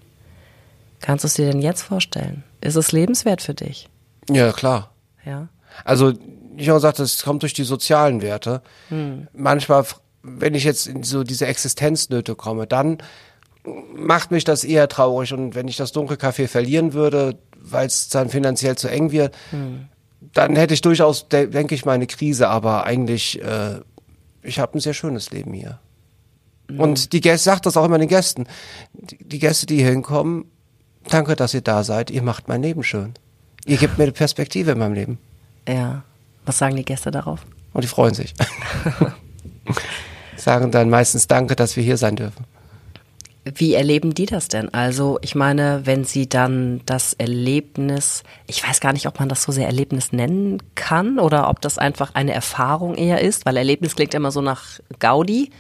kannst 1.02 1.24
du 1.24 1.28
es 1.28 1.34
dir 1.34 1.52
denn 1.52 1.62
jetzt 1.62 1.82
vorstellen? 1.82 2.44
Ist 2.62 2.76
es 2.76 2.92
lebenswert 2.92 3.42
für 3.42 3.54
dich? 3.54 3.90
Ja, 4.30 4.52
klar. 4.52 4.92
Ja. 5.26 5.48
Also, 5.84 6.14
ich 6.58 6.68
habe 6.70 6.78
gesagt, 6.78 7.00
es 7.00 7.24
kommt 7.24 7.42
durch 7.42 7.54
die 7.54 7.64
sozialen 7.64 8.22
Werte. 8.22 8.62
Manchmal, 9.34 9.86
wenn 10.22 10.54
ich 10.54 10.66
jetzt 10.66 10.88
in 10.88 11.04
so 11.04 11.24
diese 11.24 11.48
Existenznöte 11.48 12.36
komme, 12.36 12.68
dann 12.68 12.98
macht 13.66 14.32
mich 14.32 14.43
das 14.43 14.64
eher 14.64 14.88
traurig. 14.88 15.34
Und 15.34 15.55
wenn 15.55 15.68
ich 15.68 15.78
das 15.78 15.93
Dunkelcafé 15.93 16.47
verlieren 16.47 16.93
würde, 16.93 17.38
weil 17.57 17.88
es 17.88 18.10
dann 18.10 18.30
finanziell 18.30 18.78
zu 18.78 18.89
eng 18.89 19.12
wird, 19.12 19.36
dann 20.34 20.55
hätte 20.55 20.74
ich 20.74 20.82
durchaus, 20.82 21.28
de 21.30 21.47
denke 21.47 21.76
ich, 21.76 21.86
meine 21.86 22.07
Krise. 22.07 22.49
Aber 22.49 22.86
eigentlich, 22.86 23.41
äh, 23.41 23.80
ich 24.41 24.60
habe 24.60 24.78
ein 24.78 24.82
sehr 24.82 24.93
schönes 24.93 25.32
Leben 25.32 25.53
hier. 25.53 25.80
Und 26.78 27.14
die 27.14 27.22
Gäste, 27.22 27.45
sagt 27.45 27.66
das 27.66 27.78
auch 27.78 27.86
immer 27.86 27.97
den 27.97 28.07
Gästen, 28.07 28.45
die, 28.93 29.18
die 29.18 29.39
Gäste, 29.39 29.66
die 29.66 29.78
hier 29.78 29.89
hinkommen, 29.89 30.45
danke, 31.10 31.36
dass 31.36 31.53
ihr 31.53 31.62
da 31.62 31.84
seid. 31.84 32.12
Ihr 32.12 32.22
macht 32.22 32.47
mein 32.47 32.62
Leben 32.62 32.84
schön. 32.84 33.14
Ihr 33.66 33.78
gebt 33.78 33.97
mir 33.97 34.03
eine 34.03 34.12
Perspektive 34.12 34.72
in 34.72 34.78
meinem 34.78 34.93
Leben. 34.93 35.18
Ja. 35.68 36.03
Was 36.45 36.60
sagen 36.60 36.76
die 36.76 36.86
Gäste 36.86 37.12
darauf? 37.12 37.45
Und 37.74 37.84
die 37.84 37.88
freuen 37.88 38.14
sich. 38.14 38.34
Sagen 40.36 40.72
dann 40.72 40.89
meistens 40.89 41.28
Danke, 41.28 41.55
dass 41.55 41.76
wir 41.76 41.84
hier 41.84 41.97
sein 41.97 42.16
dürfen. 42.16 42.45
Wie 43.56 43.74
erleben 43.74 44.14
die 44.14 44.26
das 44.26 44.47
denn? 44.47 44.74
Also, 44.74 45.18
ich 45.22 45.34
meine, 45.36 45.82
wenn 45.86 46.04
sie 46.04 46.28
dann 46.28 46.82
das 46.86 47.14
Erlebnis, 47.14 48.24
ich 48.47 48.68
weiß 48.68 48.80
gar 48.80 48.93
nicht, 48.93 49.08
ob 49.08 49.20
man 49.20 49.30
das 49.30 49.43
so 49.43 49.52
sehr 49.52 49.66
Erlebnis 49.68 50.12
nennen 50.12 50.62
kann 50.76 51.20
oder 51.20 51.50
ob 51.50 51.62
das 51.62 51.78
einfach 51.78 52.16
eine 52.16 52.34
Erfahrung 52.34 52.95
eher 52.95 53.22
ist, 53.22 53.45
weil 53.45 53.58
Erlebnis 53.58 53.95
klingt 53.95 54.14
immer 54.14 54.32
so 54.32 54.41
nach 54.41 54.80
Gaudi. 55.00 55.52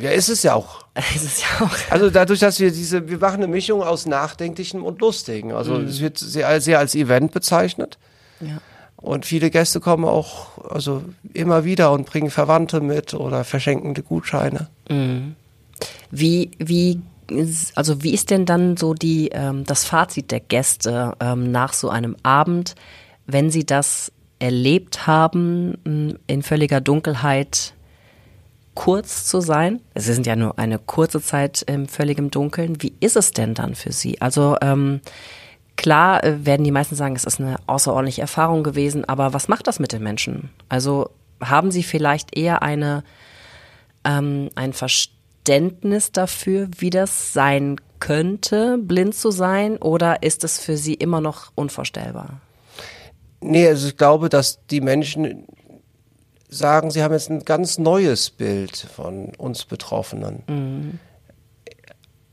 Ja, 0.00 0.10
ist 0.10 0.28
es 0.28 0.42
ja 0.42 0.54
auch. 0.54 0.84
Es 1.16 1.22
ist 1.24 1.42
ja 1.42 1.66
auch. 1.66 1.70
Also 1.90 2.08
dadurch, 2.10 2.38
dass 2.40 2.60
wir 2.60 2.70
diese, 2.70 3.08
wir 3.08 3.18
machen 3.18 3.36
eine 3.42 3.48
Mischung 3.48 3.82
aus 3.82 4.06
Nachdenklichem 4.06 4.84
und 4.84 5.00
Lustigen. 5.00 5.52
Also 5.52 5.76
es 5.78 6.00
wird 6.00 6.18
sehr, 6.18 6.60
sehr 6.60 6.78
als 6.78 6.94
Event 6.94 7.32
bezeichnet. 7.32 7.98
Ja. 8.40 8.58
Und 8.96 9.26
viele 9.26 9.50
Gäste 9.50 9.80
kommen 9.80 10.04
auch 10.04 10.46
also 10.70 11.02
immer 11.32 11.64
wieder 11.64 11.90
und 11.92 12.06
bringen 12.06 12.30
Verwandte 12.30 12.80
mit 12.80 13.12
oder 13.12 13.42
verschenken 13.44 13.94
die 13.94 14.02
Gutscheine. 14.02 14.68
Wie, 16.10 16.50
wie, 16.58 16.92
ist- 16.92 16.98
also 17.74 18.02
wie 18.02 18.14
ist 18.14 18.30
denn 18.30 18.46
dann 18.46 18.76
so 18.76 18.94
die, 18.94 19.28
ähm, 19.32 19.64
das 19.64 19.84
Fazit 19.84 20.30
der 20.30 20.40
Gäste 20.40 21.14
ähm, 21.20 21.50
nach 21.50 21.72
so 21.72 21.88
einem 21.88 22.16
Abend, 22.22 22.74
wenn 23.26 23.50
sie 23.50 23.64
das 23.64 24.12
erlebt 24.38 25.06
haben, 25.06 26.18
in 26.26 26.42
völliger 26.42 26.80
Dunkelheit 26.80 27.74
kurz 28.74 29.24
zu 29.26 29.40
sein? 29.40 29.80
Es 29.94 30.04
sind 30.04 30.26
ja 30.26 30.36
nur 30.36 30.58
eine 30.58 30.78
kurze 30.78 31.20
Zeit 31.20 31.62
im 31.62 31.88
völligem 31.88 32.30
Dunkeln. 32.30 32.82
Wie 32.82 32.94
ist 33.00 33.16
es 33.16 33.32
denn 33.32 33.54
dann 33.54 33.74
für 33.74 33.92
sie? 33.92 34.20
Also 34.20 34.56
ähm, 34.60 35.00
klar 35.76 36.22
äh, 36.24 36.44
werden 36.44 36.64
die 36.64 36.70
meisten 36.70 36.96
sagen, 36.96 37.16
es 37.16 37.24
ist 37.24 37.40
eine 37.40 37.56
außerordentliche 37.66 38.22
Erfahrung 38.22 38.62
gewesen, 38.62 39.04
aber 39.04 39.32
was 39.32 39.48
macht 39.48 39.66
das 39.66 39.78
mit 39.78 39.92
den 39.92 40.02
Menschen? 40.02 40.50
Also 40.68 41.10
haben 41.40 41.70
sie 41.70 41.82
vielleicht 41.82 42.36
eher 42.36 42.62
eine 42.62 43.04
ähm, 44.04 44.50
ein 44.54 44.72
Verständnis 44.72 45.14
dafür, 45.48 46.68
wie 46.78 46.90
das 46.90 47.32
sein 47.32 47.76
könnte, 48.00 48.78
blind 48.78 49.14
zu 49.14 49.30
sein, 49.30 49.76
oder 49.78 50.22
ist 50.22 50.44
es 50.44 50.58
für 50.58 50.76
sie 50.76 50.94
immer 50.94 51.20
noch 51.20 51.52
unvorstellbar? 51.54 52.40
Nee, 53.40 53.68
also 53.68 53.88
ich 53.88 53.96
glaube, 53.96 54.28
dass 54.28 54.58
die 54.70 54.80
Menschen 54.80 55.46
sagen, 56.48 56.90
sie 56.90 57.02
haben 57.02 57.12
jetzt 57.12 57.30
ein 57.30 57.44
ganz 57.44 57.78
neues 57.78 58.30
Bild 58.30 58.76
von 58.76 59.32
uns 59.36 59.64
Betroffenen. 59.64 60.98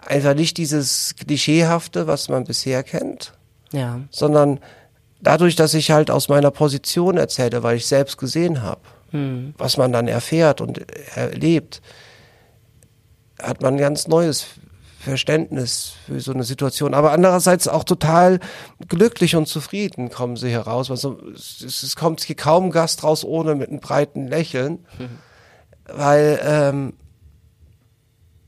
Einfach 0.05 0.33
nicht 0.33 0.57
dieses 0.57 1.15
Klischeehafte, 1.15 2.07
was 2.07 2.29
man 2.29 2.43
bisher 2.45 2.83
kennt, 2.83 3.33
Ja. 3.71 3.99
sondern 4.09 4.59
dadurch, 5.21 5.55
dass 5.55 5.73
ich 5.73 5.91
halt 5.91 6.09
aus 6.11 6.27
meiner 6.29 6.51
Position 6.51 7.17
erzähle, 7.17 7.61
weil 7.63 7.77
ich 7.77 7.85
selbst 7.85 8.17
gesehen 8.17 8.61
habe, 8.61 8.81
was 9.57 9.77
man 9.77 9.91
dann 9.91 10.07
erfährt 10.07 10.61
und 10.61 10.85
erlebt, 11.15 11.81
hat 13.41 13.61
man 13.61 13.75
ein 13.75 13.79
ganz 13.79 14.07
neues 14.07 14.45
Verständnis 15.01 15.93
für 16.05 16.19
so 16.19 16.31
eine 16.31 16.43
Situation. 16.43 16.93
Aber 16.93 17.11
andererseits 17.11 17.67
auch 17.67 17.83
total 17.83 18.39
glücklich 18.87 19.35
und 19.35 19.47
zufrieden 19.47 20.09
kommen 20.09 20.37
sie 20.37 20.51
heraus. 20.51 20.91
Also 20.91 21.19
es, 21.33 21.61
es 21.61 21.95
kommt 21.95 22.21
hier 22.21 22.35
kaum 22.35 22.69
Gast 22.71 23.03
raus 23.03 23.25
ohne 23.25 23.55
mit 23.55 23.69
einem 23.69 23.79
breiten 23.79 24.27
Lächeln, 24.27 24.85
weil 25.85 26.39
ähm, 26.43 26.93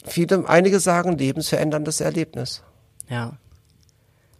viele, 0.06 0.48
einige 0.48 0.80
sagen 0.80 1.18
lebensveränderndes 1.18 2.02
Erlebnis. 2.02 2.62
Ja. 3.10 3.34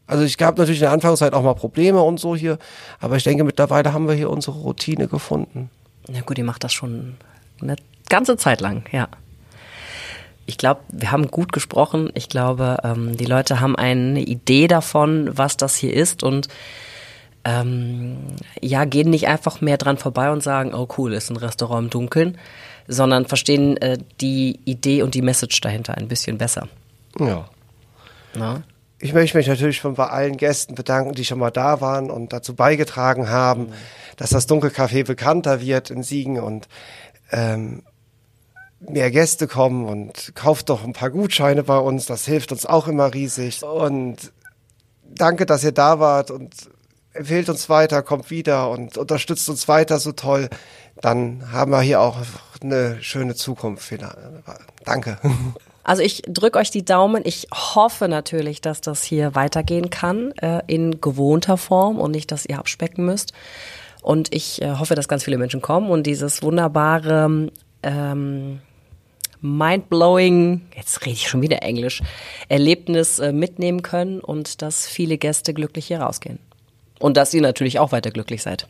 Also 0.06 0.24
ich 0.24 0.38
gab 0.38 0.58
natürlich 0.58 0.80
in 0.80 0.86
der 0.86 0.92
Anfangszeit 0.92 1.34
auch 1.34 1.44
mal 1.44 1.56
Probleme 1.56 2.02
und 2.02 2.20
so 2.20 2.36
hier, 2.36 2.60
aber 3.00 3.16
ich 3.16 3.24
denke 3.24 3.44
mittlerweile 3.44 3.94
haben 3.94 4.08
wir 4.08 4.14
hier 4.14 4.30
unsere 4.30 4.60
Routine 4.60 5.08
gefunden. 5.08 5.70
Na 6.10 6.22
gut, 6.22 6.38
ihr 6.38 6.44
macht 6.44 6.64
das 6.64 6.74
schon 6.74 7.16
eine 7.62 7.78
ganze 8.10 8.38
Zeit 8.38 8.62
lang, 8.62 8.84
ja. 8.92 9.08
Ich 10.46 10.58
glaube, 10.58 10.82
wir 10.90 11.12
haben 11.12 11.28
gut 11.28 11.54
gesprochen. 11.54 12.10
Ich 12.16 12.30
glaube, 12.30 12.78
ähm, 12.84 13.16
die 13.16 13.26
Leute 13.26 13.60
haben 13.60 13.76
eine 13.76 14.22
Idee 14.22 14.68
davon, 14.68 15.30
was 15.38 15.58
das 15.58 15.76
hier 15.76 15.94
ist 15.94 16.24
und 16.24 16.48
ähm, 17.46 18.18
ja, 18.62 18.86
gehen 18.86 19.10
nicht 19.10 19.28
einfach 19.28 19.62
mehr 19.62 19.78
dran 19.78 19.98
vorbei 19.98 20.32
und 20.32 20.42
sagen, 20.42 20.74
oh 20.74 20.88
cool, 20.98 21.14
ist 21.14 21.30
ein 21.30 21.38
Restaurant 21.38 21.86
im 21.86 21.90
Dunkeln, 21.90 22.38
sondern 22.88 23.26
verstehen 23.26 23.78
äh, 23.78 23.98
die 24.22 24.60
Idee 24.66 25.04
und 25.04 25.14
die 25.14 25.22
Message 25.22 25.60
dahinter 25.62 25.98
ein 25.98 26.08
bisschen 26.08 26.38
besser. 26.38 26.68
Ja. 27.20 27.46
Na? 28.36 28.64
Ich 29.00 29.14
möchte 29.14 29.38
mich 29.38 29.48
natürlich 29.48 29.78
schon 29.78 29.96
bei 29.96 30.08
allen 30.08 30.38
Gästen 30.38 30.76
bedanken, 30.76 31.14
die 31.14 31.26
schon 31.26 31.40
mal 31.40 31.52
da 31.52 31.82
waren 31.82 32.10
und 32.10 32.32
dazu 32.32 32.56
beigetragen 32.56 33.30
haben, 33.30 33.74
dass 34.16 34.30
das 34.30 34.48
Dunkelcafé 34.48 35.06
bekannter 35.06 35.60
wird 35.60 35.90
in 35.90 36.04
Siegen 36.04 36.40
und 36.40 36.70
ähm, 37.32 37.84
mehr 38.90 39.12
Gäste 39.12 39.48
kommen 39.48 39.86
und 39.86 40.34
kauft 40.36 40.70
doch 40.70 40.84
ein 40.84 40.94
paar 40.94 41.10
Gutscheine 41.10 41.64
bei 41.64 41.78
uns. 41.78 42.06
Das 42.06 42.26
hilft 42.26 42.52
uns 42.52 42.66
auch 42.66 42.88
immer 42.88 43.14
riesig. 43.14 43.64
Und 43.64 44.32
danke, 45.04 45.46
dass 45.46 45.64
ihr 45.64 45.72
da 45.72 46.00
wart 46.00 46.32
und 46.32 46.54
empfehlt 47.14 47.50
uns 47.50 47.70
weiter, 47.70 48.02
kommt 48.02 48.30
wieder 48.30 48.70
und 48.70 48.98
unterstützt 48.98 49.50
uns 49.50 49.68
weiter 49.68 50.00
so 50.00 50.12
toll. 50.12 50.50
Dann 51.02 51.52
haben 51.52 51.72
wir 51.72 51.82
hier 51.82 52.02
auch 52.02 52.18
eine 52.62 53.02
schöne 53.02 53.36
Zukunft. 53.36 53.94
Danke. 54.86 55.18
Also 55.86 56.02
ich 56.02 56.22
drücke 56.26 56.60
euch 56.60 56.72
die 56.72 56.86
Daumen. 56.86 57.24
Ich 57.26 57.48
hoffe 57.54 58.08
natürlich, 58.08 58.62
dass 58.62 58.80
das 58.80 59.04
hier 59.04 59.36
weitergehen 59.36 59.90
kann 59.90 60.32
äh, 60.38 60.62
in 60.68 61.02
gewohnter 61.02 61.58
Form 61.58 62.00
und 62.00 62.12
nicht, 62.12 62.32
dass 62.32 62.46
ihr 62.46 62.58
abspecken 62.58 63.04
müsst. 63.04 63.34
Und 64.02 64.34
ich 64.34 64.62
äh, 64.62 64.76
hoffe, 64.78 64.96
dass 64.96 65.10
ganz 65.10 65.26
viele 65.26 65.38
Menschen 65.38 65.62
kommen 65.62 65.90
und 65.90 66.08
dieses 66.08 66.42
wunderbare 66.42 67.50
ähm, 67.84 68.62
mindblowing, 69.44 70.62
jetzt 70.76 71.02
rede 71.02 71.12
ich 71.12 71.28
schon 71.28 71.42
wieder 71.42 71.62
Englisch, 71.62 72.02
Erlebnis 72.50 73.20
äh, 73.20 73.32
mitnehmen 73.32 73.84
können 73.84 74.20
und 74.20 74.62
dass 74.62 74.88
viele 74.88 75.18
Gäste 75.18 75.54
glücklich 75.54 75.88
hier 75.88 76.00
rausgehen. 76.00 76.40
Und 77.00 77.18
dass 77.18 77.34
ihr 77.34 77.42
natürlich 77.42 77.80
auch 77.80 77.92
weiter 77.92 78.12
glücklich 78.12 78.42
seid. 78.42 78.68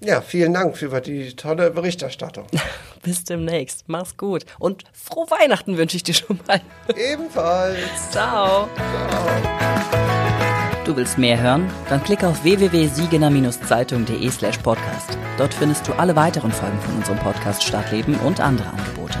Ja, 0.00 0.20
vielen 0.20 0.52
Dank 0.52 0.76
für 0.76 1.00
die 1.00 1.34
tolle 1.34 1.70
Berichterstattung. 1.70 2.46
Bis 3.02 3.24
demnächst. 3.24 3.84
Mach's 3.86 4.16
gut. 4.16 4.44
Und 4.58 4.84
frohe 4.92 5.30
Weihnachten 5.30 5.78
wünsche 5.78 5.96
ich 5.96 6.02
dir 6.02 6.14
schon 6.14 6.38
mal. 6.46 6.60
Ebenfalls. 6.94 7.78
Ciao. 8.10 8.68
Ciao. 8.76 9.56
Du 10.84 10.94
willst 10.94 11.18
mehr 11.18 11.40
hören? 11.40 11.68
Dann 11.88 12.02
klick 12.04 12.22
auf 12.22 12.44
www.siegener-zeitung.de 12.44 14.30
slash 14.30 14.58
podcast. 14.58 15.18
Dort 15.36 15.52
findest 15.52 15.88
du 15.88 15.92
alle 15.94 16.14
weiteren 16.14 16.52
Folgen 16.52 16.80
von 16.80 16.94
unserem 16.96 17.18
Podcast 17.18 17.64
Stadtleben 17.64 18.14
und 18.20 18.40
andere 18.40 18.68
Angebote. 18.68 19.18